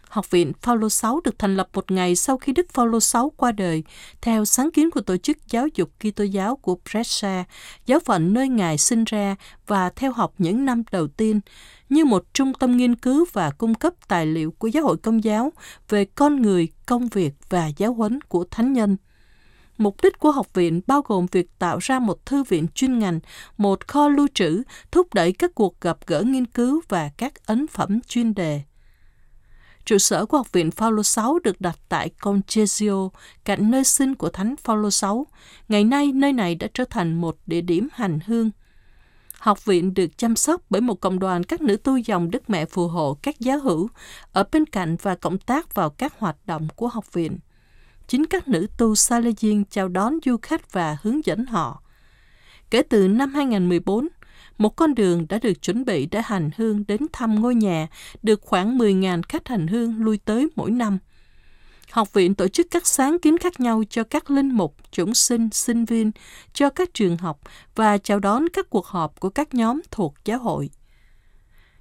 Học 0.08 0.30
viện 0.30 0.52
Phaolô 0.62 0.88
6 0.88 1.20
được 1.24 1.38
thành 1.38 1.56
lập 1.56 1.68
một 1.74 1.90
ngày 1.90 2.16
sau 2.16 2.38
khi 2.38 2.52
Đức 2.52 2.66
Phaolô 2.72 3.00
6 3.00 3.32
qua 3.36 3.52
đời, 3.52 3.84
theo 4.20 4.44
sáng 4.44 4.70
kiến 4.70 4.90
của 4.90 5.00
Tổ 5.00 5.16
chức 5.16 5.36
Giáo 5.50 5.68
dục 5.74 5.90
Kitô 5.98 6.24
giáo 6.24 6.56
của 6.56 6.78
Brescia, 6.84 7.44
giáo 7.86 8.00
phận 8.00 8.34
nơi 8.34 8.48
Ngài 8.48 8.78
sinh 8.78 9.04
ra 9.04 9.36
và 9.66 9.90
theo 9.90 10.12
học 10.12 10.34
những 10.38 10.64
năm 10.64 10.82
đầu 10.92 11.08
tiên, 11.08 11.40
như 11.88 12.04
một 12.04 12.24
trung 12.34 12.52
tâm 12.54 12.76
nghiên 12.76 12.94
cứu 12.94 13.26
và 13.32 13.50
cung 13.50 13.74
cấp 13.74 13.94
tài 14.08 14.26
liệu 14.26 14.50
của 14.50 14.68
Giáo 14.68 14.84
hội 14.84 14.96
Công 14.96 15.24
giáo 15.24 15.52
về 15.88 16.04
con 16.04 16.42
người, 16.42 16.68
công 16.86 17.08
việc 17.08 17.34
và 17.48 17.70
giáo 17.76 17.92
huấn 17.92 18.20
của 18.20 18.44
thánh 18.50 18.72
nhân. 18.72 18.96
Mục 19.78 19.96
đích 20.02 20.18
của 20.18 20.30
học 20.30 20.54
viện 20.54 20.80
bao 20.86 21.02
gồm 21.02 21.26
việc 21.32 21.58
tạo 21.58 21.78
ra 21.80 21.98
một 21.98 22.26
thư 22.26 22.42
viện 22.42 22.66
chuyên 22.74 22.98
ngành, 22.98 23.20
một 23.56 23.88
kho 23.88 24.08
lưu 24.08 24.26
trữ, 24.34 24.62
thúc 24.90 25.14
đẩy 25.14 25.32
các 25.32 25.54
cuộc 25.54 25.80
gặp 25.80 25.98
gỡ 26.06 26.22
nghiên 26.22 26.46
cứu 26.46 26.80
và 26.88 27.10
các 27.16 27.46
ấn 27.46 27.66
phẩm 27.66 28.00
chuyên 28.00 28.34
đề. 28.34 28.62
Trụ 29.88 29.98
sở 29.98 30.26
của 30.26 30.36
Học 30.36 30.52
viện 30.52 30.70
Phaolô 30.70 31.02
6 31.02 31.38
được 31.44 31.60
đặt 31.60 31.78
tại 31.88 32.10
Concesio, 32.20 33.08
cạnh 33.44 33.70
nơi 33.70 33.84
sinh 33.84 34.14
của 34.14 34.28
Thánh 34.28 34.54
Phaolô 34.56 34.90
6. 34.90 35.26
Ngày 35.68 35.84
nay, 35.84 36.12
nơi 36.12 36.32
này 36.32 36.54
đã 36.54 36.66
trở 36.74 36.84
thành 36.84 37.20
một 37.20 37.36
địa 37.46 37.60
điểm 37.60 37.88
hành 37.92 38.18
hương. 38.26 38.50
Học 39.38 39.64
viện 39.64 39.94
được 39.94 40.18
chăm 40.18 40.36
sóc 40.36 40.62
bởi 40.70 40.80
một 40.80 41.00
cộng 41.00 41.18
đoàn 41.18 41.44
các 41.44 41.60
nữ 41.60 41.76
tu 41.76 41.96
dòng 41.96 42.30
Đức 42.30 42.50
Mẹ 42.50 42.64
phù 42.64 42.88
hộ 42.88 43.18
các 43.22 43.40
giáo 43.40 43.58
hữu 43.58 43.88
ở 44.32 44.44
bên 44.52 44.66
cạnh 44.66 44.96
và 45.02 45.14
cộng 45.14 45.38
tác 45.38 45.74
vào 45.74 45.90
các 45.90 46.18
hoạt 46.18 46.36
động 46.46 46.68
của 46.76 46.88
học 46.88 47.12
viện. 47.12 47.38
Chính 48.08 48.26
các 48.26 48.48
nữ 48.48 48.66
tu 48.78 48.94
Salesian 48.94 49.64
chào 49.70 49.88
đón 49.88 50.14
du 50.24 50.36
khách 50.42 50.72
và 50.72 50.96
hướng 51.02 51.26
dẫn 51.26 51.46
họ. 51.46 51.82
Kể 52.70 52.82
từ 52.82 53.08
năm 53.08 53.34
2014, 53.34 54.08
một 54.58 54.76
con 54.76 54.94
đường 54.94 55.26
đã 55.28 55.38
được 55.38 55.62
chuẩn 55.62 55.84
bị 55.84 56.06
để 56.06 56.22
hành 56.24 56.50
hương 56.56 56.84
đến 56.88 57.06
thăm 57.12 57.42
ngôi 57.42 57.54
nhà, 57.54 57.88
được 58.22 58.40
khoảng 58.42 58.78
10.000 58.78 59.22
khách 59.28 59.48
hành 59.48 59.66
hương 59.66 60.04
lui 60.04 60.18
tới 60.18 60.48
mỗi 60.56 60.70
năm. 60.70 60.98
Học 61.90 62.12
viện 62.12 62.34
tổ 62.34 62.48
chức 62.48 62.66
các 62.70 62.86
sáng 62.86 63.18
kiến 63.18 63.38
khác 63.38 63.60
nhau 63.60 63.82
cho 63.90 64.04
các 64.04 64.30
linh 64.30 64.50
mục, 64.50 64.76
chủng 64.90 65.14
sinh, 65.14 65.48
sinh 65.52 65.84
viên, 65.84 66.10
cho 66.52 66.70
các 66.70 66.94
trường 66.94 67.16
học 67.16 67.40
và 67.74 67.98
chào 67.98 68.20
đón 68.20 68.48
các 68.52 68.70
cuộc 68.70 68.86
họp 68.86 69.20
của 69.20 69.30
các 69.30 69.54
nhóm 69.54 69.80
thuộc 69.90 70.14
giáo 70.24 70.38
hội. 70.38 70.70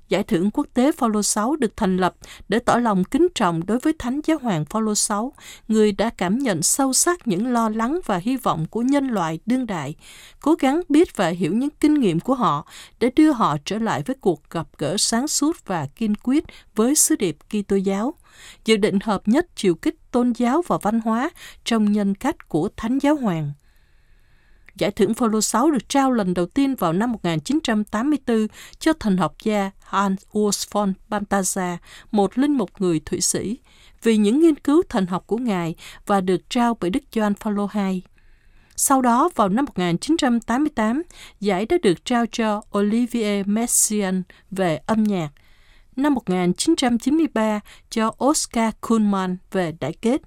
Giải 0.09 0.23
thưởng 0.23 0.51
quốc 0.51 0.67
tế 0.73 0.91
Phaolô 0.91 1.21
6 1.21 1.55
được 1.55 1.77
thành 1.77 1.97
lập 1.97 2.15
để 2.49 2.59
tỏ 2.59 2.77
lòng 2.77 3.03
kính 3.03 3.27
trọng 3.35 3.65
đối 3.65 3.79
với 3.79 3.93
Thánh 3.99 4.21
Giáo 4.25 4.37
hoàng 4.37 4.65
Phaolô 4.65 4.95
6, 4.95 5.33
người 5.67 5.91
đã 5.91 6.09
cảm 6.09 6.37
nhận 6.37 6.63
sâu 6.63 6.93
sắc 6.93 7.27
những 7.27 7.53
lo 7.53 7.69
lắng 7.69 7.99
và 8.05 8.17
hy 8.17 8.37
vọng 8.37 8.65
của 8.69 8.81
nhân 8.81 9.07
loại 9.07 9.39
đương 9.45 9.65
đại, 9.65 9.95
cố 10.41 10.55
gắng 10.59 10.81
biết 10.89 11.17
và 11.17 11.27
hiểu 11.27 11.53
những 11.53 11.69
kinh 11.79 11.93
nghiệm 11.93 12.19
của 12.19 12.35
họ 12.35 12.67
để 12.99 13.11
đưa 13.15 13.31
họ 13.31 13.57
trở 13.65 13.77
lại 13.77 14.03
với 14.05 14.15
cuộc 14.21 14.49
gặp 14.49 14.67
gỡ 14.77 14.97
sáng 14.97 15.27
suốt 15.27 15.57
và 15.65 15.87
kiên 15.95 16.15
quyết 16.23 16.43
với 16.75 16.95
sứ 16.95 17.15
điệp 17.15 17.37
Kitô 17.49 17.75
giáo, 17.75 18.13
dự 18.65 18.77
định 18.77 18.99
hợp 19.03 19.27
nhất 19.27 19.45
chiều 19.55 19.75
kích 19.75 19.95
tôn 20.11 20.33
giáo 20.37 20.61
và 20.67 20.77
văn 20.81 21.01
hóa 21.01 21.29
trong 21.65 21.91
nhân 21.91 22.15
cách 22.15 22.49
của 22.49 22.69
Thánh 22.77 22.97
Giáo 22.97 23.15
hoàng. 23.15 23.51
Giải 24.77 24.91
thưởng 24.91 25.13
Phaolô 25.13 25.41
6 25.41 25.71
được 25.71 25.89
trao 25.89 26.11
lần 26.11 26.33
đầu 26.33 26.45
tiên 26.45 26.75
vào 26.75 26.93
năm 26.93 27.11
1984 27.11 28.47
cho 28.79 28.93
thần 28.93 29.17
học 29.17 29.35
gia 29.43 29.71
Hans 29.79 30.21
Urs 30.37 30.67
von 30.71 30.93
Balthasar, 31.09 31.77
một 32.11 32.37
linh 32.37 32.51
mục 32.51 32.69
người 32.79 32.99
Thụy 32.99 33.21
Sĩ, 33.21 33.57
vì 34.03 34.17
những 34.17 34.39
nghiên 34.39 34.55
cứu 34.55 34.83
thần 34.89 35.05
học 35.05 35.23
của 35.27 35.37
Ngài 35.37 35.75
và 36.05 36.21
được 36.21 36.49
trao 36.49 36.77
bởi 36.79 36.89
Đức 36.89 37.03
Gioan 37.15 37.33
Phaolô 37.33 37.69
II. 37.75 38.01
Sau 38.75 39.01
đó, 39.01 39.29
vào 39.35 39.49
năm 39.49 39.65
1988, 39.65 41.03
giải 41.39 41.65
đã 41.65 41.77
được 41.83 42.05
trao 42.05 42.25
cho 42.31 42.61
Olivier 42.77 43.47
Messiaen 43.47 44.23
về 44.51 44.79
âm 44.85 45.03
nhạc. 45.03 45.29
Năm 45.95 46.13
1993 46.13 47.59
cho 47.89 48.11
Oscar 48.25 48.73
Kuhlman 48.81 49.37
về 49.51 49.73
đại 49.79 49.93
kết 50.01 50.21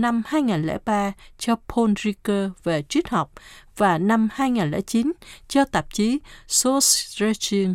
năm 0.00 0.22
2003 0.26 1.12
cho 1.38 1.56
Paul 1.68 1.92
Ricoeur 1.98 2.50
về 2.64 2.82
triết 2.82 3.08
học 3.08 3.32
và 3.76 3.98
năm 3.98 4.28
2009 4.32 5.12
cho 5.48 5.64
tạp 5.64 5.92
chí 5.92 6.18
Source 6.48 7.74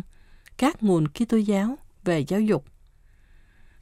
các 0.58 0.82
nguồn 0.82 1.08
Kitô 1.08 1.36
giáo 1.36 1.78
về 2.04 2.24
giáo 2.28 2.40
dục. 2.40 2.64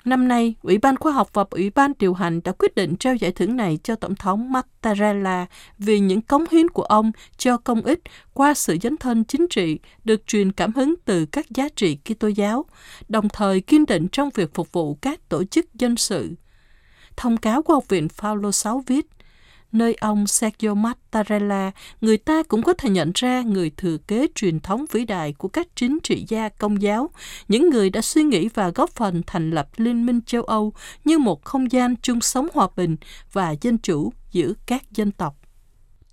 Năm 0.05 0.29
nay, 0.29 0.55
Ủy 0.63 0.79
ban 0.79 0.97
Khoa 0.97 1.13
học 1.13 1.31
và 1.33 1.45
Ủy 1.51 1.71
ban 1.71 1.93
điều 1.99 2.15
hành 2.15 2.41
đã 2.45 2.53
quyết 2.59 2.75
định 2.75 2.97
trao 2.97 3.15
giải 3.15 3.33
thưởng 3.33 3.57
này 3.57 3.79
cho 3.85 3.95
Tổng 3.95 4.15
thống 4.15 4.53
Mattarella 4.53 5.47
vì 5.79 6.01
những 6.01 6.21
cống 6.21 6.45
hiến 6.51 6.69
của 6.69 6.83
ông 6.83 7.13
cho 7.37 7.57
công 7.57 7.83
ích 7.83 8.01
qua 8.35 8.55
sự 8.55 8.77
dấn 8.83 8.97
thân 8.97 9.25
chính 9.25 9.47
trị 9.51 9.79
được 10.05 10.27
truyền 10.27 10.53
cảm 10.53 10.73
hứng 10.73 10.95
từ 11.05 11.27
các 11.27 11.51
giá 11.51 11.69
trị 11.77 11.99
Kitô 12.05 12.29
giáo, 12.29 12.65
đồng 13.09 13.29
thời 13.29 13.61
kiên 13.61 13.87
định 13.87 14.09
trong 14.13 14.31
việc 14.35 14.55
phục 14.55 14.73
vụ 14.73 14.95
các 14.95 15.29
tổ 15.29 15.45
chức 15.45 15.75
dân 15.75 15.97
sự. 15.97 16.35
Thông 17.21 17.37
cáo 17.37 17.63
của 17.63 17.75
Học 17.75 17.89
viện 17.89 18.09
Paulo 18.19 18.51
VI 18.65 18.71
viết, 18.87 19.07
nơi 19.73 19.95
ông 20.01 20.27
Sergio 20.27 20.75
Mattarella, 20.75 21.71
người 22.01 22.17
ta 22.17 22.43
cũng 22.43 22.63
có 22.63 22.73
thể 22.73 22.91
nhận 22.91 23.13
ra 23.15 23.43
người 23.43 23.71
thừa 23.77 23.97
kế 23.97 24.27
truyền 24.35 24.61
thống 24.61 24.85
vĩ 24.93 25.05
đại 25.05 25.33
của 25.33 25.49
các 25.49 25.69
chính 25.77 25.99
trị 26.03 26.25
gia 26.29 26.49
công 26.49 26.83
giáo, 26.83 27.11
những 27.49 27.71
người 27.71 27.91
đã 27.91 28.01
suy 28.01 28.23
nghĩ 28.23 28.49
và 28.55 28.71
góp 28.71 28.91
phần 28.91 29.23
thành 29.27 29.51
lập 29.51 29.69
Liên 29.77 30.07
minh 30.07 30.21
châu 30.27 30.43
Âu 30.43 30.73
như 31.05 31.19
một 31.19 31.45
không 31.45 31.73
gian 31.73 31.95
chung 32.03 32.21
sống 32.21 32.49
hòa 32.55 32.69
bình 32.77 32.97
và 33.33 33.55
dân 33.61 33.79
chủ 33.79 34.13
giữa 34.33 34.53
các 34.67 34.93
dân 34.93 35.13
tộc. 35.13 35.40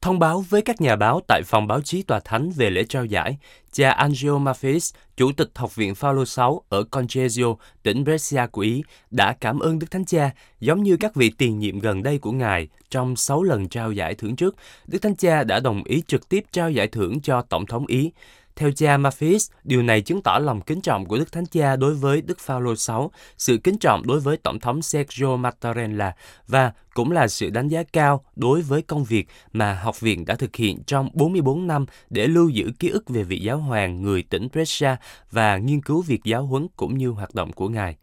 Thông 0.07 0.19
báo 0.19 0.45
với 0.49 0.61
các 0.61 0.81
nhà 0.81 0.95
báo 0.95 1.21
tại 1.27 1.41
phòng 1.45 1.67
báo 1.67 1.81
chí 1.81 2.01
tòa 2.01 2.19
thánh 2.19 2.51
về 2.55 2.69
lễ 2.69 2.83
trao 2.83 3.05
giải, 3.05 3.37
cha 3.71 3.91
Angelo 3.91 4.33
Mafis, 4.33 4.95
chủ 5.17 5.31
tịch 5.31 5.49
Học 5.55 5.75
viện 5.75 5.95
Phaolô 5.95 6.25
6 6.25 6.61
ở 6.69 6.83
Concezio, 6.91 7.55
tỉnh 7.83 8.03
Brescia 8.03 8.47
của 8.51 8.61
Ý, 8.61 8.83
đã 9.11 9.33
cảm 9.33 9.59
ơn 9.59 9.79
Đức 9.79 9.91
Thánh 9.91 10.05
Cha, 10.05 10.31
giống 10.59 10.83
như 10.83 10.97
các 10.97 11.15
vị 11.15 11.31
tiền 11.37 11.59
nhiệm 11.59 11.79
gần 11.79 12.03
đây 12.03 12.17
của 12.17 12.31
Ngài 12.31 12.67
trong 12.89 13.15
6 13.15 13.43
lần 13.43 13.69
trao 13.69 13.91
giải 13.91 14.15
thưởng 14.15 14.35
trước. 14.35 14.55
Đức 14.87 14.99
Thánh 15.01 15.15
Cha 15.15 15.43
đã 15.43 15.59
đồng 15.59 15.83
ý 15.83 16.03
trực 16.07 16.29
tiếp 16.29 16.45
trao 16.51 16.71
giải 16.71 16.87
thưởng 16.87 17.21
cho 17.21 17.41
Tổng 17.41 17.65
thống 17.65 17.85
Ý. 17.87 18.11
Theo 18.57 18.71
cha 18.71 18.97
Maphis, 18.97 19.51
điều 19.63 19.81
này 19.81 20.01
chứng 20.01 20.21
tỏ 20.21 20.39
lòng 20.39 20.61
kính 20.61 20.81
trọng 20.81 21.05
của 21.05 21.17
Đức 21.17 21.31
Thánh 21.31 21.45
Cha 21.45 21.75
đối 21.75 21.95
với 21.95 22.21
Đức 22.21 22.39
Phaolô 22.39 22.73
VI, 22.87 22.93
sự 23.37 23.57
kính 23.63 23.77
trọng 23.77 24.07
đối 24.07 24.19
với 24.19 24.37
Tổng 24.37 24.59
thống 24.59 24.81
Sergio 24.81 25.35
Mattarella 25.35 26.15
và 26.47 26.71
cũng 26.93 27.11
là 27.11 27.27
sự 27.27 27.49
đánh 27.49 27.67
giá 27.67 27.83
cao 27.93 28.23
đối 28.35 28.61
với 28.61 28.81
công 28.81 29.03
việc 29.03 29.27
mà 29.53 29.73
học 29.73 29.99
viện 29.99 30.25
đã 30.25 30.35
thực 30.35 30.55
hiện 30.55 30.83
trong 30.83 31.09
44 31.13 31.67
năm 31.67 31.85
để 32.09 32.27
lưu 32.27 32.49
giữ 32.49 32.71
ký 32.79 32.89
ức 32.89 33.09
về 33.09 33.23
vị 33.23 33.39
giáo 33.39 33.57
hoàng 33.57 34.01
người 34.01 34.23
tỉnh 34.23 34.47
Brescia 34.53 34.95
và 35.31 35.57
nghiên 35.57 35.81
cứu 35.81 36.01
việc 36.01 36.23
giáo 36.23 36.45
huấn 36.45 36.67
cũng 36.75 36.97
như 36.97 37.09
hoạt 37.09 37.35
động 37.35 37.53
của 37.53 37.69
Ngài. 37.69 37.95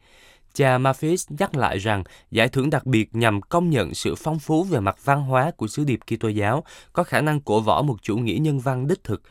Cha 0.54 0.78
Maphis 0.78 1.26
nhắc 1.38 1.56
lại 1.56 1.78
rằng 1.78 2.04
giải 2.30 2.48
thưởng 2.48 2.70
đặc 2.70 2.86
biệt 2.86 3.08
nhằm 3.12 3.40
công 3.40 3.70
nhận 3.70 3.94
sự 3.94 4.14
phong 4.14 4.38
phú 4.38 4.64
về 4.64 4.80
mặt 4.80 4.96
văn 5.04 5.22
hóa 5.22 5.50
của 5.56 5.66
sứ 5.66 5.84
điệp 5.84 6.00
Kitô 6.06 6.28
giáo, 6.28 6.64
có 6.92 7.04
khả 7.04 7.20
năng 7.20 7.40
cổ 7.40 7.60
võ 7.60 7.82
một 7.82 8.02
chủ 8.02 8.16
nghĩa 8.16 8.38
nhân 8.40 8.58
văn 8.58 8.86
đích 8.86 9.04
thực, 9.04 9.22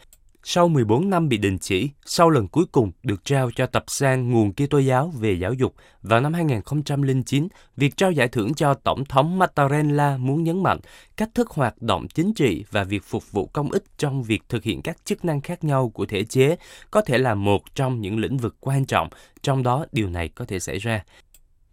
sau 0.45 0.67
14 0.67 1.09
năm 1.09 1.29
bị 1.29 1.37
đình 1.37 1.57
chỉ, 1.57 1.89
sau 2.05 2.29
lần 2.29 2.47
cuối 2.47 2.65
cùng 2.71 2.91
được 3.03 3.25
trao 3.25 3.51
cho 3.51 3.65
tập 3.65 3.83
san 3.87 4.31
nguồn 4.31 4.53
Kitô 4.53 4.77
giáo 4.79 5.13
về 5.19 5.33
giáo 5.33 5.53
dục 5.53 5.75
vào 6.01 6.21
năm 6.21 6.33
2009, 6.33 7.47
việc 7.77 7.97
trao 7.97 8.11
giải 8.11 8.27
thưởng 8.27 8.53
cho 8.53 8.73
Tổng 8.73 9.05
thống 9.05 9.39
Mattarella 9.39 10.17
muốn 10.17 10.43
nhấn 10.43 10.63
mạnh 10.63 10.79
cách 11.17 11.29
thức 11.35 11.49
hoạt 11.49 11.81
động 11.81 12.07
chính 12.07 12.33
trị 12.33 12.63
và 12.71 12.83
việc 12.83 13.03
phục 13.03 13.31
vụ 13.31 13.45
công 13.45 13.71
ích 13.71 13.83
trong 13.97 14.23
việc 14.23 14.43
thực 14.49 14.63
hiện 14.63 14.81
các 14.81 14.97
chức 15.05 15.25
năng 15.25 15.41
khác 15.41 15.63
nhau 15.63 15.89
của 15.89 16.05
thể 16.05 16.23
chế 16.23 16.55
có 16.91 17.01
thể 17.01 17.17
là 17.17 17.35
một 17.35 17.75
trong 17.75 18.01
những 18.01 18.19
lĩnh 18.19 18.37
vực 18.37 18.55
quan 18.59 18.85
trọng, 18.85 19.09
trong 19.41 19.63
đó 19.63 19.85
điều 19.91 20.09
này 20.09 20.29
có 20.29 20.45
thể 20.45 20.59
xảy 20.59 20.77
ra. 20.77 21.03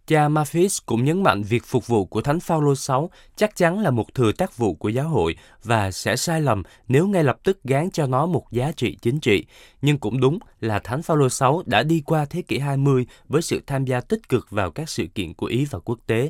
Cha 0.07 0.29
Mafis 0.29 0.79
cũng 0.85 1.05
nhấn 1.05 1.23
mạnh 1.23 1.43
việc 1.43 1.65
phục 1.65 1.87
vụ 1.87 2.05
của 2.05 2.21
Thánh 2.21 2.39
Phaolô 2.39 2.75
6 2.75 3.09
chắc 3.35 3.55
chắn 3.55 3.79
là 3.79 3.91
một 3.91 4.13
thừa 4.13 4.31
tác 4.31 4.57
vụ 4.57 4.73
của 4.73 4.89
giáo 4.89 5.09
hội 5.09 5.35
và 5.63 5.91
sẽ 5.91 6.15
sai 6.15 6.41
lầm 6.41 6.63
nếu 6.87 7.07
ngay 7.07 7.23
lập 7.23 7.37
tức 7.43 7.63
gán 7.63 7.91
cho 7.91 8.07
nó 8.07 8.25
một 8.25 8.51
giá 8.51 8.71
trị 8.71 8.97
chính 9.01 9.19
trị. 9.19 9.45
Nhưng 9.81 9.97
cũng 9.97 10.19
đúng 10.19 10.39
là 10.59 10.79
Thánh 10.79 11.01
Phaolô 11.01 11.29
6 11.29 11.63
đã 11.65 11.83
đi 11.83 12.01
qua 12.05 12.25
thế 12.25 12.41
kỷ 12.41 12.59
20 12.59 13.05
với 13.27 13.41
sự 13.41 13.61
tham 13.67 13.85
gia 13.85 14.01
tích 14.01 14.29
cực 14.29 14.47
vào 14.49 14.71
các 14.71 14.89
sự 14.89 15.07
kiện 15.15 15.33
của 15.33 15.45
Ý 15.45 15.65
và 15.65 15.79
quốc 15.79 15.99
tế 16.07 16.29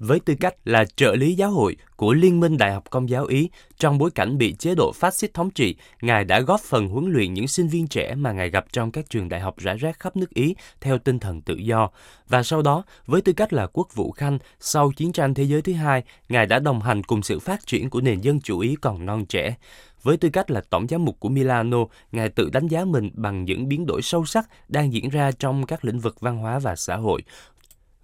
với 0.00 0.20
tư 0.20 0.34
cách 0.40 0.54
là 0.64 0.84
trợ 0.96 1.14
lý 1.14 1.34
giáo 1.34 1.50
hội 1.50 1.76
của 1.96 2.12
Liên 2.12 2.40
minh 2.40 2.56
Đại 2.56 2.72
học 2.72 2.84
Công 2.90 3.08
giáo 3.08 3.24
Ý 3.24 3.50
trong 3.78 3.98
bối 3.98 4.10
cảnh 4.10 4.38
bị 4.38 4.54
chế 4.58 4.74
độ 4.74 4.92
phát 4.92 5.14
xít 5.14 5.34
thống 5.34 5.50
trị, 5.50 5.76
Ngài 6.02 6.24
đã 6.24 6.40
góp 6.40 6.60
phần 6.60 6.88
huấn 6.88 7.12
luyện 7.12 7.34
những 7.34 7.48
sinh 7.48 7.68
viên 7.68 7.86
trẻ 7.86 8.14
mà 8.14 8.32
Ngài 8.32 8.50
gặp 8.50 8.64
trong 8.72 8.92
các 8.92 9.10
trường 9.10 9.28
đại 9.28 9.40
học 9.40 9.58
rải 9.58 9.76
rác 9.76 10.00
khắp 10.00 10.16
nước 10.16 10.30
Ý 10.34 10.54
theo 10.80 10.98
tinh 10.98 11.18
thần 11.18 11.42
tự 11.42 11.54
do. 11.54 11.90
Và 12.28 12.42
sau 12.42 12.62
đó, 12.62 12.84
với 13.06 13.20
tư 13.20 13.32
cách 13.32 13.52
là 13.52 13.66
quốc 13.66 13.94
vụ 13.94 14.10
khanh, 14.10 14.38
sau 14.60 14.92
chiến 14.92 15.12
tranh 15.12 15.34
thế 15.34 15.44
giới 15.44 15.62
thứ 15.62 15.72
hai, 15.72 16.02
Ngài 16.28 16.46
đã 16.46 16.58
đồng 16.58 16.80
hành 16.80 17.02
cùng 17.02 17.22
sự 17.22 17.38
phát 17.38 17.66
triển 17.66 17.90
của 17.90 18.00
nền 18.00 18.20
dân 18.20 18.40
chủ 18.40 18.58
Ý 18.58 18.76
còn 18.80 19.06
non 19.06 19.26
trẻ. 19.26 19.54
Với 20.02 20.16
tư 20.16 20.28
cách 20.32 20.50
là 20.50 20.60
tổng 20.70 20.86
giám 20.88 21.04
mục 21.04 21.20
của 21.20 21.28
Milano, 21.28 21.78
Ngài 22.12 22.28
tự 22.28 22.50
đánh 22.50 22.66
giá 22.66 22.84
mình 22.84 23.10
bằng 23.14 23.44
những 23.44 23.68
biến 23.68 23.86
đổi 23.86 24.02
sâu 24.02 24.24
sắc 24.24 24.48
đang 24.68 24.92
diễn 24.92 25.08
ra 25.08 25.32
trong 25.32 25.66
các 25.66 25.84
lĩnh 25.84 26.00
vực 26.00 26.20
văn 26.20 26.38
hóa 26.38 26.58
và 26.58 26.76
xã 26.76 26.96
hội, 26.96 27.22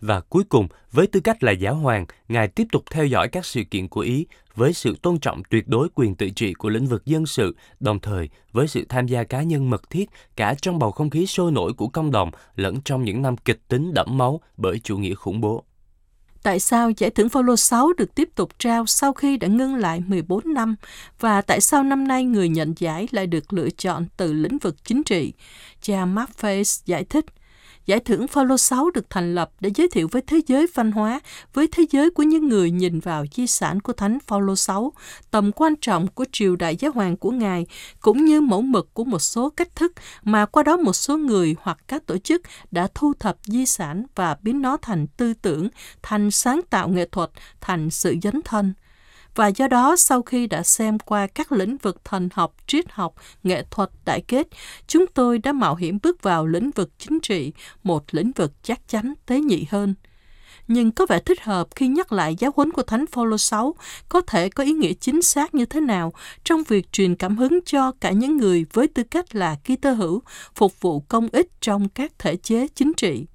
và 0.00 0.20
cuối 0.20 0.44
cùng, 0.44 0.68
với 0.92 1.06
tư 1.06 1.20
cách 1.20 1.42
là 1.42 1.52
giáo 1.52 1.74
hoàng, 1.74 2.06
Ngài 2.28 2.48
tiếp 2.48 2.66
tục 2.72 2.84
theo 2.90 3.06
dõi 3.06 3.28
các 3.28 3.46
sự 3.46 3.62
kiện 3.70 3.88
của 3.88 4.00
Ý 4.00 4.26
với 4.54 4.72
sự 4.72 4.96
tôn 5.02 5.18
trọng 5.18 5.42
tuyệt 5.50 5.68
đối 5.68 5.88
quyền 5.94 6.14
tự 6.14 6.30
trị 6.30 6.52
của 6.52 6.68
lĩnh 6.68 6.86
vực 6.86 7.06
dân 7.06 7.26
sự, 7.26 7.56
đồng 7.80 8.00
thời 8.00 8.28
với 8.52 8.68
sự 8.68 8.84
tham 8.88 9.06
gia 9.06 9.24
cá 9.24 9.42
nhân 9.42 9.70
mật 9.70 9.90
thiết 9.90 10.10
cả 10.36 10.54
trong 10.62 10.78
bầu 10.78 10.90
không 10.90 11.10
khí 11.10 11.26
sôi 11.26 11.52
nổi 11.52 11.72
của 11.72 11.88
công 11.88 12.10
đồng 12.10 12.30
lẫn 12.56 12.80
trong 12.84 13.04
những 13.04 13.22
năm 13.22 13.36
kịch 13.36 13.60
tính 13.68 13.94
đẫm 13.94 14.18
máu 14.18 14.40
bởi 14.56 14.78
chủ 14.78 14.98
nghĩa 14.98 15.14
khủng 15.14 15.40
bố. 15.40 15.64
Tại 16.42 16.60
sao 16.60 16.90
giải 16.90 17.10
thưởng 17.10 17.28
Phaolô 17.28 17.56
6 17.56 17.92
được 17.92 18.14
tiếp 18.14 18.28
tục 18.34 18.50
trao 18.58 18.86
sau 18.86 19.12
khi 19.12 19.36
đã 19.36 19.48
ngưng 19.48 19.74
lại 19.74 20.02
14 20.06 20.54
năm 20.54 20.76
và 21.20 21.42
tại 21.42 21.60
sao 21.60 21.82
năm 21.82 22.08
nay 22.08 22.24
người 22.24 22.48
nhận 22.48 22.74
giải 22.76 23.08
lại 23.10 23.26
được 23.26 23.52
lựa 23.52 23.70
chọn 23.70 24.06
từ 24.16 24.32
lĩnh 24.32 24.58
vực 24.58 24.84
chính 24.84 25.02
trị? 25.04 25.32
Cha 25.80 26.04
Mark 26.04 26.30
Face 26.40 26.82
giải 26.86 27.04
thích– 27.04 27.24
Giải 27.86 28.00
thưởng 28.00 28.28
Phaolô 28.28 28.56
6 28.56 28.90
được 28.90 29.10
thành 29.10 29.34
lập 29.34 29.50
để 29.60 29.70
giới 29.74 29.88
thiệu 29.88 30.08
với 30.12 30.22
thế 30.26 30.40
giới 30.46 30.66
văn 30.74 30.92
hóa, 30.92 31.20
với 31.54 31.68
thế 31.72 31.84
giới 31.90 32.10
của 32.10 32.22
những 32.22 32.48
người 32.48 32.70
nhìn 32.70 33.00
vào 33.00 33.24
di 33.32 33.46
sản 33.46 33.80
của 33.80 33.92
Thánh 33.92 34.18
Phaolô 34.26 34.56
6, 34.56 34.92
tầm 35.30 35.52
quan 35.52 35.74
trọng 35.80 36.06
của 36.06 36.24
triều 36.32 36.56
đại 36.56 36.76
giáo 36.76 36.92
hoàng 36.94 37.16
của 37.16 37.30
Ngài, 37.30 37.66
cũng 38.00 38.24
như 38.24 38.40
mẫu 38.40 38.62
mực 38.62 38.94
của 38.94 39.04
một 39.04 39.18
số 39.18 39.50
cách 39.50 39.76
thức 39.76 39.92
mà 40.22 40.46
qua 40.46 40.62
đó 40.62 40.76
một 40.76 40.92
số 40.92 41.16
người 41.16 41.56
hoặc 41.60 41.78
các 41.88 42.06
tổ 42.06 42.18
chức 42.18 42.42
đã 42.70 42.88
thu 42.94 43.12
thập 43.18 43.36
di 43.44 43.66
sản 43.66 44.06
và 44.14 44.36
biến 44.42 44.62
nó 44.62 44.76
thành 44.76 45.06
tư 45.06 45.34
tưởng, 45.42 45.68
thành 46.02 46.30
sáng 46.30 46.60
tạo 46.70 46.88
nghệ 46.88 47.08
thuật, 47.12 47.30
thành 47.60 47.90
sự 47.90 48.14
dấn 48.22 48.42
thân 48.44 48.74
và 49.36 49.48
do 49.48 49.68
đó 49.68 49.96
sau 49.96 50.22
khi 50.22 50.46
đã 50.46 50.62
xem 50.62 50.98
qua 50.98 51.26
các 51.26 51.52
lĩnh 51.52 51.76
vực 51.76 52.04
thần 52.04 52.28
học, 52.32 52.54
triết 52.66 52.84
học, 52.90 53.14
nghệ 53.42 53.64
thuật 53.70 53.90
đại 54.04 54.20
kết, 54.28 54.46
chúng 54.86 55.06
tôi 55.14 55.38
đã 55.38 55.52
mạo 55.52 55.74
hiểm 55.74 55.98
bước 56.02 56.22
vào 56.22 56.46
lĩnh 56.46 56.70
vực 56.70 56.90
chính 56.98 57.20
trị, 57.20 57.52
một 57.82 58.04
lĩnh 58.10 58.32
vực 58.32 58.52
chắc 58.62 58.88
chắn 58.88 59.14
tế 59.26 59.40
nhị 59.40 59.66
hơn. 59.70 59.94
Nhưng 60.68 60.92
có 60.92 61.06
vẻ 61.06 61.18
thích 61.18 61.42
hợp 61.42 61.68
khi 61.76 61.88
nhắc 61.88 62.12
lại 62.12 62.36
giáo 62.38 62.50
huấn 62.56 62.72
của 62.72 62.82
Thánh 62.82 63.04
Phaolô 63.06 63.38
6 63.38 63.74
có 64.08 64.20
thể 64.20 64.48
có 64.48 64.64
ý 64.64 64.72
nghĩa 64.72 64.92
chính 64.92 65.22
xác 65.22 65.54
như 65.54 65.64
thế 65.64 65.80
nào 65.80 66.12
trong 66.44 66.62
việc 66.62 66.92
truyền 66.92 67.14
cảm 67.14 67.36
hứng 67.36 67.58
cho 67.66 67.92
cả 68.00 68.10
những 68.10 68.36
người 68.36 68.64
với 68.72 68.88
tư 68.88 69.02
cách 69.02 69.34
là 69.34 69.56
Kitô 69.64 69.92
hữu 69.92 70.22
phục 70.54 70.80
vụ 70.80 71.00
công 71.00 71.28
ích 71.32 71.48
trong 71.60 71.88
các 71.88 72.12
thể 72.18 72.36
chế 72.36 72.66
chính 72.74 72.92
trị. 72.96 73.26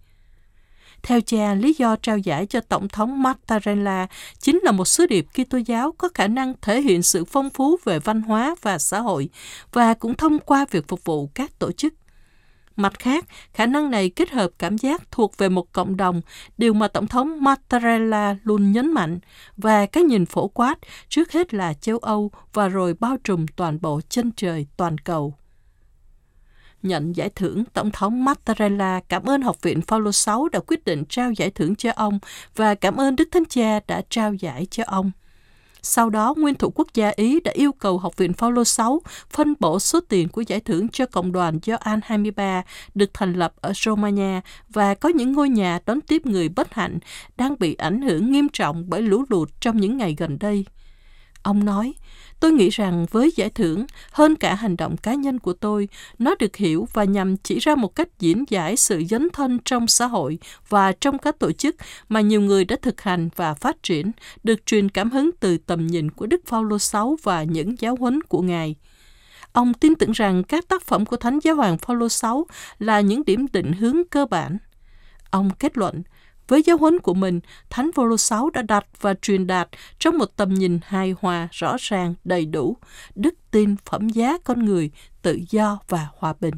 Theo 1.03 1.21
cha, 1.21 1.53
lý 1.53 1.73
do 1.73 1.95
trao 1.95 2.17
giải 2.17 2.45
cho 2.45 2.61
Tổng 2.61 2.87
thống 2.87 3.23
Mattarella 3.23 4.07
chính 4.39 4.59
là 4.63 4.71
một 4.71 4.85
sứ 4.85 5.05
điệp 5.05 5.25
Kitô 5.33 5.57
giáo 5.57 5.91
có 5.97 6.09
khả 6.13 6.27
năng 6.27 6.53
thể 6.61 6.81
hiện 6.81 7.03
sự 7.03 7.25
phong 7.25 7.49
phú 7.49 7.77
về 7.85 7.99
văn 7.99 8.21
hóa 8.21 8.55
và 8.61 8.77
xã 8.77 8.99
hội 8.99 9.29
và 9.73 9.93
cũng 9.93 10.15
thông 10.15 10.39
qua 10.39 10.65
việc 10.71 10.87
phục 10.87 11.03
vụ 11.03 11.29
các 11.33 11.59
tổ 11.59 11.71
chức. 11.71 11.93
Mặt 12.75 12.99
khác, 12.99 13.25
khả 13.53 13.65
năng 13.65 13.91
này 13.91 14.09
kết 14.09 14.29
hợp 14.29 14.49
cảm 14.57 14.77
giác 14.77 15.11
thuộc 15.11 15.37
về 15.37 15.49
một 15.49 15.71
cộng 15.71 15.97
đồng, 15.97 16.21
điều 16.57 16.73
mà 16.73 16.87
Tổng 16.87 17.07
thống 17.07 17.43
Mattarella 17.43 18.35
luôn 18.43 18.71
nhấn 18.71 18.93
mạnh, 18.93 19.19
và 19.57 19.85
cái 19.85 20.03
nhìn 20.03 20.25
phổ 20.25 20.47
quát, 20.47 20.75
trước 21.09 21.31
hết 21.31 21.53
là 21.53 21.73
châu 21.73 21.97
Âu 21.97 22.31
và 22.53 22.67
rồi 22.67 22.93
bao 22.99 23.17
trùm 23.23 23.45
toàn 23.55 23.81
bộ 23.81 24.01
chân 24.09 24.31
trời 24.35 24.67
toàn 24.77 24.97
cầu 24.97 25.33
nhận 26.83 27.15
giải 27.15 27.29
thưởng, 27.29 27.63
Tổng 27.73 27.91
thống 27.91 28.25
Mattarella 28.25 29.01
cảm 29.09 29.23
ơn 29.23 29.41
Học 29.41 29.61
viện 29.61 29.81
Paulo 29.87 30.11
6 30.11 30.49
đã 30.49 30.59
quyết 30.67 30.85
định 30.85 31.03
trao 31.09 31.31
giải 31.31 31.51
thưởng 31.51 31.75
cho 31.75 31.91
ông 31.95 32.19
và 32.55 32.75
cảm 32.75 32.99
ơn 32.99 33.15
Đức 33.15 33.29
Thánh 33.31 33.45
Cha 33.45 33.79
đã 33.87 34.01
trao 34.09 34.33
giải 34.33 34.67
cho 34.71 34.83
ông. 34.87 35.11
Sau 35.83 36.09
đó, 36.09 36.33
nguyên 36.37 36.55
thủ 36.55 36.71
quốc 36.75 36.87
gia 36.93 37.11
Ý 37.15 37.39
đã 37.39 37.51
yêu 37.51 37.71
cầu 37.71 37.97
Học 37.97 38.17
viện 38.17 38.33
Paulo 38.33 38.63
6 38.63 39.01
phân 39.29 39.53
bổ 39.59 39.79
số 39.79 39.99
tiền 39.99 40.29
của 40.29 40.41
giải 40.41 40.59
thưởng 40.59 40.89
cho 40.89 41.05
cộng 41.05 41.31
đoàn 41.31 41.59
Gioan 41.63 41.99
23 42.03 42.63
được 42.95 43.09
thành 43.13 43.33
lập 43.33 43.53
ở 43.61 43.73
Romania 43.75 44.41
và 44.69 44.93
có 44.93 45.09
những 45.09 45.31
ngôi 45.33 45.49
nhà 45.49 45.79
đón 45.85 46.01
tiếp 46.01 46.25
người 46.25 46.49
bất 46.49 46.73
hạnh 46.73 46.99
đang 47.37 47.55
bị 47.59 47.75
ảnh 47.75 48.01
hưởng 48.01 48.31
nghiêm 48.31 48.49
trọng 48.49 48.89
bởi 48.89 49.01
lũ 49.01 49.23
lụt 49.29 49.49
trong 49.59 49.77
những 49.77 49.97
ngày 49.97 50.15
gần 50.17 50.39
đây. 50.39 50.65
Ông 51.43 51.65
nói, 51.65 51.93
Tôi 52.41 52.51
nghĩ 52.51 52.69
rằng 52.69 53.05
với 53.11 53.31
giải 53.35 53.49
thưởng, 53.49 53.85
hơn 54.11 54.35
cả 54.35 54.55
hành 54.55 54.77
động 54.77 54.97
cá 54.97 55.13
nhân 55.13 55.39
của 55.39 55.53
tôi, 55.53 55.87
nó 56.19 56.35
được 56.39 56.55
hiểu 56.55 56.87
và 56.93 57.03
nhằm 57.03 57.37
chỉ 57.37 57.59
ra 57.59 57.75
một 57.75 57.95
cách 57.95 58.19
diễn 58.19 58.43
giải 58.49 58.75
sự 58.75 59.03
dấn 59.09 59.27
thân 59.33 59.59
trong 59.65 59.87
xã 59.87 60.05
hội 60.05 60.39
và 60.69 60.91
trong 60.91 61.17
các 61.17 61.39
tổ 61.39 61.51
chức 61.51 61.75
mà 62.09 62.21
nhiều 62.21 62.41
người 62.41 62.65
đã 62.65 62.75
thực 62.81 63.01
hành 63.01 63.29
và 63.35 63.53
phát 63.53 63.83
triển, 63.83 64.11
được 64.43 64.65
truyền 64.65 64.89
cảm 64.89 65.11
hứng 65.11 65.29
từ 65.39 65.57
tầm 65.57 65.87
nhìn 65.87 66.11
của 66.11 66.25
Đức 66.25 66.41
Phaolô 66.45 66.77
VI 66.93 66.99
và 67.23 67.43
những 67.43 67.75
giáo 67.79 67.95
huấn 67.99 68.21
của 68.23 68.41
Ngài. 68.41 68.75
Ông 69.53 69.73
tin 69.73 69.95
tưởng 69.95 70.11
rằng 70.11 70.43
các 70.43 70.67
tác 70.67 70.83
phẩm 70.83 71.05
của 71.05 71.17
Thánh 71.17 71.39
Giáo 71.43 71.55
hoàng 71.55 71.77
Phaolô 71.77 72.07
VI 72.23 72.55
là 72.79 73.01
những 73.01 73.25
điểm 73.25 73.45
định 73.53 73.73
hướng 73.73 73.97
cơ 74.09 74.25
bản. 74.25 74.57
Ông 75.29 75.49
kết 75.59 75.77
luận, 75.77 76.01
với 76.51 76.63
giáo 76.65 76.77
huấn 76.77 76.99
của 76.99 77.13
mình, 77.13 77.39
Thánh 77.69 77.91
Phaolô 77.95 78.17
6 78.17 78.49
đã 78.49 78.61
đặt 78.61 78.85
và 79.01 79.13
truyền 79.21 79.47
đạt 79.47 79.69
trong 79.99 80.17
một 80.17 80.25
tầm 80.35 80.53
nhìn 80.53 80.79
hài 80.83 81.15
hòa, 81.19 81.47
rõ 81.51 81.75
ràng, 81.79 82.13
đầy 82.23 82.45
đủ, 82.45 82.77
đức 83.15 83.33
tin, 83.51 83.75
phẩm 83.85 84.09
giá 84.09 84.37
con 84.43 84.65
người, 84.65 84.91
tự 85.21 85.39
do 85.49 85.79
và 85.87 86.07
hòa 86.15 86.33
bình. 86.39 86.53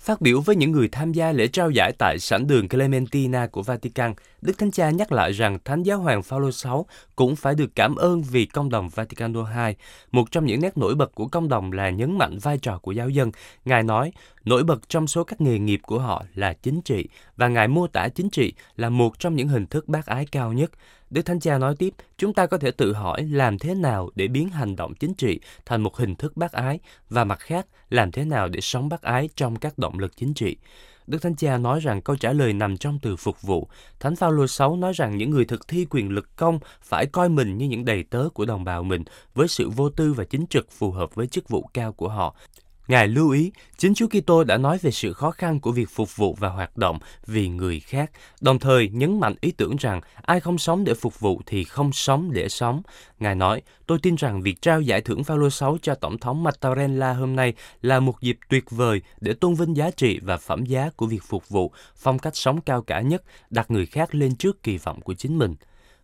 Phát 0.00 0.20
biểu 0.20 0.40
với 0.40 0.56
những 0.56 0.72
người 0.72 0.88
tham 0.88 1.12
gia 1.12 1.32
lễ 1.32 1.46
trao 1.46 1.70
giải 1.70 1.92
tại 1.98 2.18
sảnh 2.18 2.46
đường 2.46 2.68
Clementina 2.68 3.46
của 3.46 3.62
Vatican, 3.62 4.14
Đức 4.42 4.58
Thánh 4.58 4.70
Cha 4.70 4.90
nhắc 4.90 5.12
lại 5.12 5.32
rằng 5.32 5.58
Thánh 5.64 5.82
Giáo 5.82 5.98
Hoàng 5.98 6.22
Phaolô 6.22 6.50
VI 6.64 6.70
cũng 7.16 7.36
phải 7.36 7.54
được 7.54 7.70
cảm 7.74 7.96
ơn 7.96 8.22
vì 8.22 8.46
công 8.46 8.70
đồng 8.70 8.88
Vatican 8.88 9.32
II. 9.32 9.74
Một 10.12 10.30
trong 10.30 10.46
những 10.46 10.60
nét 10.60 10.78
nổi 10.78 10.94
bật 10.94 11.14
của 11.14 11.26
công 11.26 11.48
đồng 11.48 11.72
là 11.72 11.90
nhấn 11.90 12.18
mạnh 12.18 12.38
vai 12.42 12.58
trò 12.58 12.78
của 12.78 12.92
giáo 12.92 13.08
dân. 13.08 13.30
Ngài 13.64 13.82
nói, 13.82 14.12
nổi 14.44 14.64
bật 14.64 14.88
trong 14.88 15.06
số 15.06 15.24
các 15.24 15.40
nghề 15.40 15.58
nghiệp 15.58 15.80
của 15.82 15.98
họ 15.98 16.24
là 16.34 16.52
chính 16.52 16.80
trị, 16.82 17.08
và 17.36 17.48
Ngài 17.48 17.68
mô 17.68 17.86
tả 17.86 18.08
chính 18.08 18.30
trị 18.30 18.52
là 18.76 18.88
một 18.88 19.18
trong 19.18 19.36
những 19.36 19.48
hình 19.48 19.66
thức 19.66 19.88
bác 19.88 20.06
ái 20.06 20.26
cao 20.32 20.52
nhất. 20.52 20.70
Đức 21.10 21.22
Thánh 21.22 21.40
Cha 21.40 21.58
nói 21.58 21.76
tiếp, 21.78 21.94
chúng 22.18 22.34
ta 22.34 22.46
có 22.46 22.58
thể 22.58 22.70
tự 22.70 22.92
hỏi 22.92 23.22
làm 23.22 23.58
thế 23.58 23.74
nào 23.74 24.10
để 24.14 24.28
biến 24.28 24.48
hành 24.48 24.76
động 24.76 24.94
chính 24.94 25.14
trị 25.14 25.40
thành 25.66 25.82
một 25.82 25.96
hình 25.96 26.14
thức 26.14 26.36
bác 26.36 26.52
ái 26.52 26.78
và 27.08 27.24
mặt 27.24 27.40
khác, 27.40 27.66
làm 27.88 28.12
thế 28.12 28.24
nào 28.24 28.48
để 28.48 28.60
sống 28.60 28.88
bác 28.88 29.02
ái 29.02 29.28
trong 29.36 29.56
các 29.56 29.78
động 29.78 29.98
lực 29.98 30.16
chính 30.16 30.34
trị. 30.34 30.56
Đức 31.06 31.22
Thánh 31.22 31.36
Cha 31.36 31.58
nói 31.58 31.80
rằng 31.80 32.02
câu 32.02 32.16
trả 32.16 32.32
lời 32.32 32.52
nằm 32.52 32.76
trong 32.76 32.98
từ 33.02 33.16
phục 33.16 33.42
vụ. 33.42 33.68
Thánh 34.00 34.16
Phaolô 34.16 34.46
6 34.46 34.76
nói 34.76 34.92
rằng 34.92 35.16
những 35.16 35.30
người 35.30 35.44
thực 35.44 35.68
thi 35.68 35.86
quyền 35.90 36.10
lực 36.10 36.36
công 36.36 36.58
phải 36.82 37.06
coi 37.06 37.28
mình 37.28 37.58
như 37.58 37.68
những 37.68 37.84
đầy 37.84 38.02
tớ 38.02 38.28
của 38.34 38.44
đồng 38.44 38.64
bào 38.64 38.82
mình 38.82 39.04
với 39.34 39.48
sự 39.48 39.70
vô 39.70 39.90
tư 39.90 40.12
và 40.12 40.24
chính 40.24 40.46
trực 40.46 40.70
phù 40.70 40.90
hợp 40.90 41.14
với 41.14 41.26
chức 41.26 41.48
vụ 41.48 41.70
cao 41.74 41.92
của 41.92 42.08
họ. 42.08 42.34
Ngài 42.90 43.08
lưu 43.08 43.30
ý, 43.30 43.52
chính 43.78 43.94
Chúa 43.94 44.06
Kitô 44.06 44.44
đã 44.44 44.56
nói 44.56 44.78
về 44.78 44.90
sự 44.90 45.12
khó 45.12 45.30
khăn 45.30 45.60
của 45.60 45.72
việc 45.72 45.88
phục 45.90 46.16
vụ 46.16 46.36
và 46.38 46.48
hoạt 46.48 46.76
động 46.76 46.98
vì 47.26 47.48
người 47.48 47.80
khác, 47.80 48.10
đồng 48.40 48.58
thời 48.58 48.88
nhấn 48.88 49.20
mạnh 49.20 49.34
ý 49.40 49.50
tưởng 49.50 49.76
rằng 49.76 50.00
ai 50.22 50.40
không 50.40 50.58
sống 50.58 50.84
để 50.84 50.94
phục 50.94 51.20
vụ 51.20 51.40
thì 51.46 51.64
không 51.64 51.92
sống 51.92 52.32
để 52.32 52.48
sống. 52.48 52.82
Ngài 53.18 53.34
nói, 53.34 53.62
tôi 53.86 53.98
tin 54.02 54.14
rằng 54.14 54.42
việc 54.42 54.62
trao 54.62 54.80
giải 54.80 55.00
thưởng 55.00 55.24
Phaolô 55.24 55.50
6 55.50 55.78
cho 55.82 55.94
Tổng 55.94 56.18
thống 56.18 56.42
Mattarella 56.42 57.12
hôm 57.12 57.36
nay 57.36 57.54
là 57.82 58.00
một 58.00 58.20
dịp 58.20 58.38
tuyệt 58.48 58.64
vời 58.70 59.02
để 59.20 59.32
tôn 59.32 59.54
vinh 59.54 59.76
giá 59.76 59.90
trị 59.90 60.20
và 60.22 60.36
phẩm 60.36 60.64
giá 60.64 60.90
của 60.96 61.06
việc 61.06 61.22
phục 61.22 61.48
vụ, 61.48 61.72
phong 61.96 62.18
cách 62.18 62.36
sống 62.36 62.60
cao 62.60 62.82
cả 62.82 63.00
nhất, 63.00 63.22
đặt 63.50 63.70
người 63.70 63.86
khác 63.86 64.14
lên 64.14 64.36
trước 64.36 64.62
kỳ 64.62 64.78
vọng 64.78 65.00
của 65.00 65.14
chính 65.14 65.38
mình. 65.38 65.54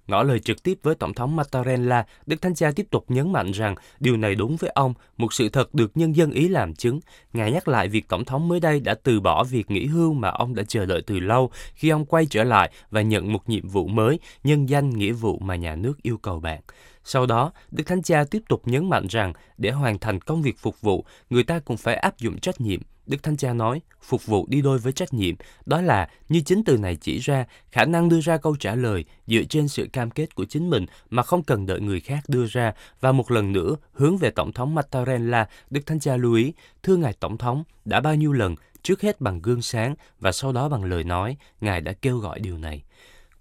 Ngỏ 0.07 0.23
lời 0.23 0.39
trực 0.41 0.63
tiếp 0.63 0.79
với 0.83 0.95
Tổng 0.95 1.15
thống 1.15 1.37
Mattarella, 1.37 2.07
Đức 2.27 2.43
Thánh 2.43 2.55
Cha 2.55 2.71
tiếp 2.77 2.87
tục 2.91 3.05
nhấn 3.09 3.33
mạnh 3.33 3.53
rằng 3.53 3.75
điều 4.01 4.17
này 4.17 4.35
đúng 4.35 4.57
với 4.57 4.71
ông, 4.75 4.95
một 5.17 5.33
sự 5.33 5.49
thật 5.49 5.75
được 5.75 5.91
nhân 5.95 6.17
dân 6.17 6.31
Ý 6.31 6.49
làm 6.49 6.75
chứng. 6.75 7.01
Ngài 7.33 7.53
nhắc 7.53 7.69
lại 7.69 7.89
việc 7.89 8.09
Tổng 8.09 8.25
thống 8.25 8.49
mới 8.49 8.61
đây 8.61 8.81
đã 8.81 8.95
từ 9.03 9.21
bỏ 9.21 9.45
việc 9.45 9.71
nghỉ 9.71 9.87
hưu 9.87 10.13
mà 10.13 10.29
ông 10.29 10.55
đã 10.55 10.63
chờ 10.63 10.87
đợi 10.87 11.03
từ 11.07 11.21
lâu 11.21 11.51
khi 11.75 11.89
ông 11.89 12.07
quay 12.07 12.27
trở 12.27 12.45
lại 12.45 12.73
và 12.91 13.03
nhận 13.03 13.33
một 13.33 13.49
nhiệm 13.49 13.69
vụ 13.69 13.87
mới, 13.87 14.19
nhân 14.45 14.69
danh 14.69 14.91
nghĩa 14.91 15.13
vụ 15.13 15.39
mà 15.39 15.57
nhà 15.57 15.77
nước 15.77 16.03
yêu 16.03 16.19
cầu 16.19 16.41
bạn. 16.41 16.61
Sau 17.09 17.27
đó, 17.27 17.53
Đức 17.71 17.85
Thánh 17.87 18.03
Cha 18.03 18.25
tiếp 18.31 18.43
tục 18.49 18.63
nhấn 18.65 18.89
mạnh 18.89 19.07
rằng 19.11 19.33
để 19.59 19.71
hoàn 19.71 19.99
thành 19.99 20.21
công 20.21 20.43
việc 20.43 20.59
phục 20.59 20.81
vụ, 20.81 21.05
người 21.31 21.45
ta 21.45 21.59
cũng 21.59 21.77
phải 21.77 21.97
áp 21.97 22.19
dụng 22.19 22.39
trách 22.39 22.61
nhiệm. 22.61 22.81
Đức 23.07 23.23
Thánh 23.23 23.37
Cha 23.37 23.53
nói, 23.53 23.81
phục 24.03 24.27
vụ 24.27 24.47
đi 24.49 24.63
đôi 24.63 24.79
với 24.79 24.93
trách 24.93 25.15
nhiệm, 25.15 25.35
đó 25.67 25.81
là, 25.81 26.09
như 26.29 26.41
chính 26.41 26.65
từ 26.65 26.77
này 26.77 26.97
chỉ 26.97 27.19
ra, 27.19 27.45
khả 27.71 27.85
năng 27.85 28.09
đưa 28.09 28.21
ra 28.21 28.37
câu 28.37 28.57
trả 28.57 28.75
lời 28.75 29.05
dựa 29.27 29.43
trên 29.49 29.69
sự 29.69 29.89
cam 29.93 30.11
kết 30.11 30.35
của 30.35 30.45
chính 30.45 30.71
mình 30.71 30.87
mà 31.11 31.23
không 31.23 31.43
cần 31.43 31.67
đợi 31.67 31.81
người 31.81 32.01
khác 32.01 32.25
đưa 32.29 32.47
ra. 32.47 32.73
Và 33.01 33.13
một 33.13 33.31
lần 33.31 33.53
nữa, 33.53 33.77
hướng 33.93 34.17
về 34.17 34.31
Tổng 34.31 34.53
thống 34.53 34.75
Mattarella, 34.75 35.49
Đức 35.71 35.87
Thánh 35.87 36.01
Cha 36.01 36.17
lưu 36.17 36.35
ý, 36.35 36.53
thưa 36.83 36.97
Ngài 36.97 37.13
Tổng 37.13 37.39
thống, 37.39 37.65
đã 37.85 38.01
bao 38.01 38.15
nhiêu 38.15 38.33
lần, 38.33 38.55
trước 38.83 39.01
hết 39.01 39.21
bằng 39.21 39.43
gương 39.43 39.63
sáng 39.63 39.95
và 40.21 40.33
sau 40.33 40.53
đó 40.53 40.69
bằng 40.69 40.85
lời 40.85 41.05
nói, 41.05 41.37
Ngài 41.61 41.81
đã 41.81 41.93
kêu 41.93 42.19
gọi 42.19 42.41
điều 42.41 42.59
này. 42.59 42.83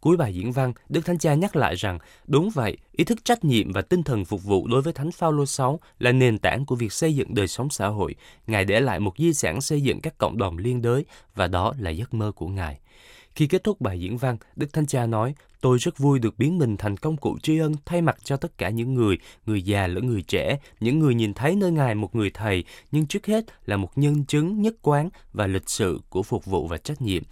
Cuối 0.05 0.17
bài 0.17 0.33
diễn 0.35 0.51
văn, 0.51 0.73
Đức 0.89 1.05
Thánh 1.05 1.17
Cha 1.17 1.33
nhắc 1.33 1.55
lại 1.55 1.75
rằng, 1.75 1.99
đúng 2.27 2.49
vậy, 2.49 2.77
ý 2.91 3.03
thức 3.03 3.25
trách 3.25 3.45
nhiệm 3.45 3.73
và 3.73 3.81
tinh 3.81 4.03
thần 4.03 4.25
phục 4.25 4.43
vụ 4.43 4.67
đối 4.67 4.81
với 4.81 4.93
Thánh 4.93 5.11
Phaolô 5.11 5.45
6 5.45 5.79
là 5.99 6.11
nền 6.11 6.37
tảng 6.37 6.65
của 6.65 6.75
việc 6.75 6.93
xây 6.93 7.15
dựng 7.15 7.35
đời 7.35 7.47
sống 7.47 7.69
xã 7.69 7.87
hội. 7.87 8.15
Ngài 8.47 8.65
để 8.65 8.79
lại 8.79 8.99
một 8.99 9.13
di 9.17 9.33
sản 9.33 9.61
xây 9.61 9.81
dựng 9.81 10.01
các 10.01 10.17
cộng 10.17 10.37
đồng 10.37 10.57
liên 10.57 10.81
đới 10.81 11.05
và 11.35 11.47
đó 11.47 11.73
là 11.79 11.89
giấc 11.89 12.13
mơ 12.13 12.31
của 12.35 12.47
Ngài. 12.47 12.79
Khi 13.35 13.47
kết 13.47 13.63
thúc 13.63 13.81
bài 13.81 13.99
diễn 13.99 14.17
văn, 14.17 14.37
Đức 14.55 14.73
Thánh 14.73 14.85
Cha 14.85 15.05
nói, 15.05 15.35
tôi 15.61 15.77
rất 15.77 15.97
vui 15.97 16.19
được 16.19 16.37
biến 16.37 16.57
mình 16.57 16.77
thành 16.77 16.97
công 16.97 17.17
cụ 17.17 17.37
tri 17.43 17.57
ân 17.57 17.75
thay 17.85 18.01
mặt 18.01 18.17
cho 18.23 18.37
tất 18.37 18.57
cả 18.57 18.69
những 18.69 18.93
người, 18.93 19.17
người 19.45 19.61
già 19.61 19.87
lẫn 19.87 20.07
người 20.07 20.21
trẻ, 20.21 20.59
những 20.79 20.99
người 20.99 21.15
nhìn 21.15 21.33
thấy 21.33 21.55
nơi 21.55 21.71
Ngài 21.71 21.95
một 21.95 22.15
người 22.15 22.31
thầy, 22.33 22.63
nhưng 22.91 23.07
trước 23.07 23.25
hết 23.25 23.45
là 23.65 23.77
một 23.77 23.97
nhân 23.97 24.25
chứng 24.25 24.61
nhất 24.61 24.75
quán 24.81 25.09
và 25.33 25.47
lịch 25.47 25.69
sự 25.69 25.99
của 26.09 26.23
phục 26.23 26.45
vụ 26.45 26.67
và 26.67 26.77
trách 26.77 27.01
nhiệm. 27.01 27.23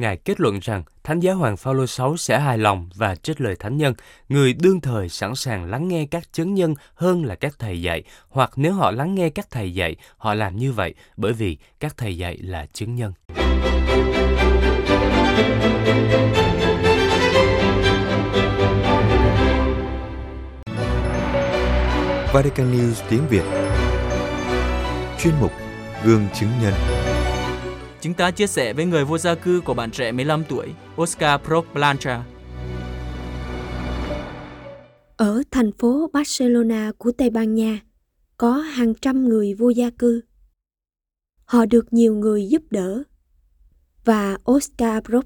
Ngài 0.00 0.16
kết 0.16 0.40
luận 0.40 0.58
rằng 0.62 0.82
Thánh 1.04 1.20
Giáo 1.20 1.36
Hoàng 1.36 1.56
Phaolô 1.56 1.84
VI 1.98 2.04
sẽ 2.18 2.40
hài 2.40 2.58
lòng 2.58 2.90
và 2.94 3.14
trích 3.14 3.40
lời 3.40 3.56
thánh 3.58 3.76
nhân, 3.76 3.94
người 4.28 4.52
đương 4.52 4.80
thời 4.80 5.08
sẵn 5.08 5.34
sàng 5.34 5.70
lắng 5.70 5.88
nghe 5.88 6.06
các 6.10 6.32
chứng 6.32 6.54
nhân 6.54 6.74
hơn 6.94 7.24
là 7.24 7.34
các 7.34 7.54
thầy 7.58 7.82
dạy, 7.82 8.02
hoặc 8.28 8.50
nếu 8.56 8.72
họ 8.72 8.90
lắng 8.90 9.14
nghe 9.14 9.30
các 9.30 9.50
thầy 9.50 9.74
dạy, 9.74 9.96
họ 10.16 10.34
làm 10.34 10.56
như 10.56 10.72
vậy 10.72 10.94
bởi 11.16 11.32
vì 11.32 11.56
các 11.80 11.96
thầy 11.96 12.18
dạy 12.18 12.38
là 12.42 12.66
chứng 12.72 12.94
nhân. 12.94 13.12
Vatican 22.32 22.72
News 22.72 23.02
tiếng 23.10 23.28
Việt 23.28 23.44
Chuyên 25.18 25.34
mục 25.40 25.52
Gương 26.04 26.26
chứng 26.34 26.50
nhân 26.62 26.99
Chúng 28.02 28.14
ta 28.14 28.30
chia 28.30 28.46
sẻ 28.46 28.72
với 28.72 28.86
người 28.86 29.04
vô 29.04 29.18
gia 29.18 29.34
cư 29.34 29.60
của 29.64 29.74
bạn 29.74 29.90
trẻ 29.90 30.12
15 30.12 30.44
tuổi, 30.48 30.68
Oscar 31.02 31.40
Proc 31.40 31.64
Blancha. 31.74 32.24
Ở 35.16 35.42
thành 35.50 35.72
phố 35.72 36.10
Barcelona 36.12 36.92
của 36.98 37.12
Tây 37.12 37.30
Ban 37.30 37.54
Nha, 37.54 37.80
có 38.36 38.52
hàng 38.52 38.94
trăm 38.94 39.28
người 39.28 39.54
vô 39.54 39.68
gia 39.68 39.90
cư. 39.90 40.20
Họ 41.44 41.66
được 41.66 41.92
nhiều 41.92 42.14
người 42.14 42.48
giúp 42.48 42.62
đỡ. 42.70 43.02
Và 44.04 44.38
Oscar 44.50 45.04
Proc 45.04 45.24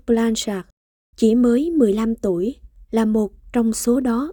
chỉ 1.17 1.35
mới 1.35 1.71
15 1.71 2.15
tuổi 2.15 2.57
là 2.91 3.05
một 3.05 3.33
trong 3.53 3.73
số 3.73 4.01
đó. 4.01 4.33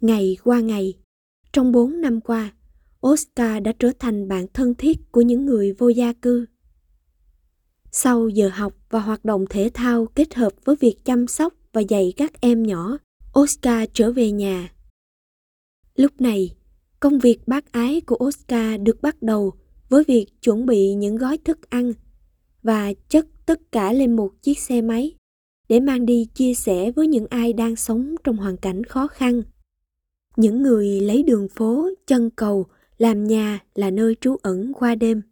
Ngày 0.00 0.36
qua 0.44 0.60
ngày, 0.60 0.94
trong 1.52 1.72
4 1.72 2.00
năm 2.00 2.20
qua, 2.20 2.52
Oscar 3.06 3.62
đã 3.62 3.72
trở 3.78 3.90
thành 3.98 4.28
bạn 4.28 4.46
thân 4.54 4.74
thiết 4.74 5.12
của 5.12 5.20
những 5.20 5.46
người 5.46 5.72
vô 5.72 5.88
gia 5.88 6.12
cư. 6.12 6.46
Sau 7.92 8.28
giờ 8.28 8.50
học 8.52 8.74
và 8.90 9.00
hoạt 9.00 9.24
động 9.24 9.44
thể 9.50 9.70
thao 9.74 10.06
kết 10.06 10.34
hợp 10.34 10.52
với 10.64 10.76
việc 10.76 11.04
chăm 11.04 11.26
sóc 11.26 11.54
và 11.72 11.80
dạy 11.80 12.12
các 12.16 12.40
em 12.40 12.62
nhỏ, 12.62 12.98
Oscar 13.38 13.88
trở 13.92 14.12
về 14.12 14.30
nhà. 14.30 14.72
Lúc 15.96 16.20
này, 16.20 16.56
công 17.00 17.18
việc 17.18 17.48
bác 17.48 17.72
ái 17.72 18.00
của 18.00 18.16
Oscar 18.24 18.80
được 18.80 19.02
bắt 19.02 19.22
đầu 19.22 19.52
với 19.88 20.04
việc 20.04 20.26
chuẩn 20.42 20.66
bị 20.66 20.94
những 20.94 21.16
gói 21.16 21.38
thức 21.38 21.70
ăn 21.70 21.92
và 22.62 22.92
chất 23.08 23.26
tất 23.46 23.72
cả 23.72 23.92
lên 23.92 24.16
một 24.16 24.30
chiếc 24.42 24.58
xe 24.58 24.82
máy 24.82 25.14
để 25.68 25.80
mang 25.80 26.06
đi 26.06 26.24
chia 26.34 26.54
sẻ 26.54 26.90
với 26.90 27.06
những 27.06 27.26
ai 27.30 27.52
đang 27.52 27.76
sống 27.76 28.14
trong 28.24 28.36
hoàn 28.36 28.56
cảnh 28.56 28.84
khó 28.84 29.06
khăn. 29.06 29.42
Những 30.36 30.62
người 30.62 31.00
lấy 31.00 31.22
đường 31.22 31.48
phố, 31.48 31.88
chân 32.06 32.30
cầu 32.30 32.66
làm 32.98 33.24
nhà 33.24 33.58
là 33.74 33.90
nơi 33.90 34.16
trú 34.20 34.36
ẩn 34.42 34.72
qua 34.72 34.94
đêm 34.94 35.22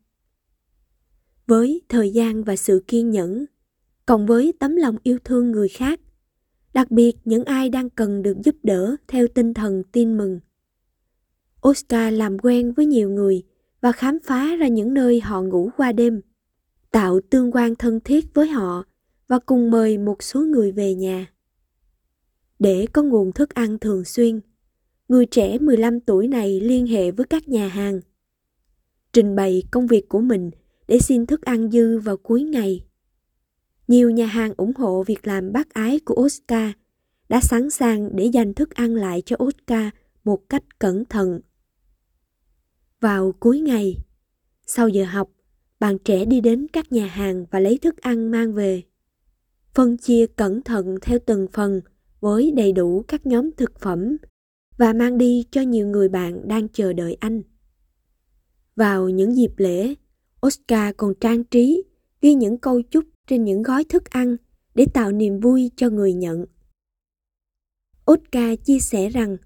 với 1.49 1.81
thời 1.89 2.11
gian 2.11 2.45
và 2.45 2.57
sự 2.57 2.85
kiên 2.87 3.11
nhẫn 3.11 3.47
cộng 4.07 4.27
với 4.27 4.53
tấm 4.59 4.77
lòng 4.77 4.97
yêu 5.03 5.19
thương 5.25 5.51
người 5.51 5.69
khác 5.69 6.01
đặc 6.75 6.91
biệt 6.91 7.17
những 7.25 7.45
ai 7.45 7.69
đang 7.69 7.91
cần 7.91 8.23
được 8.23 8.37
giúp 8.45 8.57
đỡ 8.63 8.97
theo 9.09 9.27
tinh 9.29 9.55
thần 9.55 9.83
tin 9.93 10.19
mừng 10.19 10.41
oscar 11.69 12.15
làm 12.15 12.39
quen 12.39 12.73
với 12.73 12.87
nhiều 12.87 13.11
người 13.11 13.43
và 13.81 13.93
khám 13.93 14.19
phá 14.25 14.57
ra 14.57 14.69
những 14.69 14.95
nơi 14.95 15.21
họ 15.21 15.43
ngủ 15.43 15.71
qua 15.77 15.93
đêm 15.93 16.21
tạo 16.91 17.21
tương 17.31 17.53
quan 17.53 17.75
thân 17.75 18.01
thiết 18.01 18.35
với 18.35 18.49
họ 18.49 18.85
và 19.29 19.39
cùng 19.39 19.71
mời 19.71 19.99
một 19.99 20.23
số 20.23 20.41
người 20.41 20.73
về 20.73 20.95
nhà. 20.95 21.33
Để 22.59 22.87
có 22.93 23.03
nguồn 23.03 23.33
thức 23.33 23.55
ăn 23.55 23.79
thường 23.79 24.05
xuyên, 24.05 24.41
người 25.09 25.27
trẻ 25.27 25.59
15 25.59 26.01
tuổi 26.01 26.29
này 26.29 26.61
liên 26.61 26.87
hệ 26.87 27.11
với 27.11 27.27
các 27.27 27.49
nhà 27.49 27.69
hàng, 27.69 28.01
trình 29.13 29.37
bày 29.37 29.63
công 29.71 29.87
việc 29.87 30.09
của 30.09 30.21
mình 30.21 30.51
để 30.88 30.98
xin 30.98 31.27
thức 31.27 31.42
ăn 31.42 31.70
dư 31.70 31.98
vào 31.98 32.16
cuối 32.16 32.42
ngày. 32.42 32.85
Nhiều 33.88 34.11
nhà 34.11 34.27
hàng 34.27 34.55
ủng 34.57 34.72
hộ 34.77 35.03
việc 35.03 35.27
làm 35.27 35.53
bác 35.53 35.74
ái 35.74 36.01
của 36.05 36.14
Oscar, 36.14 36.70
đã 37.29 37.40
sẵn 37.40 37.70
sàng 37.70 38.16
để 38.16 38.24
dành 38.24 38.55
thức 38.55 38.70
ăn 38.70 38.94
lại 38.94 39.22
cho 39.27 39.37
Oscar 39.44 39.88
một 40.24 40.48
cách 40.48 40.79
cẩn 40.79 41.05
thận. 41.05 41.40
Vào 43.01 43.33
cuối 43.40 43.61
ngày, 43.61 43.96
sau 44.66 44.88
giờ 44.88 45.05
học, 45.05 45.31
bạn 45.81 45.98
trẻ 45.98 46.24
đi 46.24 46.40
đến 46.40 46.66
các 46.72 46.92
nhà 46.92 47.07
hàng 47.07 47.46
và 47.51 47.61
lấy 47.61 47.79
thức 47.79 47.96
ăn 47.96 48.31
mang 48.31 48.55
về. 48.55 48.83
Phân 49.74 49.96
chia 49.96 50.27
cẩn 50.27 50.62
thận 50.62 50.96
theo 51.03 51.18
từng 51.27 51.46
phần 51.53 51.81
với 52.20 52.53
đầy 52.57 52.72
đủ 52.72 53.05
các 53.09 53.27
nhóm 53.27 53.51
thực 53.57 53.81
phẩm 53.81 54.16
và 54.77 54.92
mang 54.92 55.18
đi 55.18 55.44
cho 55.51 55.61
nhiều 55.61 55.87
người 55.87 56.09
bạn 56.09 56.48
đang 56.48 56.68
chờ 56.68 56.92
đợi 56.92 57.16
anh. 57.20 57.42
Vào 58.77 59.09
những 59.09 59.37
dịp 59.37 59.53
lễ, 59.57 59.94
Oscar 60.46 60.94
còn 60.96 61.14
trang 61.20 61.44
trí, 61.44 61.83
ghi 62.20 62.35
những 62.35 62.59
câu 62.59 62.83
chúc 62.83 63.05
trên 63.27 63.44
những 63.44 63.62
gói 63.62 63.85
thức 63.85 64.05
ăn 64.05 64.37
để 64.74 64.87
tạo 64.94 65.12
niềm 65.12 65.40
vui 65.40 65.70
cho 65.77 65.90
người 65.90 66.12
nhận. 66.12 66.44
Oscar 68.11 68.59
chia 68.64 68.79
sẻ 68.79 69.09
rằng 69.09 69.37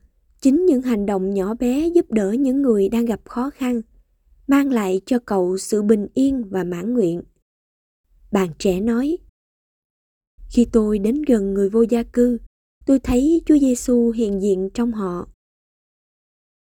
chính 0.41 0.67
những 0.67 0.83
hành 0.83 1.07
động 1.07 1.35
nhỏ 1.35 1.55
bé 1.55 1.89
giúp 1.89 2.11
đỡ 2.11 2.33
những 2.33 2.63
người 2.63 2.89
đang 2.89 3.05
gặp 3.05 3.21
khó 3.25 3.51
khăn 3.51 3.83
mang 4.47 4.73
lại 4.73 5.01
cho 5.07 5.19
cậu 5.19 5.59
sự 5.59 5.83
bình 5.83 6.07
yên 6.15 6.45
và 6.51 6.65
mãn 6.65 6.95
nguyện. 6.95 7.23
Bạn 8.33 8.49
trẻ 8.59 8.81
nói, 8.81 9.19
Khi 10.51 10.67
tôi 10.73 10.99
đến 10.99 11.23
gần 11.23 11.55
người 11.55 11.71
vô 11.71 11.83
gia 11.83 12.03
cư, 12.03 12.39
tôi 12.87 12.99
thấy 12.99 13.43
Chúa 13.47 13.59
Giêsu 13.59 14.11
hiện 14.11 14.43
diện 14.43 14.71
trong 14.75 14.93
họ. 14.93 15.29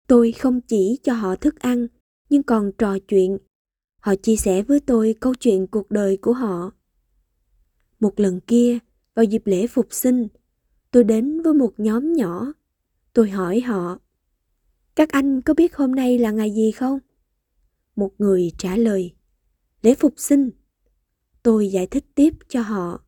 Tôi 0.08 0.32
không 0.32 0.62
chỉ 0.62 1.00
cho 1.04 1.14
họ 1.14 1.36
thức 1.36 1.60
ăn, 1.60 1.88
nhưng 2.30 2.44
còn 2.44 2.72
trò 2.78 2.98
chuyện 3.08 3.38
Họ 4.04 4.16
chia 4.16 4.36
sẻ 4.36 4.64
với 4.64 4.80
tôi 4.80 5.16
câu 5.20 5.34
chuyện 5.36 5.68
cuộc 5.68 5.92
đời 5.92 6.18
của 6.18 6.34
họ. 6.34 6.72
Một 8.00 8.20
lần 8.20 8.40
kia, 8.40 8.78
vào 9.16 9.26
dịp 9.26 9.42
lễ 9.46 9.68
phục 9.68 9.88
sinh, 9.92 10.28
tôi 10.92 11.04
đến 11.04 11.42
với 11.42 11.54
một 11.54 11.74
nhóm 11.78 12.14
nhỏ. 12.14 12.54
Tôi 13.14 13.30
hỏi 13.30 13.62
họ, 13.62 14.00
các 14.96 15.10
anh 15.10 15.42
có 15.42 15.54
biết 15.54 15.76
hôm 15.76 15.96
nay 15.96 16.20
là 16.20 16.32
ngày 16.32 16.52
gì 16.52 16.72
không? 16.72 17.00
Một 17.96 18.12
người 18.18 18.52
trả 18.58 18.78
lời, 18.78 19.14
lễ 19.82 19.96
phục 19.96 20.14
sinh. 20.18 20.50
Tôi 21.44 21.68
giải 21.68 21.88
thích 21.88 22.06
tiếp 22.16 22.34
cho 22.48 22.62
họ. 22.62 23.04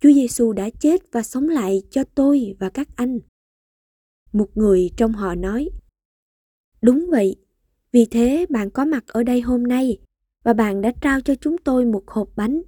Chúa 0.00 0.12
Giêsu 0.12 0.52
đã 0.52 0.70
chết 0.70 1.12
và 1.12 1.22
sống 1.22 1.48
lại 1.48 1.82
cho 1.90 2.04
tôi 2.04 2.56
và 2.58 2.70
các 2.70 2.88
anh. 2.96 3.20
Một 4.32 4.56
người 4.56 4.90
trong 4.96 5.12
họ 5.12 5.34
nói, 5.34 5.70
đúng 6.82 7.06
vậy, 7.10 7.36
vì 7.96 8.06
thế 8.10 8.46
bạn 8.48 8.70
có 8.70 8.84
mặt 8.84 9.04
ở 9.06 9.22
đây 9.22 9.40
hôm 9.40 9.62
nay 9.62 9.98
và 10.44 10.52
bạn 10.52 10.80
đã 10.80 10.92
trao 11.00 11.20
cho 11.20 11.34
chúng 11.34 11.58
tôi 11.58 11.84
một 11.84 12.02
hộp 12.06 12.28
bánh. 12.36 12.62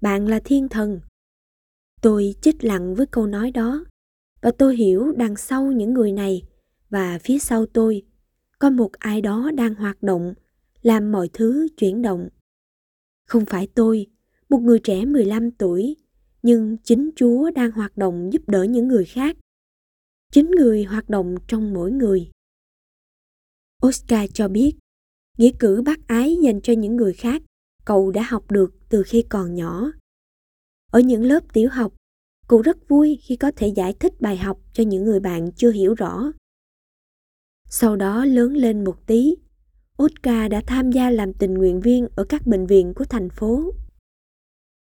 Bạn 0.00 0.28
là 0.28 0.40
thiên 0.44 0.68
thần. 0.68 1.00
Tôi 2.02 2.34
chích 2.40 2.64
lặng 2.64 2.94
với 2.94 3.06
câu 3.06 3.26
nói 3.26 3.50
đó 3.50 3.84
và 4.40 4.50
tôi 4.58 4.76
hiểu 4.76 5.12
đằng 5.16 5.36
sau 5.36 5.72
những 5.72 5.94
người 5.94 6.12
này 6.12 6.42
và 6.90 7.18
phía 7.18 7.38
sau 7.38 7.66
tôi 7.66 8.02
có 8.58 8.70
một 8.70 8.92
ai 8.92 9.20
đó 9.20 9.50
đang 9.54 9.74
hoạt 9.74 10.02
động, 10.02 10.34
làm 10.82 11.12
mọi 11.12 11.30
thứ 11.32 11.68
chuyển 11.76 12.02
động. 12.02 12.28
Không 13.28 13.44
phải 13.46 13.68
tôi, 13.74 14.06
một 14.48 14.58
người 14.58 14.78
trẻ 14.78 15.04
15 15.04 15.50
tuổi, 15.50 15.96
nhưng 16.42 16.76
chính 16.84 17.10
Chúa 17.16 17.50
đang 17.50 17.70
hoạt 17.70 17.96
động 17.96 18.32
giúp 18.32 18.48
đỡ 18.48 18.62
những 18.62 18.88
người 18.88 19.04
khác. 19.04 19.36
Chính 20.32 20.50
người 20.50 20.84
hoạt 20.84 21.08
động 21.08 21.34
trong 21.48 21.74
mỗi 21.74 21.92
người. 21.92 22.30
Oscar 23.86 24.30
cho 24.34 24.48
biết, 24.48 24.72
nghĩa 25.38 25.50
cử 25.58 25.82
bác 25.84 26.06
ái 26.06 26.36
dành 26.42 26.60
cho 26.60 26.72
những 26.72 26.96
người 26.96 27.12
khác, 27.12 27.42
cậu 27.84 28.10
đã 28.10 28.22
học 28.22 28.50
được 28.50 28.74
từ 28.88 29.02
khi 29.06 29.24
còn 29.28 29.54
nhỏ. 29.54 29.90
Ở 30.90 31.00
những 31.00 31.24
lớp 31.24 31.40
tiểu 31.52 31.68
học, 31.72 31.92
cậu 32.48 32.62
rất 32.62 32.88
vui 32.88 33.18
khi 33.22 33.36
có 33.36 33.50
thể 33.56 33.68
giải 33.68 33.94
thích 34.00 34.20
bài 34.20 34.36
học 34.36 34.58
cho 34.72 34.84
những 34.84 35.04
người 35.04 35.20
bạn 35.20 35.52
chưa 35.52 35.70
hiểu 35.70 35.94
rõ. 35.94 36.32
Sau 37.68 37.96
đó 37.96 38.24
lớn 38.24 38.52
lên 38.52 38.84
một 38.84 39.06
tí, 39.06 39.34
Oscar 40.02 40.50
đã 40.50 40.62
tham 40.66 40.92
gia 40.92 41.10
làm 41.10 41.32
tình 41.32 41.54
nguyện 41.54 41.80
viên 41.80 42.08
ở 42.16 42.24
các 42.24 42.46
bệnh 42.46 42.66
viện 42.66 42.94
của 42.94 43.04
thành 43.04 43.30
phố. 43.30 43.72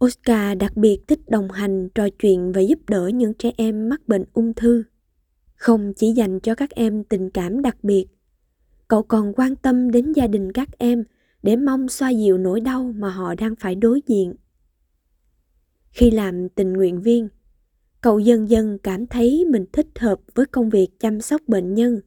Oscar 0.06 0.58
đặc 0.58 0.78
biệt 0.78 1.00
thích 1.08 1.20
đồng 1.28 1.52
hành, 1.52 1.90
trò 1.96 2.08
chuyện 2.20 2.52
và 2.52 2.62
giúp 2.62 2.80
đỡ 2.88 3.08
những 3.08 3.34
trẻ 3.34 3.52
em 3.58 3.90
mắc 3.90 4.08
bệnh 4.08 4.26
ung 4.34 4.54
thư. 4.54 4.84
Không 5.56 5.94
chỉ 5.96 6.12
dành 6.12 6.40
cho 6.40 6.56
các 6.56 6.70
em 6.70 7.04
tình 7.04 7.30
cảm 7.30 7.62
đặc 7.62 7.84
biệt, 7.84 8.06
cậu 8.88 9.04
còn 9.04 9.34
quan 9.36 9.56
tâm 9.56 9.92
đến 9.92 10.12
gia 10.12 10.28
đình 10.28 10.52
các 10.52 10.70
em 10.78 11.04
để 11.44 11.56
mong 11.56 11.90
xoa 11.90 12.10
dịu 12.10 12.38
nỗi 12.38 12.62
đau 12.62 12.94
mà 12.96 13.10
họ 13.10 13.36
đang 13.36 13.56
phải 13.56 13.76
đối 13.76 14.02
diện. 14.08 14.36
Khi 15.90 16.12
làm 16.12 16.50
tình 16.50 16.74
nguyện 16.74 17.02
viên, 17.02 17.30
cậu 18.02 18.20
dần 18.20 18.50
dần 18.50 18.78
cảm 18.84 19.08
thấy 19.08 19.46
mình 19.50 19.66
thích 19.74 19.88
hợp 20.00 20.20
với 20.36 20.46
công 20.46 20.70
việc 20.70 20.88
chăm 21.00 21.22
sóc 21.22 21.42
bệnh 21.48 21.74
nhân. 21.74 22.02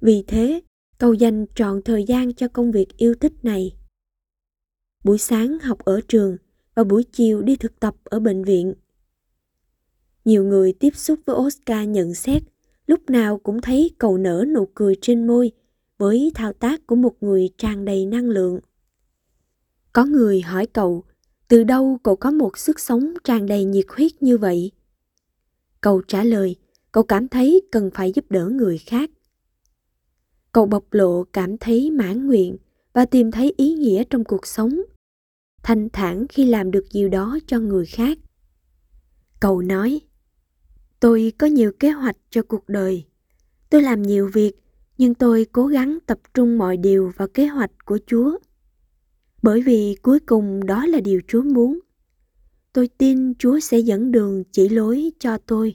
Vì 0.00 0.24
thế, 0.26 0.60
cậu 0.98 1.14
dành 1.14 1.46
trọn 1.54 1.82
thời 1.82 2.04
gian 2.04 2.34
cho 2.34 2.48
công 2.48 2.72
việc 2.72 2.96
yêu 2.96 3.14
thích 3.14 3.32
này. 3.42 3.76
Buổi 5.04 5.18
sáng 5.18 5.58
học 5.58 5.78
ở 5.78 6.00
trường 6.08 6.36
và 6.74 6.84
buổi 6.84 7.04
chiều 7.12 7.42
đi 7.42 7.56
thực 7.56 7.80
tập 7.80 7.94
ở 8.04 8.20
bệnh 8.20 8.44
viện. 8.44 8.74
Nhiều 10.24 10.44
người 10.44 10.72
tiếp 10.72 10.96
xúc 10.96 11.20
với 11.26 11.36
Oscar 11.36 11.88
nhận 11.88 12.14
xét 12.14 12.42
lúc 12.86 13.10
nào 13.10 13.38
cũng 13.38 13.60
thấy 13.60 13.90
cậu 13.98 14.18
nở 14.18 14.44
nụ 14.54 14.68
cười 14.74 14.94
trên 15.00 15.26
môi 15.26 15.52
với 15.98 16.32
thao 16.34 16.52
tác 16.52 16.86
của 16.86 16.96
một 16.96 17.14
người 17.20 17.50
tràn 17.58 17.84
đầy 17.84 18.06
năng 18.06 18.30
lượng. 18.30 18.60
Có 19.92 20.04
người 20.04 20.40
hỏi 20.40 20.66
cậu, 20.66 21.04
từ 21.48 21.64
đâu 21.64 21.98
cậu 22.02 22.16
có 22.16 22.30
một 22.30 22.58
sức 22.58 22.80
sống 22.80 23.14
tràn 23.24 23.46
đầy 23.46 23.64
nhiệt 23.64 23.86
huyết 23.88 24.22
như 24.22 24.38
vậy? 24.38 24.72
Cậu 25.80 26.02
trả 26.08 26.24
lời, 26.24 26.56
cậu 26.92 27.02
cảm 27.02 27.28
thấy 27.28 27.62
cần 27.72 27.90
phải 27.94 28.12
giúp 28.12 28.30
đỡ 28.30 28.48
người 28.48 28.78
khác. 28.78 29.10
Cậu 30.52 30.66
bộc 30.66 30.92
lộ 30.92 31.24
cảm 31.24 31.58
thấy 31.58 31.90
mãn 31.90 32.26
nguyện 32.26 32.56
và 32.92 33.04
tìm 33.04 33.30
thấy 33.30 33.54
ý 33.56 33.74
nghĩa 33.74 34.04
trong 34.10 34.24
cuộc 34.24 34.46
sống. 34.46 34.80
Thanh 35.62 35.88
thản 35.92 36.26
khi 36.28 36.44
làm 36.44 36.70
được 36.70 36.84
điều 36.92 37.08
đó 37.08 37.38
cho 37.46 37.58
người 37.60 37.86
khác. 37.86 38.18
Cậu 39.40 39.60
nói, 39.62 40.00
tôi 41.00 41.32
có 41.38 41.46
nhiều 41.46 41.72
kế 41.72 41.90
hoạch 41.90 42.16
cho 42.30 42.42
cuộc 42.42 42.68
đời. 42.68 43.04
Tôi 43.70 43.82
làm 43.82 44.02
nhiều 44.02 44.30
việc, 44.32 44.52
nhưng 44.98 45.14
tôi 45.14 45.46
cố 45.52 45.66
gắng 45.66 45.98
tập 46.06 46.18
trung 46.34 46.58
mọi 46.58 46.76
điều 46.76 47.12
vào 47.16 47.28
kế 47.28 47.46
hoạch 47.46 47.70
của 47.84 47.98
Chúa. 48.06 48.38
Bởi 49.42 49.62
vì 49.62 49.96
cuối 50.02 50.20
cùng 50.20 50.66
đó 50.66 50.86
là 50.86 51.00
điều 51.00 51.20
Chúa 51.28 51.42
muốn. 51.42 51.78
Tôi 52.72 52.88
tin 52.98 53.34
Chúa 53.34 53.60
sẽ 53.60 53.78
dẫn 53.78 54.12
đường 54.12 54.44
chỉ 54.52 54.68
lối 54.68 55.12
cho 55.18 55.38
tôi. 55.38 55.74